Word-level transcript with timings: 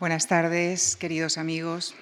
Buenas 0.00 0.28
tardes, 0.28 0.96
queridos 0.96 1.36
amigos. 1.36 1.94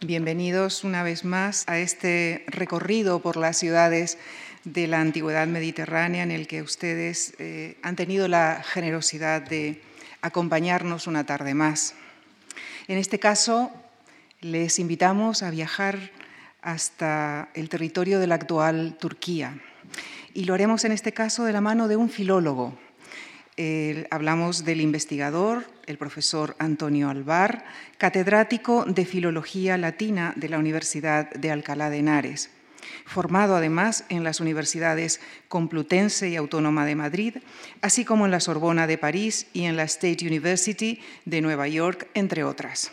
Bienvenidos 0.00 0.82
una 0.82 1.04
vez 1.04 1.24
más 1.24 1.62
a 1.68 1.78
este 1.78 2.44
recorrido 2.48 3.20
por 3.20 3.36
las 3.36 3.58
ciudades 3.58 4.18
de 4.64 4.88
la 4.88 5.00
antigüedad 5.00 5.46
mediterránea 5.46 6.24
en 6.24 6.32
el 6.32 6.48
que 6.48 6.62
ustedes 6.62 7.34
eh, 7.38 7.78
han 7.84 7.94
tenido 7.94 8.26
la 8.26 8.60
generosidad 8.60 9.40
de 9.40 9.80
acompañarnos 10.20 11.06
una 11.06 11.24
tarde 11.24 11.54
más. 11.54 11.94
En 12.88 12.98
este 12.98 13.20
caso, 13.20 13.70
les 14.40 14.80
invitamos 14.80 15.44
a 15.44 15.50
viajar 15.50 16.10
hasta 16.60 17.50
el 17.54 17.68
territorio 17.68 18.18
de 18.18 18.26
la 18.26 18.34
actual 18.34 18.98
Turquía 18.98 19.60
y 20.34 20.42
lo 20.42 20.54
haremos 20.54 20.84
en 20.84 20.90
este 20.90 21.12
caso 21.12 21.44
de 21.44 21.52
la 21.52 21.60
mano 21.60 21.86
de 21.86 21.94
un 21.94 22.10
filólogo, 22.10 22.76
hablamos 24.10 24.64
del 24.64 24.80
investigador, 24.80 25.64
el 25.86 25.98
profesor 25.98 26.56
Antonio 26.58 27.08
Alvar, 27.08 27.64
catedrático 27.98 28.84
de 28.84 29.06
Filología 29.06 29.78
Latina 29.78 30.32
de 30.36 30.48
la 30.48 30.58
Universidad 30.58 31.30
de 31.30 31.50
Alcalá 31.50 31.88
de 31.88 31.98
Henares, 31.98 32.50
formado 33.06 33.56
además 33.56 34.04
en 34.08 34.24
las 34.24 34.40
universidades 34.40 35.20
Complutense 35.48 36.28
y 36.28 36.36
Autónoma 36.36 36.84
de 36.84 36.96
Madrid, 36.96 37.36
así 37.80 38.04
como 38.04 38.26
en 38.26 38.32
la 38.32 38.40
Sorbona 38.40 38.86
de 38.86 38.98
París 38.98 39.46
y 39.52 39.64
en 39.64 39.76
la 39.76 39.84
State 39.84 40.26
University 40.26 41.00
de 41.24 41.40
Nueva 41.40 41.68
York, 41.68 42.08
entre 42.14 42.44
otras. 42.44 42.92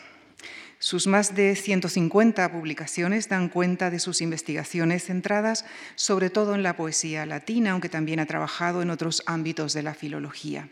Sus 0.83 1.07
más 1.07 1.33
de 1.33 1.55
150 1.55 2.51
publicaciones 2.51 3.29
dan 3.29 3.47
cuenta 3.47 3.89
de 3.89 3.99
sus 3.99 4.19
investigaciones 4.19 5.05
centradas 5.05 5.63
sobre 5.95 6.29
todo 6.29 6.55
en 6.55 6.61
la 6.61 6.75
poesía 6.75 7.25
latina, 7.25 7.71
aunque 7.71 7.87
también 7.87 8.19
ha 8.19 8.25
trabajado 8.25 8.81
en 8.81 8.89
otros 8.89 9.23
ámbitos 9.25 9.71
de 9.71 9.81
la 9.81 9.93
filología. 9.93 10.67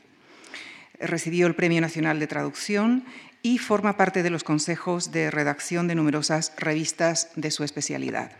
Recibió 0.99 1.47
el 1.47 1.55
Premio 1.55 1.79
Nacional 1.79 2.19
de 2.19 2.27
Traducción 2.27 3.05
y 3.41 3.57
forma 3.57 3.95
parte 3.95 4.21
de 4.21 4.29
los 4.29 4.43
consejos 4.43 5.13
de 5.13 5.31
redacción 5.31 5.87
de 5.87 5.95
numerosas 5.95 6.51
revistas 6.57 7.29
de 7.37 7.49
su 7.49 7.63
especialidad. 7.63 8.33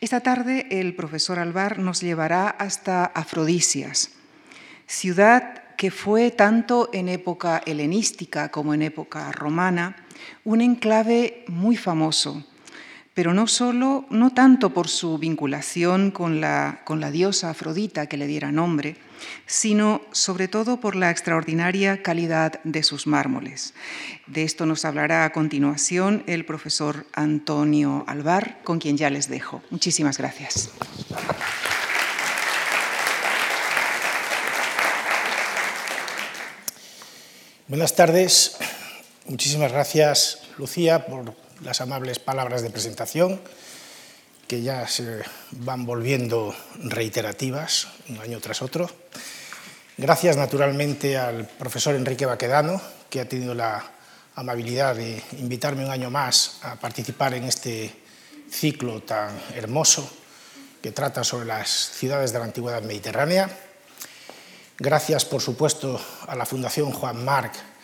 Esta 0.00 0.20
tarde 0.20 0.68
el 0.70 0.94
profesor 0.94 1.40
Alvar 1.40 1.80
nos 1.80 2.00
llevará 2.00 2.48
hasta 2.48 3.06
Afrodisias, 3.06 4.10
ciudad 4.86 5.64
que 5.76 5.90
fue 5.90 6.30
tanto 6.30 6.90
en 6.92 7.08
época 7.08 7.60
helenística 7.66 8.52
como 8.52 8.72
en 8.72 8.82
época 8.82 9.32
romana 9.32 10.05
un 10.44 10.60
enclave 10.60 11.44
muy 11.48 11.76
famoso, 11.76 12.44
pero 13.14 13.32
no 13.32 13.46
solo, 13.46 14.04
no 14.10 14.34
tanto 14.34 14.74
por 14.74 14.88
su 14.88 15.16
vinculación 15.18 16.10
con 16.10 16.40
la, 16.40 16.82
con 16.84 17.00
la 17.00 17.10
diosa 17.10 17.50
Afrodita 17.50 18.08
que 18.08 18.18
le 18.18 18.26
diera 18.26 18.52
nombre, 18.52 18.96
sino 19.46 20.02
sobre 20.12 20.48
todo 20.48 20.80
por 20.80 20.96
la 20.96 21.10
extraordinaria 21.10 22.02
calidad 22.02 22.60
de 22.64 22.82
sus 22.82 23.06
mármoles. 23.06 23.72
De 24.26 24.42
esto 24.42 24.66
nos 24.66 24.84
hablará 24.84 25.24
a 25.24 25.32
continuación 25.32 26.24
el 26.26 26.44
profesor 26.44 27.06
Antonio 27.14 28.04
Alvar, 28.06 28.60
con 28.64 28.78
quien 28.78 28.96
ya 28.96 29.08
les 29.08 29.28
dejo. 29.28 29.62
Muchísimas 29.70 30.18
gracias. 30.18 30.70
Buenas 37.68 37.96
tardes. 37.96 38.56
Muchísimas 39.28 39.72
gracias, 39.72 40.42
Lucía, 40.56 41.04
por 41.04 41.34
las 41.60 41.80
amables 41.80 42.20
palabras 42.20 42.62
de 42.62 42.70
presentación, 42.70 43.40
que 44.46 44.62
ya 44.62 44.86
se 44.86 45.22
van 45.50 45.84
volviendo 45.84 46.54
reiterativas 46.78 47.88
un 48.08 48.20
año 48.20 48.38
tras 48.38 48.62
otro. 48.62 48.88
Gracias, 49.96 50.36
naturalmente, 50.36 51.18
al 51.18 51.44
profesor 51.44 51.96
Enrique 51.96 52.24
Baquedano, 52.24 52.80
que 53.10 53.18
ha 53.18 53.28
tenido 53.28 53.52
la 53.52 53.82
amabilidad 54.36 54.94
de 54.94 55.20
invitarme 55.40 55.84
un 55.84 55.90
año 55.90 56.08
más 56.08 56.60
a 56.62 56.76
participar 56.76 57.34
en 57.34 57.44
este 57.44 57.92
ciclo 58.48 59.02
tan 59.02 59.36
hermoso 59.56 60.08
que 60.80 60.92
trata 60.92 61.24
sobre 61.24 61.46
las 61.46 61.68
ciudades 61.68 62.32
de 62.32 62.38
la 62.38 62.44
antigüedad 62.44 62.82
mediterránea. 62.82 63.50
Gracias, 64.78 65.24
por 65.24 65.42
supuesto, 65.42 66.00
a 66.28 66.36
la 66.36 66.46
Fundación 66.46 66.92
Juan 66.92 67.24
Marc 67.24 67.75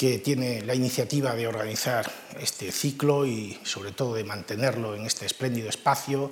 que 0.00 0.18
tiene 0.18 0.62
la 0.62 0.74
iniciativa 0.74 1.34
de 1.34 1.46
organizar 1.46 2.10
este 2.40 2.72
ciclo 2.72 3.26
y 3.26 3.60
sobre 3.64 3.92
todo 3.92 4.14
de 4.14 4.24
mantenerlo 4.24 4.96
en 4.96 5.04
este 5.04 5.26
espléndido 5.26 5.68
espacio, 5.68 6.30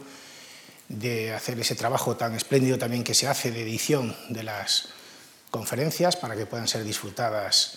de 0.88 1.34
hacer 1.34 1.60
ese 1.60 1.74
trabajo 1.74 2.16
tan 2.16 2.34
espléndido 2.34 2.78
también 2.78 3.04
que 3.04 3.12
se 3.12 3.28
hace 3.28 3.50
de 3.50 3.60
edición 3.60 4.16
de 4.30 4.42
las 4.42 4.88
conferencias 5.50 6.16
para 6.16 6.34
que 6.34 6.46
puedan 6.46 6.66
ser 6.66 6.82
disfrutadas 6.82 7.76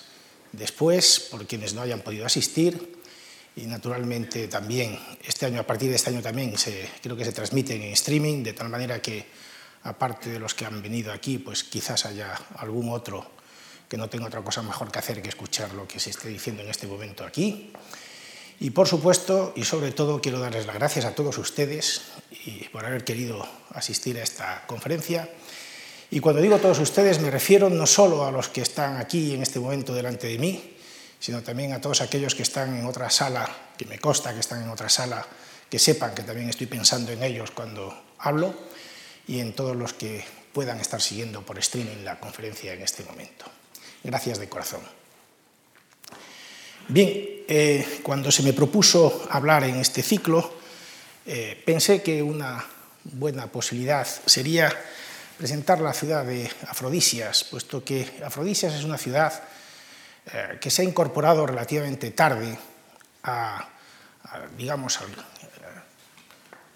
después 0.53 1.27
por 1.29 1.45
quienes 1.45 1.73
no 1.73 1.81
hayan 1.81 1.99
podido 1.99 2.25
asistir. 2.25 3.01
Y 3.57 3.63
naturalmente 3.63 4.47
también 4.47 4.97
este 5.27 5.47
año, 5.47 5.59
a 5.59 5.67
partir 5.67 5.89
de 5.89 5.97
este 5.97 6.11
año 6.11 6.21
también 6.21 6.57
se, 6.57 6.89
creo 7.03 7.17
que 7.17 7.25
se 7.25 7.33
transmiten 7.33 7.81
en 7.81 7.91
streaming, 7.91 8.43
de 8.43 8.53
tal 8.53 8.69
manera 8.69 9.01
que 9.01 9.25
aparte 9.83 10.29
de 10.29 10.39
los 10.39 10.53
que 10.53 10.65
han 10.65 10.81
venido 10.81 11.11
aquí, 11.11 11.37
pues 11.37 11.65
quizás 11.65 12.05
haya 12.05 12.33
algún 12.55 12.87
otro 12.87 13.40
que 13.91 13.97
no 13.97 14.07
tengo 14.07 14.27
otra 14.27 14.39
cosa 14.41 14.61
mejor 14.61 14.89
que 14.89 14.99
hacer 14.99 15.21
que 15.21 15.27
escuchar 15.27 15.73
lo 15.73 15.85
que 15.85 15.99
se 15.99 16.11
esté 16.11 16.29
diciendo 16.29 16.63
en 16.63 16.69
este 16.69 16.87
momento 16.87 17.25
aquí. 17.25 17.73
Y 18.61 18.69
por 18.69 18.87
supuesto, 18.87 19.51
y 19.53 19.65
sobre 19.65 19.91
todo, 19.91 20.21
quiero 20.21 20.39
darles 20.39 20.65
las 20.65 20.75
gracias 20.75 21.03
a 21.03 21.13
todos 21.13 21.37
ustedes 21.37 22.03
por 22.71 22.85
haber 22.85 23.03
querido 23.03 23.45
asistir 23.73 24.17
a 24.17 24.23
esta 24.23 24.63
conferencia. 24.65 25.27
Y 26.09 26.21
cuando 26.21 26.41
digo 26.41 26.57
todos 26.59 26.79
ustedes, 26.79 27.19
me 27.19 27.29
refiero 27.29 27.69
no 27.69 27.85
solo 27.85 28.25
a 28.25 28.31
los 28.31 28.47
que 28.47 28.61
están 28.61 28.95
aquí 28.95 29.33
en 29.33 29.41
este 29.41 29.59
momento 29.59 29.93
delante 29.93 30.27
de 30.27 30.37
mí, 30.37 30.77
sino 31.19 31.43
también 31.43 31.73
a 31.73 31.81
todos 31.81 31.99
aquellos 31.99 32.33
que 32.33 32.43
están 32.43 32.73
en 32.77 32.85
otra 32.85 33.09
sala, 33.09 33.73
que 33.77 33.83
me 33.87 33.99
consta 33.99 34.33
que 34.33 34.39
están 34.39 34.63
en 34.63 34.69
otra 34.69 34.87
sala, 34.87 35.27
que 35.69 35.79
sepan 35.79 36.15
que 36.15 36.23
también 36.23 36.47
estoy 36.47 36.67
pensando 36.67 37.11
en 37.11 37.21
ellos 37.23 37.51
cuando 37.51 37.93
hablo, 38.19 38.55
y 39.27 39.41
en 39.41 39.51
todos 39.51 39.75
los 39.75 39.91
que 39.91 40.23
puedan 40.53 40.79
estar 40.79 41.01
siguiendo 41.01 41.45
por 41.45 41.59
streaming 41.59 42.05
la 42.05 42.21
conferencia 42.21 42.71
en 42.71 42.83
este 42.83 43.03
momento. 43.03 43.51
Gracias 44.03 44.39
de 44.39 44.49
corazón. 44.49 44.81
Bien, 46.87 47.11
eh, 47.47 47.99
cuando 48.03 48.31
se 48.31 48.43
me 48.43 48.53
propuso 48.53 49.27
hablar 49.29 49.63
en 49.63 49.75
este 49.75 50.01
ciclo, 50.01 50.53
eh, 51.25 51.61
pensé 51.65 52.01
que 52.01 52.23
una 52.23 52.65
buena 53.03 53.47
posibilidad 53.47 54.07
sería 54.25 54.73
presentar 55.37 55.79
la 55.79 55.93
ciudad 55.93 56.25
de 56.25 56.49
Afrodisias, 56.67 57.43
puesto 57.43 57.83
que 57.83 58.21
Afrodisias 58.25 58.73
es 58.73 58.83
una 58.83 58.97
ciudad 58.97 59.43
eh, 60.33 60.57
que 60.59 60.71
se 60.71 60.81
ha 60.81 60.85
incorporado 60.85 61.45
relativamente 61.45 62.11
tarde 62.11 62.57
a, 63.23 63.69
digamos, 64.57 64.99
al 64.99 65.09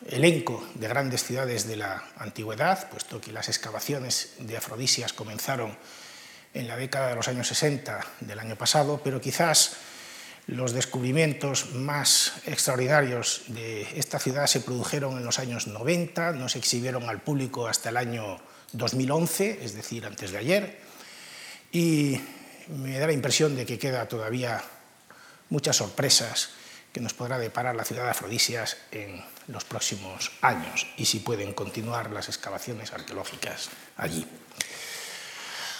elenco 0.07 0.67
de 0.75 0.87
grandes 0.87 1.23
ciudades 1.23 1.67
de 1.67 1.77
la 1.77 2.03
antigüedad, 2.17 2.89
puesto 2.89 3.19
que 3.19 3.31
las 3.31 3.49
excavaciones 3.49 4.33
de 4.39 4.57
Afrodisias 4.57 5.13
comenzaron 5.13 5.75
en 6.55 6.67
la 6.67 6.77
década 6.77 7.09
de 7.09 7.15
los 7.15 7.27
años 7.27 7.47
60 7.49 7.99
del 8.21 8.39
año 8.39 8.55
pasado, 8.55 9.01
pero 9.03 9.21
quizás 9.21 9.75
los 10.47 10.71
descubrimientos 10.71 11.73
más 11.73 12.33
extraordinarios 12.45 13.43
de 13.47 13.81
esta 13.99 14.19
ciudad 14.19 14.47
se 14.47 14.61
produjeron 14.61 15.17
en 15.17 15.25
los 15.25 15.37
años 15.37 15.67
90, 15.67 16.31
no 16.31 16.49
se 16.49 16.59
exhibieron 16.59 17.09
al 17.09 17.21
público 17.21 17.67
hasta 17.67 17.89
el 17.89 17.97
año 17.97 18.39
2011, 18.71 19.59
es 19.63 19.73
decir, 19.73 20.05
antes 20.05 20.31
de 20.31 20.37
ayer, 20.37 20.79
y 21.71 22.21
me 22.69 22.97
da 22.97 23.07
la 23.07 23.13
impresión 23.13 23.55
de 23.55 23.65
que 23.65 23.77
queda 23.77 24.07
todavía 24.07 24.63
muchas 25.49 25.75
sorpresas 25.75 26.51
que 26.93 27.01
nos 27.01 27.13
podrá 27.13 27.37
deparar 27.37 27.75
la 27.75 27.83
ciudad 27.83 28.05
de 28.05 28.11
Afrodisias 28.11 28.77
en 28.91 29.21
los 29.47 29.65
próximos 29.65 30.31
años 30.41 30.87
y 30.95 31.05
si 31.05 31.19
pueden 31.19 31.53
continuar 31.53 32.11
las 32.11 32.29
excavaciones 32.29 32.93
arqueológicas 32.93 33.69
allí. 33.97 34.25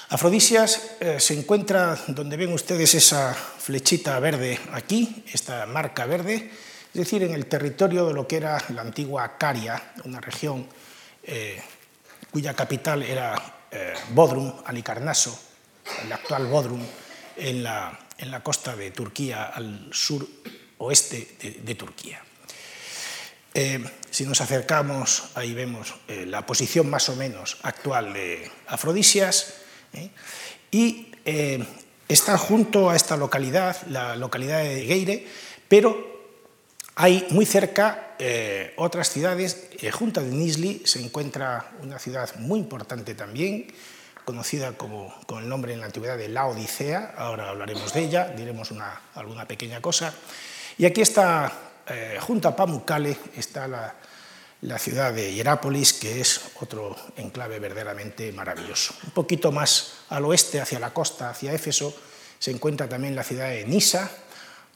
Afrodisias 0.10 0.98
eh, 1.00 1.20
se 1.20 1.34
encuentra 1.34 1.98
donde 2.08 2.38
ven 2.38 2.54
ustedes 2.54 2.94
esa 2.94 3.34
flechita 3.34 4.20
verde 4.20 4.60
aquí, 4.72 5.26
esta 5.34 5.66
marca 5.66 6.06
verde, 6.06 6.52
es 6.94 6.94
decir, 6.94 7.24
en 7.24 7.34
el 7.34 7.48
territorio 7.48 8.06
de 8.06 8.14
lo 8.14 8.28
que 8.28 8.38
era 8.38 8.64
la 8.70 8.82
antigua 8.82 9.38
Caria, 9.38 9.94
una 10.04 10.22
región 10.22 10.68
eh, 11.24 11.60
cuya 12.32 12.54
capital 12.54 13.02
era 13.02 13.64
eh, 13.72 13.96
Bodrum, 14.12 14.54
Alicarnaso, 14.66 15.38
el 16.04 16.12
actual 16.12 16.46
Bodrum, 16.46 16.86
en 17.38 17.64
la, 17.64 18.00
costa 18.44 18.76
de 18.76 18.92
Turquía, 18.92 19.46
al 19.46 19.90
sur 19.92 20.26
oeste 20.78 21.36
de, 21.42 21.52
de 21.64 21.76
Turquía. 21.76 22.22
si 24.12 24.26
nos 24.26 24.40
acercamos, 24.40 25.32
ahí 25.36 25.54
vemos 25.54 25.96
la 26.08 26.46
posición 26.46 26.90
más 26.90 27.10
o 27.10 27.16
menos 27.16 27.58
actual 27.64 28.14
de 28.14 28.50
Afrodisias, 28.68 29.65
¿eh? 29.96 30.10
Y 30.72 31.12
eh, 31.26 31.66
está 32.08 32.38
junto 32.38 32.90
a 32.90 32.96
esta 32.96 33.18
localidad, 33.18 33.78
la 33.88 34.16
localidad 34.16 34.60
de 34.60 34.86
Geire, 34.86 35.28
pero 35.68 36.16
hay 36.96 37.28
muy 37.32 37.46
cerca 37.46 38.16
eh, 38.20 38.74
otras 38.78 39.10
ciudades. 39.10 39.70
junto 39.92 40.22
de 40.22 40.32
Nisli 40.32 40.82
se 40.86 41.02
encuentra 41.02 41.72
una 41.82 42.00
ciudad 42.00 42.36
muy 42.38 42.60
importante 42.60 43.16
también, 43.16 43.68
conocida 44.24 44.74
como, 44.74 45.14
con 45.26 45.44
el 45.44 45.50
nombre 45.50 45.74
en 45.74 45.80
la 45.80 45.88
antigüedad 45.88 46.18
de 46.18 46.30
la 46.30 46.48
Odisea, 46.48 47.14
ahora 47.18 47.50
hablaremos 47.50 47.94
de 47.94 48.04
ella, 48.04 48.28
diremos 48.30 48.72
una, 48.72 49.02
alguna 49.14 49.48
pequeña 49.48 49.82
cosa. 49.82 50.14
Y 50.78 50.86
aquí 50.86 51.02
está, 51.02 51.52
junto 52.22 52.48
a 52.48 52.56
Pamukkale, 52.56 53.18
está 53.36 53.68
la, 53.68 53.94
la 54.66 54.80
ciudad 54.80 55.14
de 55.14 55.32
Hierápolis, 55.32 55.94
que 55.94 56.20
es 56.20 56.42
otro 56.60 56.96
enclave 57.18 57.60
verdaderamente 57.60 58.32
maravilloso. 58.32 58.96
Un 59.04 59.12
poquito 59.12 59.52
más 59.52 59.94
al 60.10 60.26
oeste, 60.26 60.60
hacia 60.60 60.80
la 60.80 60.92
costa, 60.92 61.30
hacia 61.30 61.54
Éfeso, 61.54 61.96
se 62.40 62.50
encuentra 62.50 62.90
también 62.90 63.16
la 63.16 63.24
ciudad 63.24 63.50
de 63.50 63.66
Nisa, 63.66 64.10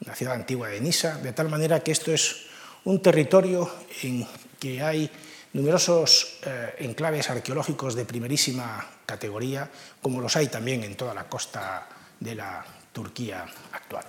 la 0.00 0.14
ciudad 0.14 0.34
antigua 0.34 0.68
de 0.68 0.80
Nisa, 0.80 1.18
de 1.18 1.32
tal 1.32 1.48
manera 1.48 1.80
que 1.80 1.90
esto 1.90 2.12
es 2.12 2.46
un 2.84 3.02
territorio 3.02 3.68
en 4.02 4.26
que 4.60 4.80
hay 4.80 5.10
numerosos 5.54 6.38
eh, 6.44 6.76
enclaves 6.78 7.28
arqueológicos 7.28 7.96
de 7.96 8.04
primerísima 8.04 8.88
categoría, 9.04 9.68
como 10.00 10.20
los 10.20 10.36
hay 10.36 10.46
también 10.46 10.84
en 10.84 10.96
toda 10.96 11.14
la 11.14 11.28
costa 11.28 11.88
de 12.20 12.36
la 12.36 12.64
Turquía 12.92 13.44
actual. 13.72 14.04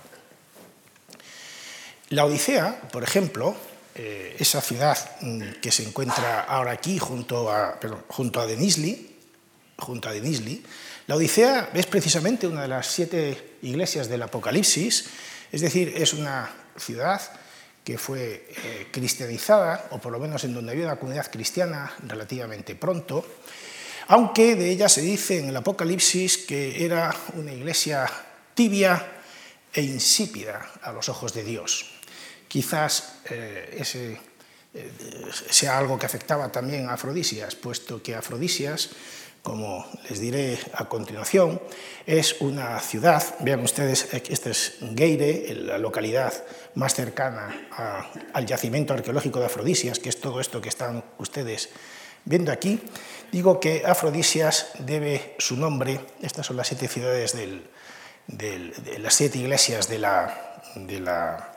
La 2.10 2.24
Odisea, 2.24 2.82
por 2.92 3.02
ejemplo, 3.02 3.56
eh, 3.94 4.36
esa 4.38 4.60
ciudad 4.60 4.96
mm, 5.20 5.60
que 5.60 5.70
se 5.70 5.84
encuentra 5.84 6.42
ahora 6.42 6.72
aquí 6.72 6.98
junto 6.98 7.50
a, 7.50 7.78
junto 8.08 8.40
a 8.40 8.46
Denizli, 8.46 9.16
junto 9.78 10.08
a 10.08 10.12
Denizli, 10.12 10.62
la 11.06 11.16
Odisea 11.16 11.70
es 11.74 11.86
precisamente 11.86 12.46
una 12.46 12.62
de 12.62 12.68
las 12.68 12.86
siete 12.86 13.58
iglesias 13.62 14.08
del 14.08 14.22
Apocalipsis, 14.22 15.04
es 15.50 15.60
decir, 15.60 15.92
es 15.96 16.14
una 16.14 16.50
ciudad 16.76 17.20
que 17.84 17.98
fue 17.98 18.48
eh, 18.48 18.88
cristianizada, 18.90 19.88
o 19.90 19.98
por 19.98 20.12
lo 20.12 20.18
menos 20.18 20.44
en 20.44 20.54
donde 20.54 20.72
había 20.72 20.86
una 20.86 20.96
comunidad 20.96 21.30
cristiana 21.30 21.92
relativamente 22.06 22.76
pronto, 22.76 23.26
aunque 24.08 24.54
de 24.56 24.70
ella 24.70 24.88
se 24.88 25.02
dice 25.02 25.38
en 25.38 25.48
el 25.48 25.56
Apocalipsis 25.56 26.38
que 26.38 26.84
era 26.84 27.14
una 27.34 27.52
iglesia 27.52 28.08
tibia 28.54 29.20
e 29.72 29.82
insípida 29.82 30.70
a 30.82 30.92
los 30.92 31.08
ojos 31.08 31.34
de 31.34 31.44
Dios. 31.44 31.91
Quizás 32.52 33.24
eh, 33.30 33.78
ese 33.80 34.20
eh, 34.74 34.92
sea 35.48 35.78
algo 35.78 35.98
que 35.98 36.04
afectaba 36.04 36.52
también 36.52 36.90
a 36.90 36.92
Afrodisias, 37.00 37.56
puesto 37.56 38.02
que 38.02 38.14
Afrodisias 38.14 38.90
como 39.42 39.86
les 40.08 40.20
diré 40.20 40.58
a 40.74 40.84
continuación, 40.84 41.60
es 42.06 42.40
una 42.40 42.78
ciudad, 42.78 43.24
vean 43.40 43.60
ustedes, 43.60 44.06
esta 44.12 44.50
es 44.50 44.76
Geire, 44.94 45.52
la 45.54 45.78
localidad 45.78 46.32
más 46.76 46.94
cercana 46.94 47.68
al 48.34 48.46
yacimiento 48.46 48.94
arqueológico 48.94 49.40
de 49.40 49.46
Afrodisias, 49.46 49.98
que 49.98 50.10
es 50.10 50.20
todo 50.20 50.40
esto 50.40 50.60
que 50.60 50.68
están 50.68 51.02
ustedes 51.18 51.70
viendo 52.24 52.52
aquí. 52.52 52.80
Digo 53.32 53.58
que 53.58 53.82
Afrodisias 53.84 54.68
debe 54.78 55.34
su 55.38 55.56
nombre, 55.56 56.00
estas 56.20 56.46
son 56.46 56.56
las 56.56 56.68
siete 56.68 56.86
ciudades 56.86 57.34
de 57.34 58.98
las 58.98 59.14
siete 59.14 59.38
iglesias 59.38 59.88
de 59.88 59.98
la, 59.98 60.62
de 60.76 61.00
la 61.00 61.51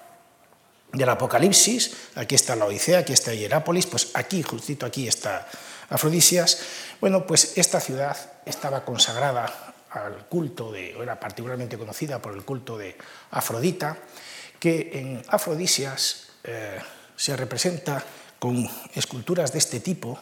del 0.95 1.09
Apocalipsis, 1.09 1.91
aquí 2.15 2.35
está 2.35 2.55
la 2.55 2.65
Odisea, 2.65 2.99
aquí 2.99 3.13
está 3.13 3.33
Hierápolis, 3.33 3.85
pues 3.85 4.11
aquí, 4.13 4.41
justito 4.41 4.85
aquí 4.85 5.07
está 5.07 5.47
Afrodisias. 5.89 6.59
Bueno, 7.01 7.27
pues 7.27 7.57
esta 7.57 7.79
ciudad 7.79 8.17
estaba 8.45 8.85
consagrada 8.85 9.73
al 9.91 10.25
culto 10.27 10.71
de, 10.71 10.95
o 10.95 11.03
era 11.03 11.19
particularmente 11.19 11.77
conocida 11.77 12.21
por 12.21 12.33
el 12.33 12.43
culto 12.43 12.77
de 12.77 12.97
Afrodita, 13.31 13.97
que 14.59 14.91
en 14.93 15.21
Afrodisias 15.27 16.27
eh, 16.43 16.79
se 17.15 17.35
representa 17.35 18.03
con 18.39 18.69
esculturas 18.93 19.51
de 19.51 19.59
este 19.59 19.79
tipo, 19.79 20.19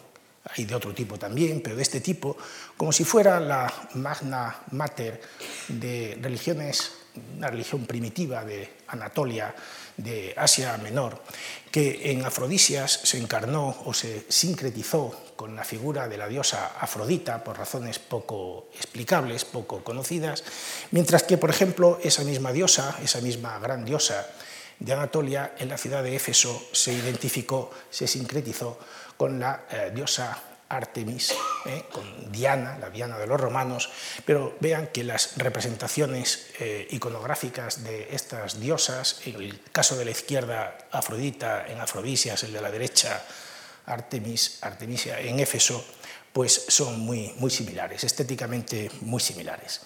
hay 0.56 0.64
de 0.64 0.74
otro 0.74 0.92
tipo 0.92 1.18
también, 1.18 1.62
pero 1.62 1.76
de 1.76 1.82
este 1.82 2.00
tipo, 2.00 2.36
como 2.76 2.92
si 2.92 3.04
fuera 3.04 3.40
la 3.40 3.72
magna 3.94 4.62
mater 4.72 5.20
de 5.68 6.18
religiones, 6.20 6.92
una 7.36 7.48
religión 7.48 7.86
primitiva 7.86 8.44
de 8.44 8.68
Anatolia, 8.88 9.54
de 9.96 10.34
Asia 10.36 10.76
Menor, 10.78 11.22
que 11.70 12.10
en 12.10 12.24
Afrodisias 12.24 13.00
se 13.04 13.18
encarnó 13.18 13.76
o 13.84 13.94
se 13.94 14.26
sincretizó 14.28 15.32
con 15.36 15.54
la 15.54 15.64
figura 15.64 16.08
de 16.08 16.16
la 16.16 16.28
diosa 16.28 16.72
Afrodita 16.80 17.42
por 17.42 17.58
razones 17.58 17.98
poco 17.98 18.68
explicables, 18.74 19.44
poco 19.44 19.82
conocidas, 19.82 20.44
mientras 20.90 21.22
que, 21.22 21.38
por 21.38 21.50
ejemplo, 21.50 21.98
esa 22.02 22.24
misma 22.24 22.52
diosa, 22.52 22.98
esa 23.02 23.20
misma 23.20 23.58
gran 23.58 23.84
diosa 23.84 24.26
de 24.78 24.92
Anatolia, 24.92 25.54
en 25.58 25.68
la 25.68 25.78
ciudad 25.78 26.02
de 26.02 26.16
Éfeso 26.16 26.68
se 26.72 26.92
identificó, 26.92 27.70
se 27.90 28.06
sincretizó 28.06 28.78
con 29.16 29.38
la 29.38 29.64
eh, 29.70 29.92
diosa 29.94 30.53
Artemis, 30.76 31.34
eh, 31.64 31.84
con 31.90 32.32
Diana, 32.32 32.78
la 32.78 32.90
Diana 32.90 33.18
de 33.18 33.26
los 33.26 33.40
romanos, 33.40 33.90
pero 34.24 34.56
vean 34.60 34.88
que 34.88 35.04
las 35.04 35.36
representaciones 35.36 36.48
eh, 36.60 36.86
iconográficas 36.90 37.84
de 37.84 38.08
estas 38.14 38.60
diosas, 38.60 39.20
en 39.24 39.36
el 39.36 39.60
caso 39.72 39.96
de 39.96 40.04
la 40.04 40.10
izquierda 40.10 40.76
Afrodita 40.90 41.66
en 41.66 41.80
Afrodisias, 41.80 42.42
el 42.44 42.52
de 42.52 42.60
la 42.60 42.70
derecha 42.70 43.24
Artemis, 43.86 44.58
Artemisia 44.62 45.20
en 45.20 45.40
Éfeso, 45.40 45.84
pues 46.32 46.64
son 46.68 47.00
muy, 47.00 47.32
muy 47.38 47.50
similares, 47.50 48.02
estéticamente 48.02 48.90
muy 49.02 49.20
similares. 49.20 49.82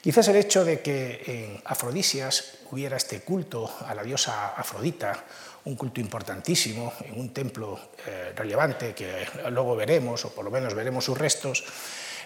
Quizás 0.00 0.28
el 0.28 0.36
hecho 0.36 0.64
de 0.64 0.80
que 0.80 1.22
en 1.26 1.62
Afrodisias 1.66 2.60
hubiera 2.70 2.96
este 2.96 3.20
culto 3.20 3.70
a 3.86 3.94
la 3.94 4.02
diosa 4.02 4.54
Afrodita, 4.56 5.24
un 5.64 5.76
culto 5.76 6.00
importantísimo 6.00 6.92
en 7.04 7.20
un 7.20 7.34
templo 7.34 7.78
eh, 8.06 8.32
relevante 8.34 8.94
que 8.94 9.26
luego 9.50 9.76
veremos, 9.76 10.24
o 10.24 10.34
por 10.34 10.44
lo 10.44 10.50
menos 10.50 10.74
veremos 10.74 11.04
sus 11.04 11.18
restos, 11.18 11.64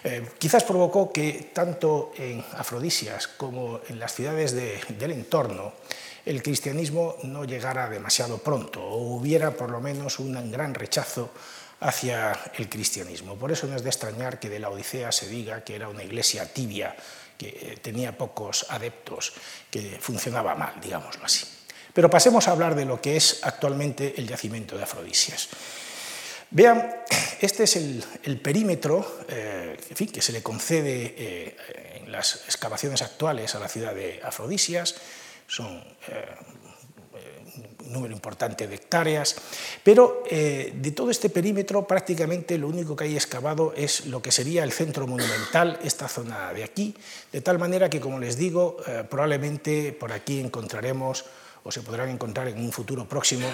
eh, 0.03 0.23
quizás 0.37 0.63
provocó 0.63 1.11
que 1.11 1.51
tanto 1.53 2.13
en 2.17 2.43
Afrodisias 2.53 3.27
como 3.27 3.81
en 3.89 3.99
las 3.99 4.13
ciudades 4.13 4.53
del 4.53 5.11
entorno 5.11 5.73
el 6.25 6.41
cristianismo 6.41 7.15
no 7.23 7.43
llegara 7.45 7.89
demasiado 7.89 8.37
pronto 8.37 8.83
o 8.83 9.15
hubiera 9.15 9.51
por 9.51 9.69
lo 9.69 9.79
menos 9.81 10.19
un 10.19 10.51
gran 10.51 10.73
rechazo 10.73 11.31
hacia 11.79 12.51
el 12.57 12.69
cristianismo. 12.69 13.35
Por 13.35 13.51
eso 13.51 13.67
no 13.67 13.75
es 13.75 13.83
de 13.83 13.89
extrañar 13.89 14.39
que 14.39 14.49
de 14.49 14.59
la 14.59 14.69
Odisea 14.69 15.11
se 15.11 15.27
diga 15.27 15.63
que 15.63 15.75
era 15.75 15.89
una 15.89 16.03
iglesia 16.03 16.51
tibia, 16.51 16.95
que 17.37 17.47
eh, 17.47 17.79
tenía 17.81 18.17
pocos 18.17 18.65
adeptos, 18.69 19.33
que 19.69 19.97
funcionaba 19.99 20.55
mal, 20.55 20.79
digámoslo 20.81 21.25
así. 21.25 21.54
Pero 21.95 22.09
pasemos 22.09 22.47
a 22.47 22.51
hablar 22.51 22.75
de 22.75 22.83
lo 22.83 22.99
que 22.99 23.15
es 23.15 23.39
actualmente 23.41 24.15
el 24.17 24.27
yacimiento 24.27 24.75
de 24.75 24.83
Afrodisias. 24.83 25.47
Vean, 26.51 26.93
este 27.39 27.63
es 27.63 27.77
el, 27.77 28.39
perímetro 28.43 29.23
eh, 29.29 29.77
que 30.13 30.21
se 30.21 30.33
le 30.33 30.43
concede 30.43 31.15
eh, 31.17 31.57
en 32.03 32.11
las 32.11 32.43
excavaciones 32.45 33.01
actuales 33.01 33.55
a 33.55 33.59
la 33.59 33.69
ciudad 33.69 33.95
de 33.95 34.19
Afrodisias. 34.21 34.95
Son 35.47 35.81
un 37.85 37.93
número 37.93 38.13
importante 38.13 38.67
de 38.67 38.75
hectáreas, 38.75 39.35
pero 39.83 40.23
eh, 40.29 40.73
de 40.75 40.91
todo 40.91 41.11
este 41.11 41.29
perímetro 41.29 41.87
prácticamente 41.87 42.57
lo 42.57 42.67
único 42.67 42.95
que 42.95 43.05
hay 43.05 43.15
excavado 43.15 43.73
es 43.75 44.07
lo 44.07 44.21
que 44.21 44.31
sería 44.31 44.63
el 44.63 44.71
centro 44.71 45.07
monumental, 45.07 45.79
esta 45.83 46.07
zona 46.07 46.51
de 46.53 46.63
aquí, 46.63 46.95
de 47.31 47.41
tal 47.41 47.59
manera 47.59 47.89
que, 47.89 47.99
como 47.99 48.19
les 48.19 48.37
digo, 48.37 48.77
eh, 48.87 49.03
probablemente 49.09 49.93
por 49.93 50.11
aquí 50.11 50.39
encontraremos 50.39 51.25
o 51.65 51.71
se 51.71 51.81
podrán 51.81 52.09
encontrar 52.09 52.47
en 52.47 52.59
un 52.59 52.71
futuro 52.71 53.09
próximo 53.09 53.51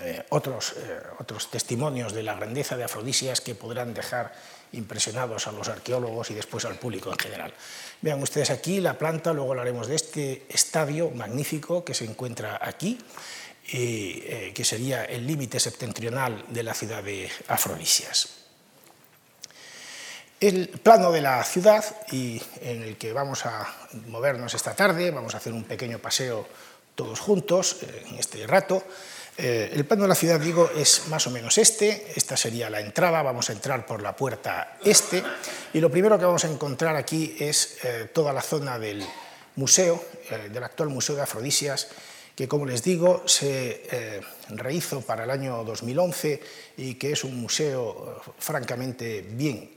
eh, 0.00 0.24
otros, 0.30 0.74
otros 1.20 1.50
testimonios 1.50 2.12
de 2.12 2.22
la 2.22 2.34
grandeza 2.34 2.76
de 2.76 2.84
Afrodisias 2.84 3.40
que 3.40 3.54
podrán 3.54 3.94
dejar 3.94 4.32
impresionados 4.72 5.46
a 5.46 5.52
los 5.52 5.68
arqueólogos 5.68 6.30
y 6.30 6.34
después 6.34 6.64
al 6.64 6.76
público 6.76 7.10
en 7.10 7.18
general. 7.18 7.54
Vean 8.00 8.22
ustedes 8.22 8.50
aquí 8.50 8.80
la 8.80 8.98
planta, 8.98 9.32
luego 9.32 9.52
hablaremos 9.52 9.86
de 9.86 9.96
este 9.96 10.46
estadio 10.48 11.10
magnífico 11.10 11.84
que 11.84 11.94
se 11.94 12.04
encuentra 12.04 12.58
aquí, 12.60 12.98
y, 13.70 14.22
eh, 14.24 14.52
que 14.54 14.64
sería 14.64 15.04
el 15.04 15.26
límite 15.26 15.60
septentrional 15.60 16.44
de 16.48 16.62
la 16.62 16.72
ciudad 16.72 17.02
de 17.02 17.30
Afrodisias. 17.48 18.28
El 20.40 20.68
plano 20.68 21.10
de 21.10 21.20
la 21.20 21.42
ciudad 21.44 21.84
y 22.12 22.40
en 22.62 22.82
el 22.82 22.96
que 22.96 23.12
vamos 23.12 23.44
a 23.44 23.66
movernos 24.06 24.54
esta 24.54 24.74
tarde, 24.74 25.10
vamos 25.10 25.34
a 25.34 25.38
hacer 25.38 25.52
un 25.52 25.64
pequeño 25.64 25.98
paseo 25.98 26.46
todos 26.98 27.20
juntos 27.20 27.76
eh, 27.80 28.02
en 28.10 28.18
este 28.18 28.44
rato, 28.44 28.82
eh, 29.36 29.70
el 29.72 29.84
plano 29.84 30.02
de 30.02 30.08
la 30.08 30.16
ciudad, 30.16 30.40
digo, 30.40 30.68
es 30.76 31.06
más 31.06 31.28
o 31.28 31.30
menos 31.30 31.56
este. 31.56 32.12
Esta 32.16 32.36
sería 32.36 32.68
la 32.68 32.80
entrada. 32.80 33.22
Vamos 33.22 33.48
a 33.48 33.52
entrar 33.52 33.86
por 33.86 34.02
la 34.02 34.16
puerta 34.16 34.78
este. 34.82 35.22
Y 35.72 35.78
lo 35.78 35.92
primero 35.92 36.18
que 36.18 36.24
vamos 36.24 36.44
a 36.44 36.50
encontrar 36.50 36.96
aquí 36.96 37.36
es 37.38 37.78
eh, 37.84 38.10
toda 38.12 38.32
la 38.32 38.42
zona 38.42 38.80
del 38.80 39.06
museo, 39.54 40.04
del 40.50 40.64
actual 40.64 40.88
Museo 40.88 41.14
de 41.14 41.22
Afrodisias, 41.22 41.86
que, 42.34 42.48
como 42.48 42.66
les 42.66 42.82
digo, 42.82 43.22
se 43.26 44.22
rehizo 44.50 45.00
para 45.00 45.24
el 45.24 45.30
año 45.30 45.64
2011 45.64 46.40
y 46.76 46.94
que 46.94 47.12
es 47.12 47.24
un 47.24 47.40
museo 47.40 48.22
francamente 48.38 49.26
bien 49.28 49.68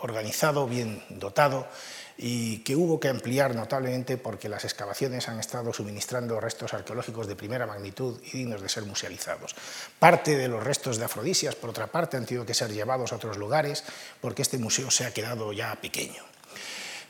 organizado, 0.00 0.66
bien 0.66 1.02
dotado, 1.10 1.68
y 2.16 2.58
que 2.58 2.76
hubo 2.76 3.00
que 3.00 3.08
ampliar 3.08 3.54
notablemente 3.54 4.16
porque 4.16 4.48
las 4.48 4.64
excavaciones 4.64 5.28
han 5.28 5.38
estado 5.38 5.72
suministrando 5.72 6.40
restos 6.40 6.74
arqueológicos 6.74 7.26
de 7.26 7.36
primera 7.36 7.66
magnitud 7.66 8.20
y 8.32 8.38
dignos 8.38 8.60
de 8.60 8.68
ser 8.68 8.84
musealizados. 8.84 9.54
Parte 9.98 10.36
de 10.36 10.48
los 10.48 10.62
restos 10.62 10.98
de 10.98 11.04
Afrodisias, 11.04 11.54
por 11.54 11.70
otra 11.70 11.86
parte, 11.86 12.16
han 12.16 12.26
tenido 12.26 12.46
que 12.46 12.54
ser 12.54 12.72
llevados 12.72 13.12
a 13.12 13.16
otros 13.16 13.36
lugares 13.36 13.84
porque 14.20 14.42
este 14.42 14.58
museo 14.58 14.90
se 14.90 15.04
ha 15.04 15.12
quedado 15.12 15.52
ya 15.52 15.74
pequeño. 15.76 16.22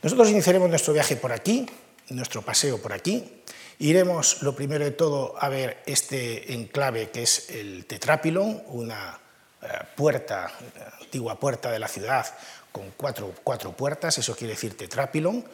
Nosotros 0.01 0.29
iniciaremos 0.29 0.69
nuestro 0.69 0.93
viaje 0.93 1.15
por 1.15 1.31
aquí, 1.31 1.65
nuestro 2.09 2.41
paseo 2.41 2.81
por 2.81 2.93
aquí. 2.93 3.43
Iremos, 3.79 4.41
lo 4.41 4.55
primero 4.55 4.83
de 4.83 4.91
todo, 4.91 5.35
a 5.39 5.49
ver 5.49 5.81
este 5.85 6.53
enclave 6.53 7.09
que 7.09 7.23
es 7.23 7.49
el 7.49 7.85
Tetrápilon, 7.85 8.63
una 8.67 9.19
eh, 9.61 9.67
puerta, 9.95 10.51
antigua 11.01 11.39
puerta 11.39 11.71
de 11.71 11.79
la 11.79 11.87
ciudad 11.87 12.25
con 12.73 12.91
cuatro, 12.97 13.31
cuatro 13.43 13.71
puertas, 13.71 14.17
eso 14.17 14.35
quiere 14.35 14.55
decir 14.55 14.75
tetrápilon, 14.75 15.45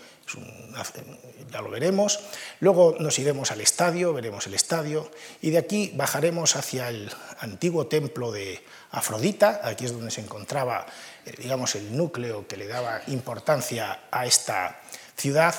ya 1.51 1.61
lo 1.61 1.69
veremos. 1.69 2.21
Luego 2.61 2.95
nos 2.97 3.19
iremos 3.19 3.51
al 3.51 3.59
estadio, 3.59 4.13
veremos 4.13 4.47
el 4.47 4.53
estadio, 4.53 5.11
y 5.41 5.49
de 5.51 5.57
aquí 5.57 5.91
bajaremos 5.95 6.55
hacia 6.55 6.87
el 6.87 7.11
antiguo 7.41 7.87
templo 7.87 8.31
de 8.31 8.63
Afrodita, 8.91 9.59
aquí 9.65 9.85
es 9.85 9.91
donde 9.91 10.11
se 10.11 10.21
encontraba, 10.21 10.85
eh, 11.25 11.33
digamos, 11.37 11.75
el 11.75 11.95
núcleo 11.95 12.47
que 12.47 12.55
le 12.55 12.67
daba 12.67 13.01
importancia 13.07 14.03
a 14.09 14.25
esta 14.25 14.79
ciudad 15.17 15.53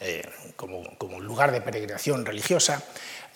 eh, 0.00 0.26
como, 0.56 0.96
como, 0.96 1.20
lugar 1.20 1.52
de 1.52 1.60
peregrinación 1.60 2.24
religiosa. 2.24 2.82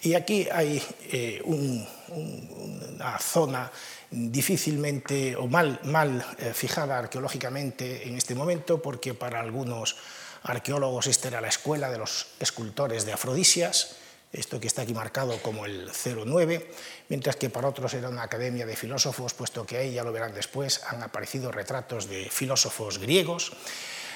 Y 0.01 0.15
aquí 0.15 0.49
hay 0.51 0.83
eh, 1.13 1.43
una 1.45 3.19
zona 3.19 3.71
difícilmente 4.11 5.37
o 5.37 5.47
mal, 5.47 5.81
mal 5.85 6.25
eh, 6.39 6.53
fijada 6.55 6.99
arqueológicamente 6.99 8.09
en 8.09 8.17
este 8.17 8.35
momento, 8.35 8.81
porque 8.81 9.15
para 9.15 9.41
algunos 9.41 9.97
arqueólogos 10.43 11.07
esta 11.07 11.29
era 11.29 11.41
la 11.41 11.49
escuela 11.49 11.91
de 11.91 11.99
los 11.99 12.29
escultores 12.41 13.05
de 13.05 13.13
Afrodisias, 13.13 13.97
esto 14.33 14.61
que 14.61 14.67
está 14.67 14.83
aquí 14.83 14.93
marcado 14.93 15.41
como 15.43 15.65
el 15.65 15.91
09, 15.91 16.71
mientras 17.09 17.37
que 17.37 17.49
para 17.49 17.69
otros 17.69 17.95
era 17.95 18.09
una 18.09 18.23
academia 18.23 18.67
de 18.67 18.77
filósofos, 18.77 19.35
puesto 19.35 19.65
que 19.65 19.79
ahí, 19.79 19.93
ya 19.93 20.05
lo 20.05 20.13
verán 20.13 20.35
después, 20.35 20.83
han 20.85 21.03
aparecido 21.03 21.51
retratos 21.51 22.09
de 22.09 22.29
filósofos 22.31 22.99
griegos. 22.99 23.53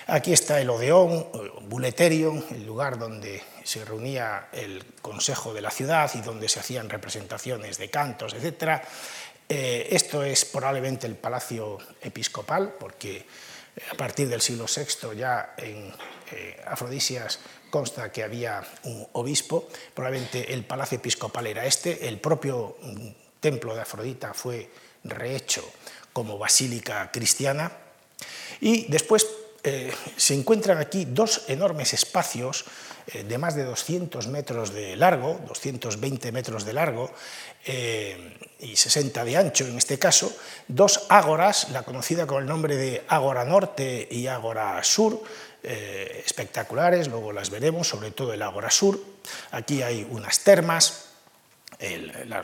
Aquí 0.06 0.32
está 0.32 0.60
el 0.60 0.68
Odeón, 0.68 1.28
Buleterion, 1.68 2.44
el 2.50 2.66
lugar 2.66 2.98
donde 2.98 3.40
se 3.62 3.84
reunía 3.84 4.48
el 4.52 4.84
consejo 5.00 5.54
de 5.54 5.60
la 5.60 5.70
ciudad 5.70 6.10
y 6.14 6.20
donde 6.20 6.48
se 6.48 6.58
hacían 6.58 6.90
representaciones 6.90 7.78
de 7.78 7.88
cantos, 7.88 8.34
etc. 8.34 8.82
Eh, 9.54 9.94
esto 9.94 10.24
es 10.24 10.46
probablemente 10.46 11.06
el 11.06 11.14
palacio 11.14 11.76
episcopal, 12.00 12.72
porque 12.80 13.16
eh, 13.18 13.26
a 13.90 13.94
partir 13.94 14.26
del 14.26 14.40
siglo 14.40 14.64
VI 14.64 15.14
ya 15.14 15.52
en 15.58 15.92
eh, 16.32 16.56
Afrodisias 16.66 17.38
consta 17.68 18.10
que 18.10 18.22
había 18.22 18.64
un 18.84 19.06
obispo, 19.12 19.68
probablemente 19.92 20.54
el 20.54 20.64
palacio 20.64 20.96
episcopal 20.96 21.48
era 21.48 21.66
este, 21.66 22.08
el 22.08 22.18
propio 22.18 22.78
mm, 22.80 23.08
templo 23.40 23.74
de 23.74 23.82
Afrodita 23.82 24.32
fue 24.32 24.70
rehecho 25.04 25.70
como 26.14 26.38
basílica 26.38 27.10
cristiana, 27.12 27.70
y 28.58 28.86
después 28.90 29.26
se 30.16 30.34
encuentran 30.34 30.78
aquí 30.78 31.04
dos 31.04 31.42
enormes 31.48 31.92
espacios 31.92 32.64
de 33.06 33.38
más 33.38 33.54
de 33.54 33.64
200 33.64 34.28
metros 34.28 34.72
de 34.72 34.96
largo, 34.96 35.40
220 35.48 36.32
metros 36.32 36.64
de 36.64 36.72
largo, 36.72 37.10
eh, 37.64 38.36
y 38.60 38.76
60 38.76 39.24
de 39.24 39.36
ancho 39.36 39.66
en 39.66 39.76
este 39.76 39.98
caso, 39.98 40.32
dos 40.68 41.06
ágoras, 41.08 41.70
la 41.70 41.82
conocida 41.82 42.26
con 42.26 42.42
el 42.42 42.48
nombre 42.48 42.76
de 42.76 43.04
Ágora 43.08 43.44
Norte 43.44 44.06
y 44.10 44.28
Ágora 44.28 44.82
Sur, 44.84 45.22
eh, 45.62 46.22
espectaculares, 46.24 47.08
luego 47.08 47.32
las 47.32 47.50
veremos, 47.50 47.88
sobre 47.88 48.10
todo 48.10 48.32
el 48.32 48.42
Ágora 48.42 48.70
Sur. 48.70 49.00
Aquí 49.50 49.82
hay 49.82 50.06
unas 50.10 50.40
termas, 50.40 51.11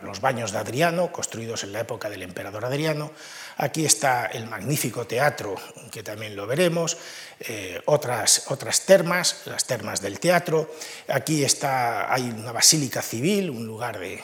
los 0.02 0.20
baños 0.20 0.52
de 0.52 0.58
Adriano, 0.58 1.12
construidos 1.12 1.64
en 1.64 1.72
la 1.72 1.80
época 1.80 2.10
del 2.10 2.22
emperador 2.22 2.64
Adriano. 2.64 3.12
Aquí 3.56 3.84
está 3.84 4.26
el 4.26 4.46
magnífico 4.46 5.06
teatro, 5.06 5.54
que 5.90 6.02
también 6.02 6.34
lo 6.36 6.46
veremos, 6.46 6.96
eh, 7.40 7.80
otras, 7.86 8.50
otras 8.50 8.84
termas, 8.84 9.42
las 9.46 9.64
termas 9.64 10.00
del 10.00 10.18
teatro. 10.18 10.74
Aquí 11.08 11.44
está, 11.44 12.12
hay 12.12 12.30
una 12.30 12.52
basílica 12.52 13.02
civil, 13.02 13.50
un 13.50 13.66
lugar 13.66 13.98
de, 13.98 14.22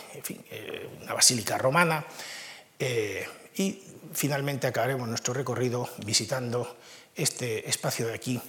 eh, 0.50 0.88
una 1.02 1.14
basílica 1.14 1.58
romana. 1.58 2.04
Eh, 2.78 3.26
y 3.56 3.82
finalmente 4.12 4.66
acabaremos 4.66 5.08
nuestro 5.08 5.32
recorrido 5.32 5.88
visitando 6.04 6.76
este 7.14 7.68
espacio 7.68 8.08
de 8.08 8.14
aquí, 8.14 8.40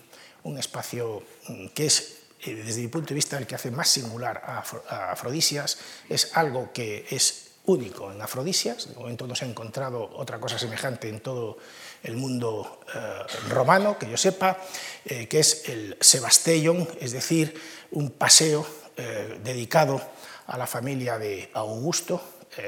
un 0.43 0.57
espacio 0.57 1.24
mm, 1.48 1.67
que 1.67 1.86
es 1.86 2.25
desde 2.53 2.81
mi 2.81 2.87
punto 2.87 3.09
de 3.09 3.15
vista, 3.15 3.37
el 3.37 3.47
que 3.47 3.55
hace 3.55 3.71
más 3.71 3.89
singular 3.89 4.41
a 4.45 5.11
Afrodisias 5.11 5.77
es 6.09 6.35
algo 6.35 6.71
que 6.71 7.05
es 7.09 7.45
único 7.65 8.11
en 8.11 8.21
Afrodisias. 8.21 8.89
De 8.89 8.95
momento 8.95 9.27
no 9.27 9.35
se 9.35 9.45
ha 9.45 9.47
encontrado 9.47 10.09
otra 10.15 10.39
cosa 10.39 10.57
semejante 10.59 11.09
en 11.09 11.19
todo 11.19 11.57
el 12.03 12.15
mundo 12.15 12.81
eh, 12.93 13.49
romano, 13.49 13.97
que 13.97 14.09
yo 14.09 14.17
sepa, 14.17 14.57
eh, 15.05 15.27
que 15.27 15.39
es 15.39 15.67
el 15.69 15.97
Sebastellon, 15.99 16.87
es 16.99 17.11
decir, 17.11 17.59
un 17.91 18.11
paseo 18.11 18.65
eh, 18.97 19.39
dedicado 19.43 20.01
a 20.47 20.57
la 20.57 20.67
familia 20.67 21.17
de 21.17 21.49
Augusto. 21.53 22.21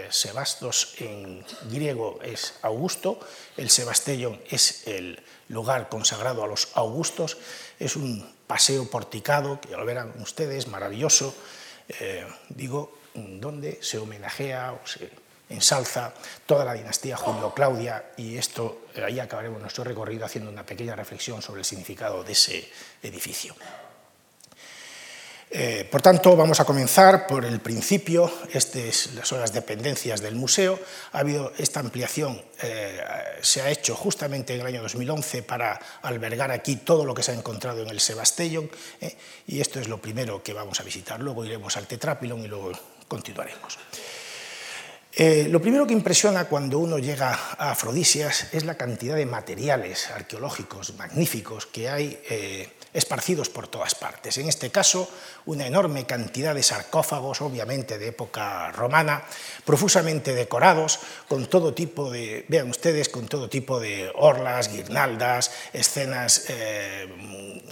Sebastos 0.09 0.95
en 0.99 1.45
griego 1.71 2.19
es 2.21 2.55
Augusto, 2.61 3.21
el 3.55 3.69
Sebastellon 3.69 4.37
es 4.49 4.85
el 4.85 5.23
lugar 5.47 5.87
consagrado 5.87 6.43
a 6.43 6.47
los 6.47 6.67
Augustos, 6.73 7.37
es 7.79 7.95
un 7.95 8.27
paseo 8.47 8.89
porticado, 8.89 9.59
que 9.61 9.75
lo 9.75 9.85
verán 9.85 10.13
ustedes, 10.19 10.67
maravilloso, 10.67 11.35
eh, 11.89 12.25
digo, 12.49 12.97
donde 13.13 13.79
se 13.81 13.97
homenajea 13.97 14.73
o 14.73 14.87
se 14.87 15.11
ensalza 15.49 16.13
toda 16.45 16.65
la 16.65 16.73
dinastía 16.73 17.15
Julio-Claudia 17.17 18.11
y 18.17 18.37
esto, 18.37 18.81
eh, 18.95 19.03
ahí 19.03 19.19
acabaremos 19.19 19.61
nuestro 19.61 19.83
recorrido 19.83 20.25
haciendo 20.25 20.51
una 20.51 20.65
pequeña 20.65 20.95
reflexión 20.95 21.41
sobre 21.41 21.59
el 21.61 21.65
significado 21.65 22.23
de 22.23 22.31
ese 22.33 22.69
edificio. 23.03 23.55
Eh, 25.49 25.87
por 25.89 26.01
tanto, 26.01 26.35
vamos 26.35 26.59
a 26.59 26.65
comenzar 26.65 27.25
por 27.25 27.45
el 27.45 27.61
principio, 27.61 28.29
estas 28.51 29.09
son 29.23 29.39
las 29.39 29.53
dependencias 29.53 30.19
del 30.19 30.35
museo. 30.35 30.77
Ha 31.13 31.19
habido 31.19 31.53
esta 31.57 31.79
ampliación, 31.79 32.41
eh, 32.61 32.99
se 33.41 33.61
ha 33.61 33.69
hecho 33.69 33.95
justamente 33.95 34.53
en 34.53 34.61
el 34.61 34.67
año 34.67 34.81
2011 34.81 35.43
para 35.43 35.79
albergar 36.01 36.51
aquí 36.51 36.75
todo 36.77 37.05
lo 37.05 37.13
que 37.13 37.23
se 37.23 37.31
ha 37.31 37.35
encontrado 37.35 37.81
en 37.81 37.89
el 37.89 38.01
Sebastellón, 38.01 38.69
eh, 38.99 39.15
y 39.47 39.61
esto 39.61 39.79
es 39.79 39.87
lo 39.87 40.01
primero 40.01 40.43
que 40.43 40.51
vamos 40.51 40.81
a 40.81 40.83
visitar. 40.83 41.21
Luego 41.21 41.45
iremos 41.45 41.77
al 41.77 41.87
Tetrápilon 41.87 42.43
y 42.43 42.47
luego 42.47 42.71
continuaremos. 43.07 43.79
lo 45.49 45.59
primero 45.59 45.87
que 45.87 45.93
impresiona 45.93 46.45
cuando 46.45 46.77
uno 46.77 46.99
llega 46.99 47.31
a 47.57 47.71
Afrodisias 47.71 48.53
es 48.53 48.65
la 48.65 48.75
cantidad 48.75 49.15
de 49.15 49.25
materiales 49.25 50.11
arqueológicos 50.11 50.93
magníficos 50.93 51.65
que 51.65 51.89
hay 51.89 52.21
esparcidos 52.93 53.49
por 53.49 53.67
todas 53.67 53.95
partes. 53.95 54.37
En 54.37 54.49
este 54.49 54.69
caso, 54.69 55.09
una 55.47 55.65
enorme 55.65 56.05
cantidad 56.05 56.53
de 56.53 56.61
sarcófagos, 56.61 57.41
obviamente 57.41 57.97
de 57.97 58.09
época 58.09 58.71
romana, 58.71 59.23
profusamente 59.65 60.35
decorados, 60.35 60.99
con 61.27 61.47
todo 61.47 61.73
tipo 61.73 62.11
de, 62.11 62.45
vean 62.47 62.69
ustedes, 62.69 63.09
con 63.09 63.27
todo 63.27 63.49
tipo 63.49 63.79
de 63.79 64.11
orlas, 64.15 64.71
guirnaldas, 64.71 65.51
escenas 65.73 66.45
eh, 66.49 67.07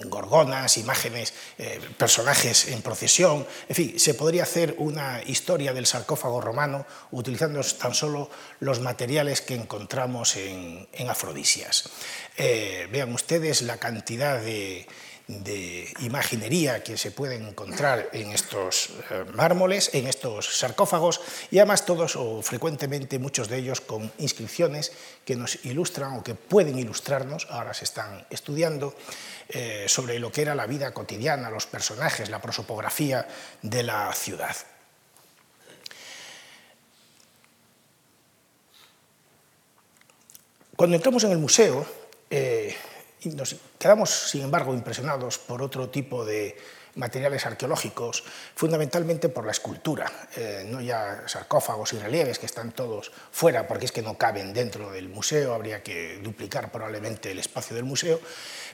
gorgonas, 0.05 0.77
imágenes, 0.77 1.34
eh, 1.58 1.79
personajes 1.98 2.70
en 2.70 2.82
procesión, 2.82 3.46
en 3.67 3.75
fin, 3.75 4.00
se 4.00 4.13
podría 4.13 4.44
hacer 4.44 4.75
una 4.77 5.22
historia 5.24 5.74
del 5.74 5.86
sarcófago 5.86 6.39
romano 6.41 6.86
utilizando 7.12 7.62
tan 7.62 7.94
solo 7.94 8.29
los 8.62 8.79
materiales 8.79 9.41
que 9.41 9.55
encontramos 9.55 10.36
en, 10.38 10.88
Afrodisias. 11.10 11.89
Eh, 12.36 12.88
vean 12.91 13.13
ustedes 13.13 13.62
la 13.62 13.77
cantidad 13.77 14.41
de 14.41 14.88
de 15.27 15.91
imaginería 16.01 16.84
que 16.84 16.98
se 16.98 17.12
pueden 17.12 17.48
encontrar 17.48 18.10
en 18.13 18.32
estos 18.32 18.91
eh, 19.10 19.25
mármoles, 19.34 19.89
en 19.94 20.08
estos 20.08 20.58
sarcófagos, 20.58 21.22
y 21.50 21.58
además 21.58 21.86
todos 21.86 22.15
o 22.15 22.41
frecuentemente 22.41 23.17
muchos 23.17 23.50
de 23.50 23.58
ellos 23.58 23.82
con 23.82 24.12
inscripciones 24.20 24.91
que 25.25 25.36
nos 25.36 25.65
ilustran 25.65 26.13
o 26.13 26.24
que 26.24 26.36
pueden 26.36 26.77
ilustrarnos, 26.77 27.48
ahora 27.50 27.74
se 27.74 27.86
están 27.86 28.25
estudiando, 28.29 28.94
eh, 29.50 29.86
sobre 29.88 30.20
lo 30.20 30.32
que 30.32 30.44
era 30.44 30.53
la 30.53 30.67
vida 30.67 30.94
cotidiana, 30.94 31.50
los 31.50 31.65
personajes, 31.65 32.29
la 32.29 32.41
prosopografía 32.41 33.27
de 33.62 33.84
la 33.84 34.13
ciudad. 34.13 34.55
Cuando 40.75 40.98
entramos 40.98 41.24
en 41.24 41.32
el 41.32 41.38
museo, 41.38 41.86
eh, 42.29 42.75
nos 43.29 43.55
quedamos, 43.79 44.10
sin 44.29 44.44
embargo, 44.44 44.74
impresionados 44.74 45.38
por 45.39 45.62
otro 45.62 45.89
tipo 45.89 46.25
de 46.25 46.58
materiales 46.96 47.46
arqueológicos, 47.46 48.24
fundamentalmente 48.55 49.29
por 49.29 49.46
la 49.46 49.51
escultura, 49.51 50.12
eh, 50.36 50.65
no 50.65 50.82
ya 50.82 51.24
sarcófagos 51.27 51.94
y 51.94 52.00
relieves 52.00 52.39
que 52.39 52.46
están 52.46 52.72
todos 52.72 53.12
fuera 53.32 53.67
porque 53.67 53.86
es 53.86 53.91
que 53.91 54.01
no 54.01 54.17
caben 54.17 54.53
dentro 54.53 54.91
del 54.91 55.10
museo, 55.10 55.53
habría 55.53 55.84
que 55.84 56.20
duplicar 56.24 56.72
probablemente 56.72 57.32
el 57.32 57.39
espacio 57.39 57.75
del 57.75 57.86
museo, 57.86 58.20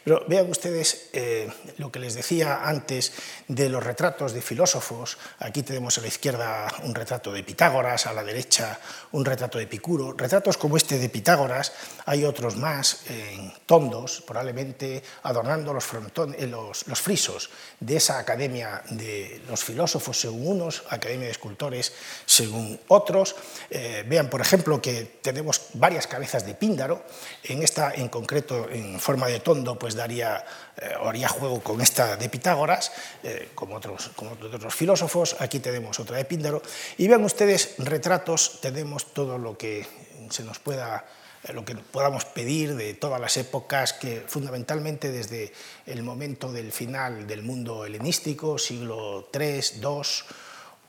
Pero 0.04 0.26
vean 0.28 0.50
ustedes 0.50 1.10
eh, 1.14 1.48
lo 1.78 1.92
que 1.92 2.00
les 2.00 2.16
decía 2.16 2.62
antes 2.64 3.14
de 3.48 3.70
los 3.70 3.84
retratos 3.84 4.34
de 4.34 4.42
filósofos. 4.42 5.18
Aquí 5.40 5.62
tenemos 5.64 5.98
a 5.98 6.02
la 6.02 6.08
izquierda 6.08 6.68
un 6.84 6.96
retrato 6.96 7.32
de 7.32 7.44
Pitágoras, 7.44 8.08
a 8.08 8.14
la 8.14 8.24
derecha 8.24 8.80
un 9.12 9.24
retrato 9.26 9.58
de 9.58 9.66
Epicuro. 9.66 10.14
Retratos 10.14 10.58
como 10.58 10.78
este 10.78 10.98
de 10.98 11.10
Pitágoras, 11.10 11.74
hay 12.06 12.26
otros 12.26 12.56
más 12.56 13.02
en 13.10 13.54
tondos, 13.66 14.24
probablemente 14.26 15.04
adornando 15.24 15.74
los, 15.74 15.86
los, 15.94 16.88
los 16.88 17.02
frisos 17.02 17.50
de 17.80 17.98
esa 17.98 18.20
academia 18.20 18.82
de 18.90 19.42
los 19.48 19.64
filósofos 19.64 20.20
según 20.20 20.48
unos, 20.48 20.84
academia 20.90 21.26
de 21.26 21.32
escultores 21.32 21.94
según 22.26 22.80
otros. 22.88 23.36
Eh, 23.70 24.04
vean, 24.08 24.30
por 24.30 24.42
ejemplo, 24.42 24.82
que 24.82 25.20
tenemos 25.22 25.62
varias 25.74 26.08
cabezas 26.08 26.46
de 26.46 26.56
Píndaro. 26.56 27.04
En 27.44 27.62
esta, 27.62 27.94
en 27.94 28.10
concreto, 28.10 28.68
en 28.70 29.00
forma 29.00 29.28
de 29.28 29.40
tondo, 29.40 29.78
pues 29.78 29.91
daría, 29.96 30.44
eh, 30.78 30.94
haría 31.04 31.28
juego 31.28 31.62
con 31.62 31.82
esta 31.82 32.18
de 32.18 32.30
Pitágoras, 32.30 32.92
eh, 33.24 33.50
como, 33.56 33.76
otros, 33.76 34.12
como 34.16 34.32
otros 34.32 34.74
filósofos. 34.74 35.36
Aquí 35.40 35.60
tenemos 35.60 36.00
otra 36.00 36.18
de 36.18 36.26
Píndaro. 36.26 36.62
Y 36.98 37.08
vean 37.08 37.24
ustedes, 37.24 37.76
retratos, 37.78 38.60
tenemos 38.62 39.14
todo 39.14 39.38
lo 39.38 39.58
que 39.58 39.88
se 40.30 40.44
nos 40.44 40.60
pueda 40.60 41.06
lo 41.50 41.66
que 41.66 41.76
podamos 41.76 42.26
pedir 42.26 42.76
de 42.76 42.94
todas 42.94 43.20
las 43.20 43.36
épocas, 43.38 43.94
que 43.94 44.24
fundamentalmente 44.28 45.12
desde 45.12 45.52
el 45.88 46.04
momento 46.04 46.52
del 46.52 46.72
final 46.72 47.26
del 47.26 47.42
mundo 47.42 47.84
helenístico, 47.84 48.60
siglo 48.60 49.28
III, 49.34 49.82
II, 49.82 50.02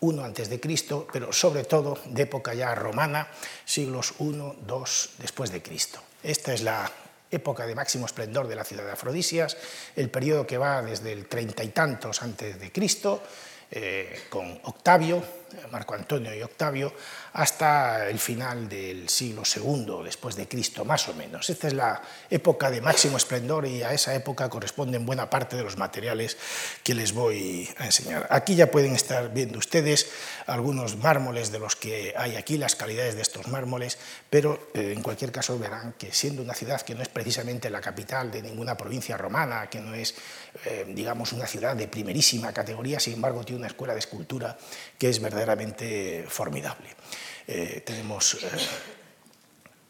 I 0.03 0.19
antes 0.21 0.51
de 0.51 0.61
Cristo, 0.61 1.07
pero 1.13 1.33
sobre 1.33 1.65
todo 1.65 1.97
de 2.05 2.23
época 2.23 2.55
ya 2.55 2.75
romana, 2.75 3.29
siglos 3.65 4.15
I, 4.19 4.35
II 4.35 4.53
después 5.19 5.51
de 5.53 5.63
Cristo. 5.63 6.01
Esta 6.23 6.53
es 6.53 6.63
la 6.63 6.91
época 7.33 7.67
de 7.67 7.75
máximo 7.75 8.07
esplendor 8.07 8.47
de 8.47 8.55
la 8.55 8.65
ciudad 8.65 8.85
de 8.85 8.93
Afrodisias, 8.93 9.57
el 9.97 10.11
periodo 10.11 10.47
que 10.47 10.59
va 10.59 10.83
desde 10.83 11.13
el 11.13 11.27
treinta 11.27 11.65
y 11.65 11.69
tantos 11.69 12.23
antes 12.23 12.61
de 12.61 12.71
Cristo, 12.71 13.23
eh, 13.71 14.27
con 14.29 14.61
Octavio, 14.65 15.25
Marco 15.71 15.95
Antonio 15.95 16.35
y 16.35 16.43
Octavio, 16.43 16.93
hasta 17.33 18.09
el 18.09 18.19
final 18.19 18.69
del 18.69 19.09
siglo 19.09 19.43
II 19.45 20.05
después 20.05 20.37
de 20.37 20.47
Cristo, 20.47 20.85
más 20.85 21.09
o 21.09 21.15
menos. 21.15 21.49
Esta 21.49 21.69
es 21.69 21.75
la 21.75 22.03
época 22.29 22.71
de 22.71 22.81
máximo 22.81 23.17
esplendor 23.17 23.67
y 23.67 23.83
a 23.83 23.93
esa 23.93 24.15
época 24.15 24.49
corresponden 24.49 25.07
buena 25.07 25.31
parte 25.31 25.57
de 25.57 25.63
los 25.63 25.79
materiales 25.79 26.37
que 26.83 26.95
les 26.95 27.13
voy 27.13 27.69
a 27.79 27.87
enseñar. 27.87 28.27
Aquí 28.31 28.55
ya 28.55 28.71
pueden 28.71 28.95
estar 28.95 29.33
viendo 29.33 29.59
ustedes 29.59 30.11
algunos 30.47 30.97
mármoles 30.97 31.51
de 31.51 31.59
los 31.59 31.77
que 31.77 32.15
hay 32.17 32.37
aquí, 32.37 32.59
las 32.59 32.77
calidades 32.77 33.15
de 33.15 33.23
estos 33.23 33.49
mármoles, 33.49 33.99
pero 34.29 34.69
eh, 34.75 34.93
en 34.95 35.03
cualquier 35.03 35.33
caso 35.33 35.59
verán 35.59 35.95
que 35.99 36.13
siendo 36.13 36.43
una 36.43 36.55
ciudad 36.55 36.83
que 36.83 36.95
no 36.95 37.03
es 37.03 37.09
precisamente 37.09 37.71
la 37.71 37.81
capital 37.81 38.31
de 38.31 38.43
ninguna 38.43 38.77
provincia 38.77 39.17
romana, 39.17 39.71
que 39.71 39.81
no 39.81 39.95
es, 39.95 40.15
eh, 40.67 40.85
digamos, 40.89 41.33
una 41.33 41.47
ciudad 41.47 41.75
de 41.77 41.89
primerísima 41.89 42.53
categoría, 42.53 43.01
sin 43.01 43.15
embargo 43.15 43.43
tiene 43.45 43.61
una 43.61 43.69
escuela 43.69 43.95
de 43.95 44.01
escultura 44.01 44.57
que 44.99 45.09
es 45.09 45.21
verdaderamente 45.21 46.27
formidable. 46.29 46.89
Eh, 47.47 47.83
tenemos 47.85 48.35
eh, 48.35 48.49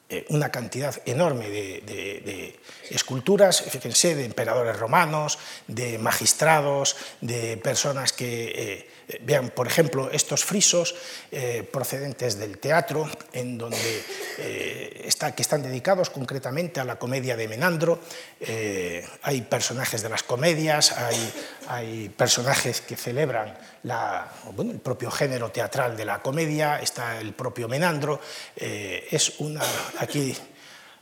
eh, 0.09 0.26
una 0.30 0.50
cantidad 0.50 0.94
enorme 1.04 1.49
de, 1.49 2.59
esculturas, 2.90 3.62
fíjense, 3.62 4.14
de 4.14 4.25
emperadores 4.25 4.78
romanos, 4.78 5.38
de 5.66 5.99
magistrados, 5.99 6.97
de 7.21 7.56
personas 7.56 8.12
que 8.12 8.88
vean, 9.23 9.50
por 9.50 9.66
ejemplo, 9.66 10.11
estos 10.11 10.44
frisos 10.44 10.94
procedentes 11.71 12.38
del 12.38 12.59
teatro, 12.59 13.09
en 13.32 13.56
donde 13.56 14.04
está, 15.04 15.35
que 15.35 15.40
están 15.40 15.62
dedicados 15.62 16.11
concretamente 16.11 16.80
a 16.80 16.85
la 16.85 16.99
comedia 16.99 17.35
de 17.35 17.49
Menandro. 17.49 18.00
hay 19.23 19.40
personajes 19.42 20.02
de 20.02 20.11
las 20.11 20.23
comedias, 20.23 20.92
hay, 20.92 21.32
hay 21.73 22.09
personajes 22.11 22.81
que 22.83 22.97
celebran 22.97 23.57
el 23.83 24.81
propio 24.81 25.11
género 25.11 25.50
teatral 25.50 25.97
de 25.97 26.05
la 26.05 26.21
comedia, 26.21 26.79
está 26.81 27.19
el 27.19 27.33
propio 27.33 27.69
Menandro, 27.69 28.21
eh, 28.57 29.09
es 29.11 29.41
una, 29.41 29.62
aquí, 29.99 30.37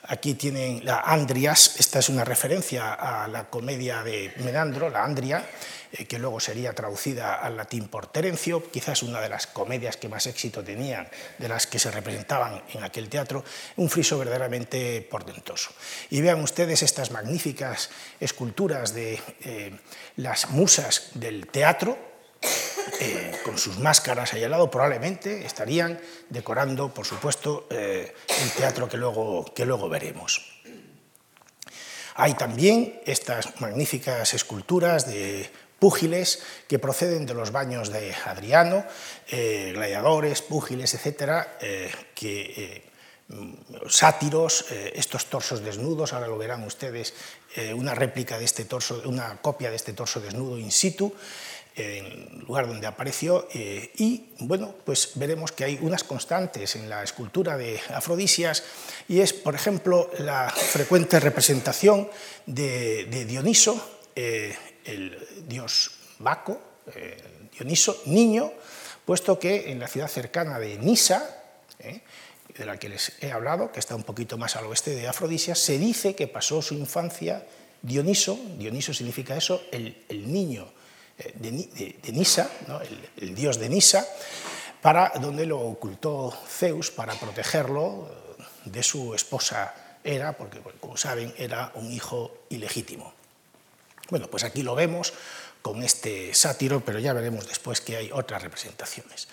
aquí 0.04 0.34
tienen 0.34 0.84
la 0.84 1.00
Andrias, 1.00 1.74
esta 1.78 1.98
es 1.98 2.08
una 2.08 2.24
referencia 2.24 2.94
a 2.94 3.26
la 3.28 3.50
comedia 3.50 4.02
de 4.02 4.32
Menandro, 4.38 4.90
la 4.90 5.04
Andria, 5.04 5.44
eh, 5.92 6.06
que 6.06 6.18
luego 6.18 6.38
sería 6.38 6.72
traducida 6.72 7.34
al 7.34 7.56
latín 7.56 7.88
por 7.88 8.06
Terencio, 8.06 8.70
quizás 8.70 9.02
una 9.02 9.20
de 9.20 9.28
las 9.28 9.46
comedias 9.46 9.96
que 9.96 10.08
más 10.08 10.26
éxito 10.26 10.62
tenían, 10.62 11.08
de 11.38 11.48
las 11.48 11.66
que 11.66 11.78
se 11.78 11.90
representaban 11.90 12.62
en 12.72 12.84
aquel 12.84 13.08
teatro, 13.08 13.44
un 13.76 13.90
friso 13.90 14.18
verdaderamente 14.18 15.06
portentoso. 15.10 15.70
Y 16.10 16.20
vean 16.20 16.40
ustedes 16.42 16.82
estas 16.82 17.10
magníficas 17.10 17.90
esculturas 18.20 18.94
de 18.94 19.20
eh, 19.40 19.72
las 20.16 20.50
musas 20.50 21.10
del 21.14 21.48
teatro, 21.48 21.98
eh, 23.00 23.32
con 23.44 23.58
sus 23.58 23.78
máscaras 23.78 24.32
ahí 24.32 24.44
al 24.44 24.52
lado, 24.52 24.70
probablemente 24.70 25.44
estarían 25.44 26.00
decorando, 26.28 26.94
por 26.94 27.04
supuesto, 27.04 27.66
el 27.70 28.50
teatro 28.56 28.88
que 28.88 28.96
luego, 28.96 29.44
que 29.54 29.66
luego 29.66 29.88
veremos. 29.88 30.60
Hay 32.14 32.34
también 32.34 33.00
estas 33.06 33.60
magníficas 33.62 34.34
esculturas 34.34 35.06
de 35.06 35.50
púgiles 35.80 36.42
que 36.68 36.78
proceden 36.78 37.26
de 37.26 37.34
los 37.34 37.50
baños 37.50 37.90
de 37.90 38.14
Adriano, 38.24 38.84
eh, 39.28 39.72
gladiadores, 39.74 40.42
púgiles, 40.42 40.94
etcétera, 40.94 41.58
que 42.14 42.84
sátiros, 43.88 44.66
estos 44.70 45.26
torsos 45.26 45.62
desnudos, 45.62 46.12
ahora 46.12 46.26
lo 46.26 46.36
verán 46.36 46.64
ustedes, 46.64 47.14
una 47.74 47.94
réplica 47.94 48.38
de 48.38 48.44
este 48.44 48.64
torso, 48.64 49.02
una 49.06 49.40
copia 49.40 49.70
de 49.70 49.76
este 49.76 49.92
torso 49.92 50.20
desnudo 50.20 50.58
in 50.58 50.72
situ, 50.72 51.14
en 51.76 52.04
el 52.06 52.38
lugar 52.46 52.66
donde 52.66 52.86
apareció 52.86 53.48
eh, 53.54 53.90
y 53.96 54.24
bueno, 54.40 54.74
pues 54.84 55.12
veremos 55.14 55.52
que 55.52 55.64
hay 55.64 55.78
unas 55.80 56.04
constantes 56.04 56.76
en 56.76 56.88
la 56.88 57.02
escultura 57.02 57.56
de 57.56 57.80
Afrodisias 57.94 58.64
y 59.08 59.20
es, 59.20 59.32
por 59.32 59.54
ejemplo, 59.54 60.10
la 60.18 60.50
frecuente 60.50 61.20
representación 61.20 62.08
de, 62.46 63.24
Dioniso, 63.26 64.00
eh, 64.16 64.56
el 64.84 65.18
dios 65.46 65.92
Baco, 66.18 66.60
eh, 66.94 67.22
Dioniso, 67.52 68.02
niño, 68.06 68.52
puesto 69.04 69.38
que 69.38 69.70
en 69.70 69.80
la 69.80 69.88
ciudad 69.88 70.08
cercana 70.08 70.58
de 70.58 70.78
Nisa, 70.78 71.36
de 71.78 72.66
la 72.66 72.76
que 72.78 72.88
les 72.88 73.12
he 73.20 73.32
hablado, 73.32 73.72
que 73.72 73.80
está 73.80 73.94
un 73.94 74.02
poquito 74.02 74.36
más 74.36 74.56
al 74.56 74.66
oeste 74.66 74.94
de 74.94 75.08
Afrodisias, 75.08 75.58
se 75.58 75.78
dice 75.78 76.14
que 76.14 76.28
pasó 76.28 76.60
su 76.62 76.74
infancia 76.74 77.46
Dioniso, 77.82 78.38
Dioniso 78.58 78.92
significa 78.92 79.36
eso, 79.36 79.62
el, 79.72 80.04
el 80.08 80.30
niño 80.30 80.70
de, 81.34 82.12
Nisa, 82.12 82.50
el, 83.16 83.34
dios 83.34 83.58
de 83.58 83.68
Nisa, 83.68 84.06
para 84.80 85.12
donde 85.20 85.46
lo 85.46 85.60
ocultó 85.60 86.32
Zeus 86.48 86.90
para 86.90 87.14
protegerlo 87.14 88.08
eh, 88.38 88.42
de 88.64 88.82
su 88.82 89.14
esposa 89.14 89.74
Hera, 90.02 90.32
porque 90.32 90.60
como 90.80 90.96
saben 90.96 91.34
era 91.36 91.72
un 91.74 91.92
hijo 91.92 92.44
ilegítimo. 92.48 93.12
Bueno, 94.10 94.28
pues 94.28 94.44
aquí 94.44 94.62
lo 94.62 94.74
vemos 94.74 95.12
con 95.62 95.82
este 95.82 96.34
sátiro, 96.34 96.80
pero 96.80 96.98
ya 96.98 97.12
veremos 97.12 97.46
después 97.46 97.80
que 97.80 97.96
hay 97.96 98.10
otras 98.12 98.42
representaciones. 98.42 99.28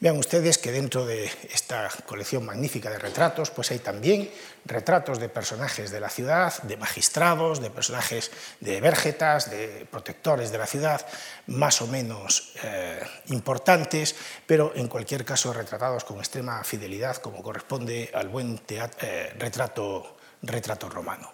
Vean 0.00 0.16
ustedes 0.16 0.58
que 0.58 0.70
dentro 0.70 1.04
de 1.04 1.28
esta 1.52 1.90
colección 2.06 2.46
magnífica 2.46 2.88
de 2.88 3.00
retratos, 3.00 3.50
pues 3.50 3.72
hay 3.72 3.80
también 3.80 4.30
retratos 4.64 5.18
de 5.18 5.28
personajes 5.28 5.90
de 5.90 5.98
la 5.98 6.08
ciudad, 6.08 6.62
de 6.62 6.76
magistrados, 6.76 7.60
de 7.60 7.70
personajes 7.70 8.30
de 8.60 8.80
vergetas, 8.80 9.50
de 9.50 9.88
protectores 9.90 10.52
de 10.52 10.58
la 10.58 10.66
ciudad, 10.66 11.04
más 11.48 11.82
o 11.82 11.88
menos 11.88 12.52
eh, 12.62 13.00
importantes, 13.30 14.14
pero 14.46 14.72
en 14.76 14.86
cualquier 14.86 15.24
caso 15.24 15.52
retratados 15.52 16.04
con 16.04 16.18
extrema 16.18 16.62
fidelidad, 16.62 17.16
como 17.16 17.42
corresponde 17.42 18.12
al 18.14 18.28
buen 18.28 18.60
eh, 18.68 19.34
retrato, 19.36 20.16
retrato 20.42 20.88
romano. 20.88 21.32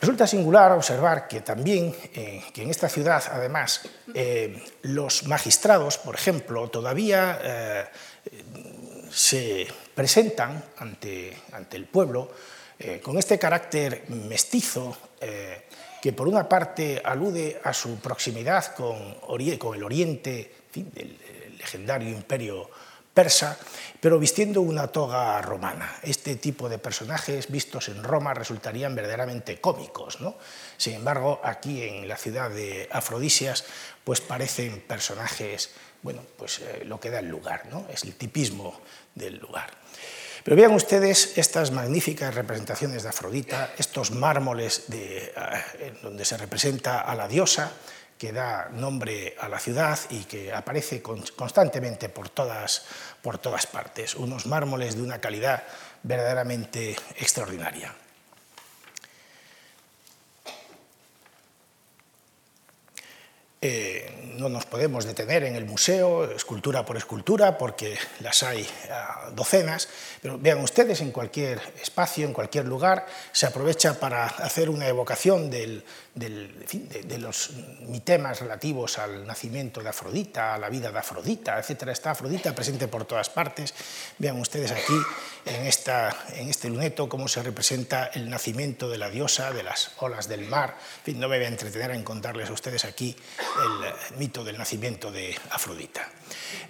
Resulta 0.00 0.26
singular 0.26 0.72
observar 0.72 1.26
que 1.26 1.40
también 1.40 1.94
eh, 2.12 2.42
que 2.52 2.62
en 2.62 2.70
esta 2.70 2.88
ciudad, 2.88 3.22
además, 3.32 3.82
eh, 4.14 4.62
los 4.82 5.26
magistrados, 5.26 5.98
por 5.98 6.14
ejemplo, 6.14 6.68
todavía 6.68 7.40
eh, 7.42 7.84
se 9.10 9.66
presentan 9.94 10.62
ante, 10.78 11.36
ante 11.52 11.76
el 11.76 11.86
pueblo 11.86 12.30
con 13.02 13.16
este 13.16 13.38
carácter 13.38 14.04
mestizo 14.08 14.94
que 15.18 16.12
por 16.12 16.28
una 16.28 16.46
parte 16.46 17.00
alude 17.02 17.58
a 17.64 17.72
su 17.72 17.96
proximidad 18.00 18.74
con, 18.74 19.14
con 19.58 19.74
el 19.74 19.82
oriente 19.82 20.52
del 20.74 21.16
legendario 21.56 22.10
imperio 22.10 22.68
persa, 23.16 23.56
pero 23.98 24.18
vistiendo 24.18 24.60
una 24.60 24.88
toga 24.88 25.40
romana. 25.40 25.96
Este 26.02 26.36
tipo 26.36 26.68
de 26.68 26.76
personajes 26.76 27.50
vistos 27.50 27.88
en 27.88 28.04
Roma 28.04 28.34
resultarían 28.34 28.94
verdaderamente 28.94 29.58
cómicos. 29.58 30.20
¿no? 30.20 30.36
Sin 30.76 30.92
embargo, 30.92 31.40
aquí 31.42 31.82
en 31.82 32.06
la 32.06 32.18
ciudad 32.18 32.50
de 32.50 32.88
Afrodisias, 32.92 33.64
pues 34.04 34.20
parecen 34.20 34.84
personajes, 34.86 35.70
bueno, 36.02 36.20
pues 36.36 36.58
eh, 36.58 36.84
lo 36.84 37.00
que 37.00 37.08
da 37.08 37.20
el 37.20 37.28
lugar, 37.28 37.66
¿no? 37.72 37.86
es 37.90 38.04
el 38.04 38.14
tipismo 38.16 38.78
del 39.14 39.38
lugar. 39.38 39.70
Pero 40.44 40.54
vean 40.54 40.74
ustedes 40.74 41.38
estas 41.38 41.72
magníficas 41.72 42.34
representaciones 42.34 43.02
de 43.02 43.08
Afrodita, 43.08 43.72
estos 43.78 44.10
mármoles 44.12 44.84
de, 44.88 45.32
en 45.80 46.00
donde 46.02 46.24
se 46.24 46.36
representa 46.36 47.00
a 47.00 47.16
la 47.16 47.26
diosa, 47.26 47.72
que 48.18 48.32
da 48.32 48.68
nombre 48.72 49.36
a 49.40 49.48
la 49.48 49.58
ciudad 49.58 49.98
y 50.10 50.24
que 50.24 50.52
aparece 50.52 51.02
constantemente 51.02 52.08
por 52.08 52.28
todas, 52.28 52.84
por 53.26 53.38
todas 53.38 53.66
partes, 53.66 54.14
unos 54.14 54.46
mármoles 54.46 54.94
de 54.94 55.02
una 55.02 55.18
calidad 55.18 55.64
verdaderamente 56.04 56.94
extraordinaria. 57.16 57.92
Eh, 63.60 64.34
no 64.38 64.48
nos 64.48 64.64
podemos 64.66 65.04
detener 65.06 65.42
en 65.42 65.56
el 65.56 65.64
museo, 65.64 66.30
escultura 66.30 66.86
por 66.86 66.96
escultura, 66.96 67.58
porque 67.58 67.98
las 68.20 68.44
hay 68.44 68.64
docenas, 69.34 69.88
pero 70.22 70.38
vean 70.38 70.60
ustedes, 70.60 71.00
en 71.00 71.10
cualquier 71.10 71.60
espacio, 71.82 72.26
en 72.26 72.32
cualquier 72.32 72.66
lugar, 72.66 73.06
se 73.32 73.46
aprovecha 73.46 73.98
para 73.98 74.26
hacer 74.26 74.70
una 74.70 74.86
evocación 74.86 75.50
del, 75.50 75.82
de, 76.16 77.18
los 77.18 77.50
temas 78.04 78.40
relativos 78.40 78.98
al 78.98 79.26
nacimiento 79.26 79.82
de 79.82 79.90
Afrodita, 79.90 80.54
a 80.54 80.58
la 80.58 80.70
vida 80.70 80.90
de 80.90 80.98
Afrodita, 80.98 81.58
etc. 81.58 81.88
Está 81.88 82.12
Afrodita 82.12 82.54
presente 82.54 82.88
por 82.88 83.04
todas 83.04 83.28
partes. 83.28 83.74
Vean 84.18 84.40
ustedes 84.40 84.72
aquí, 84.72 84.96
en, 85.44 85.66
esta, 85.66 86.24
en 86.34 86.48
este 86.48 86.68
luneto, 86.68 87.08
cómo 87.08 87.28
se 87.28 87.42
representa 87.42 88.06
el 88.06 88.30
nacimiento 88.30 88.88
de 88.88 88.98
la 88.98 89.10
diosa, 89.10 89.52
de 89.52 89.62
las 89.62 89.92
olas 89.98 90.28
del 90.28 90.46
mar. 90.46 90.76
no 91.06 91.28
me 91.28 91.36
voy 91.36 91.44
a 91.44 91.48
entretener 91.48 91.90
en 91.90 92.02
contarles 92.02 92.48
a 92.48 92.52
ustedes 92.54 92.84
aquí 92.84 93.14
el 93.38 94.18
mito 94.18 94.42
del 94.42 94.56
nacimiento 94.56 95.12
de 95.12 95.36
Afrodita. 95.50 96.08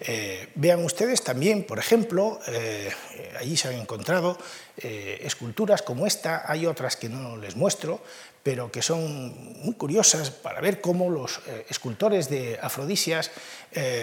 Eh, 0.00 0.48
vean 0.56 0.84
ustedes 0.84 1.22
también, 1.22 1.64
por 1.64 1.78
ejemplo, 1.78 2.40
eh, 2.48 2.90
allí 3.38 3.56
se 3.56 3.68
han 3.68 3.74
encontrado 3.74 4.36
eh, 4.78 5.20
esculturas 5.22 5.80
como 5.80 6.06
esta, 6.06 6.50
hay 6.50 6.66
otras 6.66 6.96
que 6.96 7.08
no 7.08 7.36
les 7.38 7.56
muestro, 7.56 8.02
pero 8.46 8.70
que 8.70 8.80
son 8.80 9.34
muy 9.64 9.74
curiosas 9.74 10.30
para 10.30 10.60
ver 10.60 10.80
cómo 10.80 11.10
los 11.10 11.40
escultores 11.68 12.30
de 12.30 12.56
Afrodisias 12.62 13.32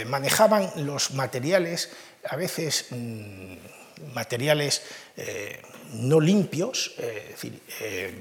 manejaban 0.07 0.69
los 0.85 1.11
materiales, 1.11 1.91
a 2.27 2.35
veces 2.35 2.87
mm, 2.89 3.55
materiales 4.13 4.81
no 5.93 6.19
limpios, 6.19 6.91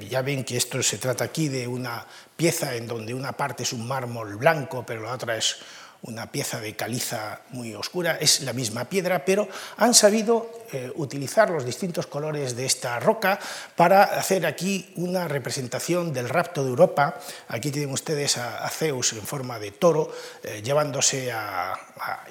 ya 0.08 0.22
ven 0.22 0.44
que 0.44 0.56
esto 0.56 0.80
se 0.80 0.98
trata 0.98 1.24
aquí 1.24 1.48
de 1.48 1.66
una 1.66 2.06
pieza 2.37 2.76
en 2.76 2.87
donde 2.87 3.14
una 3.14 3.32
parte 3.32 3.64
es 3.64 3.72
un 3.72 3.88
mármol 3.88 4.37
blanco, 4.37 4.85
pero 4.87 5.02
la 5.02 5.14
otra 5.14 5.37
es 5.37 5.56
una 6.02 6.30
pieza 6.32 6.60
de 6.60 6.74
caliza 6.74 7.42
muy 7.50 7.74
oscura, 7.74 8.18
es 8.20 8.40
la 8.40 8.52
misma 8.52 8.86
piedra, 8.86 9.24
pero 9.24 9.48
han 9.76 9.94
sabido 9.94 10.50
eh, 10.72 10.90
utilizar 10.96 11.50
los 11.50 11.64
distintos 11.64 12.08
colores 12.08 12.56
de 12.56 12.66
esta 12.66 12.98
roca 12.98 13.38
para 13.76 14.02
hacer 14.02 14.44
aquí 14.44 14.92
una 14.96 15.28
representación 15.28 16.12
del 16.12 16.28
rapto 16.28 16.64
de 16.64 16.70
Europa. 16.70 17.20
Aquí 17.48 17.70
tienen 17.70 17.92
ustedes 17.92 18.36
a, 18.36 18.68
Zeus 18.68 19.12
en 19.12 19.22
forma 19.22 19.60
de 19.60 19.70
toro, 19.70 20.10
eh, 20.42 20.60
llevándose 20.62 21.30
a, 21.30 21.78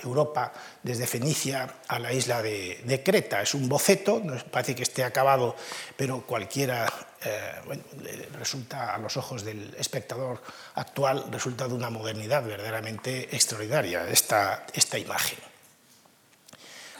Europa 0.03 0.51
desde 0.83 1.07
Fenicia 1.07 1.75
a 1.87 1.97
la 1.97 2.11
isla 2.11 2.41
de, 2.41 2.81
de 2.83 3.03
Creta. 3.03 3.41
Es 3.41 3.53
un 3.53 3.69
boceto, 3.69 4.21
parece 4.51 4.75
que 4.75 4.83
esté 4.83 5.05
acabado, 5.05 5.55
pero 5.95 6.25
cualquiera 6.25 6.91
eh, 7.23 8.29
resulta 8.37 8.95
a 8.95 8.97
los 8.97 9.17
ojos 9.17 9.43
del 9.43 9.75
espectador 9.77 10.41
actual, 10.75 11.25
resulta 11.31 11.67
de 11.67 11.73
una 11.73 11.89
modernidad 11.89 12.43
verdaderamente 12.43 13.35
extraordinaria 13.35 14.07
esta, 14.09 14.65
esta 14.73 14.97
imagen. 14.97 15.37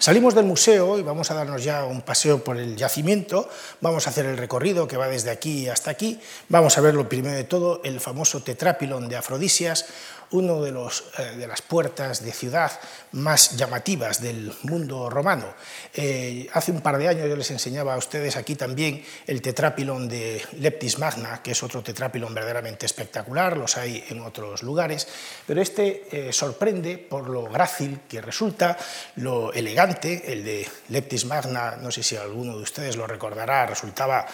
Salimos 0.01 0.33
del 0.33 0.45
museo 0.45 0.97
y 0.97 1.03
vamos 1.03 1.29
a 1.29 1.35
darnos 1.35 1.63
ya 1.63 1.85
un 1.85 2.01
paseo 2.01 2.43
por 2.43 2.57
el 2.57 2.75
yacimiento, 2.75 3.47
vamos 3.81 4.07
a 4.07 4.09
hacer 4.09 4.25
el 4.25 4.35
recorrido 4.35 4.87
que 4.87 4.97
va 4.97 5.07
desde 5.07 5.29
aquí 5.29 5.69
hasta 5.69 5.91
aquí, 5.91 6.19
vamos 6.49 6.75
a 6.75 6.81
ver 6.81 6.95
lo 6.95 7.07
primero 7.07 7.35
de 7.35 7.43
todo, 7.43 7.81
el 7.83 7.99
famoso 7.99 8.41
tetrápilon 8.41 9.07
de 9.09 9.17
Afrodisias, 9.17 9.85
uno 10.31 10.61
de, 10.61 10.71
los, 10.71 11.03
eh, 11.17 11.35
de 11.37 11.47
las 11.47 11.61
puertas 11.61 12.23
de 12.23 12.31
ciudad 12.31 12.71
más 13.13 13.57
llamativas 13.57 14.21
del 14.21 14.53
mundo 14.63 15.09
romano. 15.09 15.53
Eh, 15.93 16.47
hace 16.53 16.71
un 16.71 16.81
par 16.81 16.97
de 16.97 17.07
años 17.09 17.27
yo 17.27 17.35
les 17.35 17.51
enseñaba 17.51 17.93
a 17.93 17.97
ustedes 17.97 18.37
aquí 18.37 18.55
también 18.55 19.03
el 19.27 19.41
tetrápilon 19.41 20.07
de 20.07 20.41
Leptis 20.53 20.99
Magna, 20.99 21.41
que 21.43 21.51
es 21.51 21.63
otro 21.63 21.83
tetrápilon 21.83 22.33
verdaderamente 22.33 22.85
espectacular, 22.85 23.57
los 23.57 23.77
hay 23.77 24.03
en 24.09 24.21
otros 24.21 24.63
lugares, 24.63 25.07
pero 25.45 25.61
este 25.61 26.07
eh, 26.11 26.33
sorprende 26.33 26.97
por 26.97 27.29
lo 27.29 27.43
grácil 27.43 28.01
que 28.07 28.21
resulta, 28.21 28.77
lo 29.17 29.51
elegante, 29.53 30.31
el 30.31 30.43
de 30.43 30.67
Leptis 30.89 31.25
Magna, 31.25 31.75
no 31.75 31.91
sé 31.91 32.03
si 32.03 32.15
alguno 32.15 32.55
de 32.55 32.63
ustedes 32.63 32.95
lo 32.95 33.07
recordará, 33.07 33.65
resultaba 33.65 34.25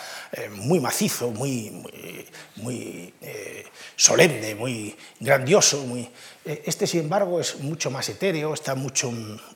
muy 0.52 0.80
macizo, 0.80 1.32
muy, 1.32 1.84
muy 2.58 3.14
solemne, 3.96 4.56
muy 4.56 4.96
grandioso, 5.20 5.87
eh, 5.96 6.64
este, 6.66 6.88
sin 6.88 7.02
embargo, 7.02 7.40
es 7.40 7.60
mucho 7.60 7.90
más 7.92 8.10
etéreo, 8.10 8.54
está, 8.54 8.76
mucho, 8.76 9.10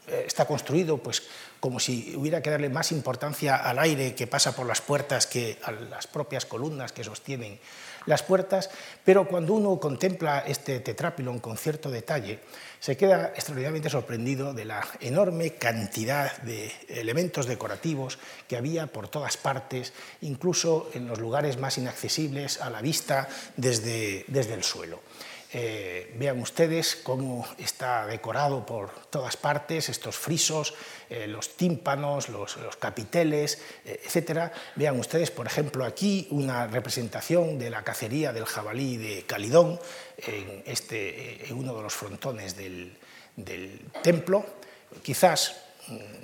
eh, 0.07 0.23
está 0.25 0.45
construido 0.45 0.97
pues, 0.99 1.23
como 1.59 1.79
si 1.79 2.15
hubiera 2.15 2.41
que 2.41 2.49
darle 2.49 2.69
más 2.69 2.91
importancia 2.91 3.55
al 3.55 3.79
aire 3.79 4.15
que 4.15 4.27
pasa 4.27 4.55
por 4.55 4.65
las 4.65 4.81
puertas 4.81 5.27
que 5.27 5.57
a 5.63 5.71
las 5.71 6.07
propias 6.07 6.45
columnas 6.45 6.91
que 6.91 7.03
sostienen 7.03 7.59
las 8.05 8.23
puertas, 8.23 8.69
pero 9.05 9.27
cuando 9.27 9.53
uno 9.53 9.79
contempla 9.79 10.39
este 10.39 10.79
tetrápilon 10.79 11.39
con 11.39 11.57
cierto 11.57 11.91
detalle, 11.91 12.39
se 12.79 12.97
queda 12.97 13.27
extraordinariamente 13.35 13.89
sorprendido 13.89 14.53
de 14.53 14.65
la 14.65 14.81
enorme 15.01 15.53
cantidad 15.53 16.35
de 16.41 16.71
elementos 16.87 17.45
decorativos 17.45 18.17
que 18.47 18.57
había 18.57 18.87
por 18.87 19.07
todas 19.07 19.37
partes, 19.37 19.93
incluso 20.21 20.89
en 20.93 21.07
los 21.07 21.19
lugares 21.19 21.57
más 21.57 21.77
inaccesibles 21.77 22.59
a 22.59 22.69
la 22.69 22.81
vista 22.81 23.27
desde, 23.55 24.25
desde 24.27 24.55
el 24.55 24.63
suelo. 24.63 24.99
Eh, 25.53 26.13
vean 26.17 26.39
ustedes 26.39 26.95
cómo 26.95 27.45
está 27.57 28.07
decorado 28.07 28.65
por 28.65 28.89
todas 29.09 29.35
partes, 29.35 29.89
estos 29.89 30.15
frisos, 30.15 30.73
eh, 31.09 31.27
los 31.27 31.57
tímpanos, 31.57 32.29
los, 32.29 32.55
capiteles, 32.79 33.61
eh, 33.83 33.99
etc. 34.05 34.53
Vean 34.75 34.97
ustedes, 34.97 35.29
por 35.29 35.47
ejemplo, 35.47 35.83
aquí 35.83 36.27
una 36.31 36.67
representación 36.67 37.59
de 37.59 37.69
la 37.69 37.83
cacería 37.83 38.31
del 38.31 38.45
jabalí 38.45 38.95
de 38.95 39.23
Calidón 39.23 39.77
en, 40.17 40.63
este, 40.65 41.45
en 41.49 41.57
uno 41.57 41.75
de 41.75 41.83
los 41.83 41.93
frontones 41.93 42.55
del, 42.55 42.97
del 43.35 43.81
templo. 44.01 44.45
Quizás 45.03 45.57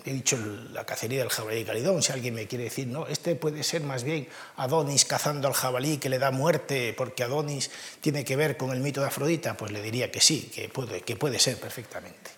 he 0.10 0.13
dicho 0.13 0.38
la 0.72 0.86
cacería 0.86 1.20
del 1.20 1.30
jabalí 1.30 1.60
de 1.60 1.65
Calidón, 1.65 2.02
si 2.02 2.12
alguien 2.12 2.34
me 2.34 2.48
quiere 2.48 2.65
decir, 2.65 2.88
no, 2.88 3.08
este 3.08 3.36
puede 3.36 3.63
ser 3.63 3.82
más 3.84 4.04
bien 4.04 4.28
Adonis 4.56 5.06
cazando 5.06 5.48
al 5.48 5.54
jabalí 5.54 5.98
que 5.98 6.10
le 6.10 6.20
da 6.20 6.32
muerte 6.32 6.93
porque 6.96 7.24
Adonis 7.24 7.72
tiene 8.02 8.24
que 8.24 8.36
ver 8.36 8.58
con 8.58 8.72
el 8.72 8.80
mito 8.80 9.02
de 9.02 9.08
Afrodita, 9.08 9.56
pues 9.56 9.72
le 9.72 9.82
diría 9.82 10.12
que 10.12 10.22
sí, 10.22 10.52
que 10.54 10.70
puede, 10.70 11.02
que 11.02 11.15
puede 11.15 11.39
ser 11.39 11.58
perfectamente. 11.60 12.32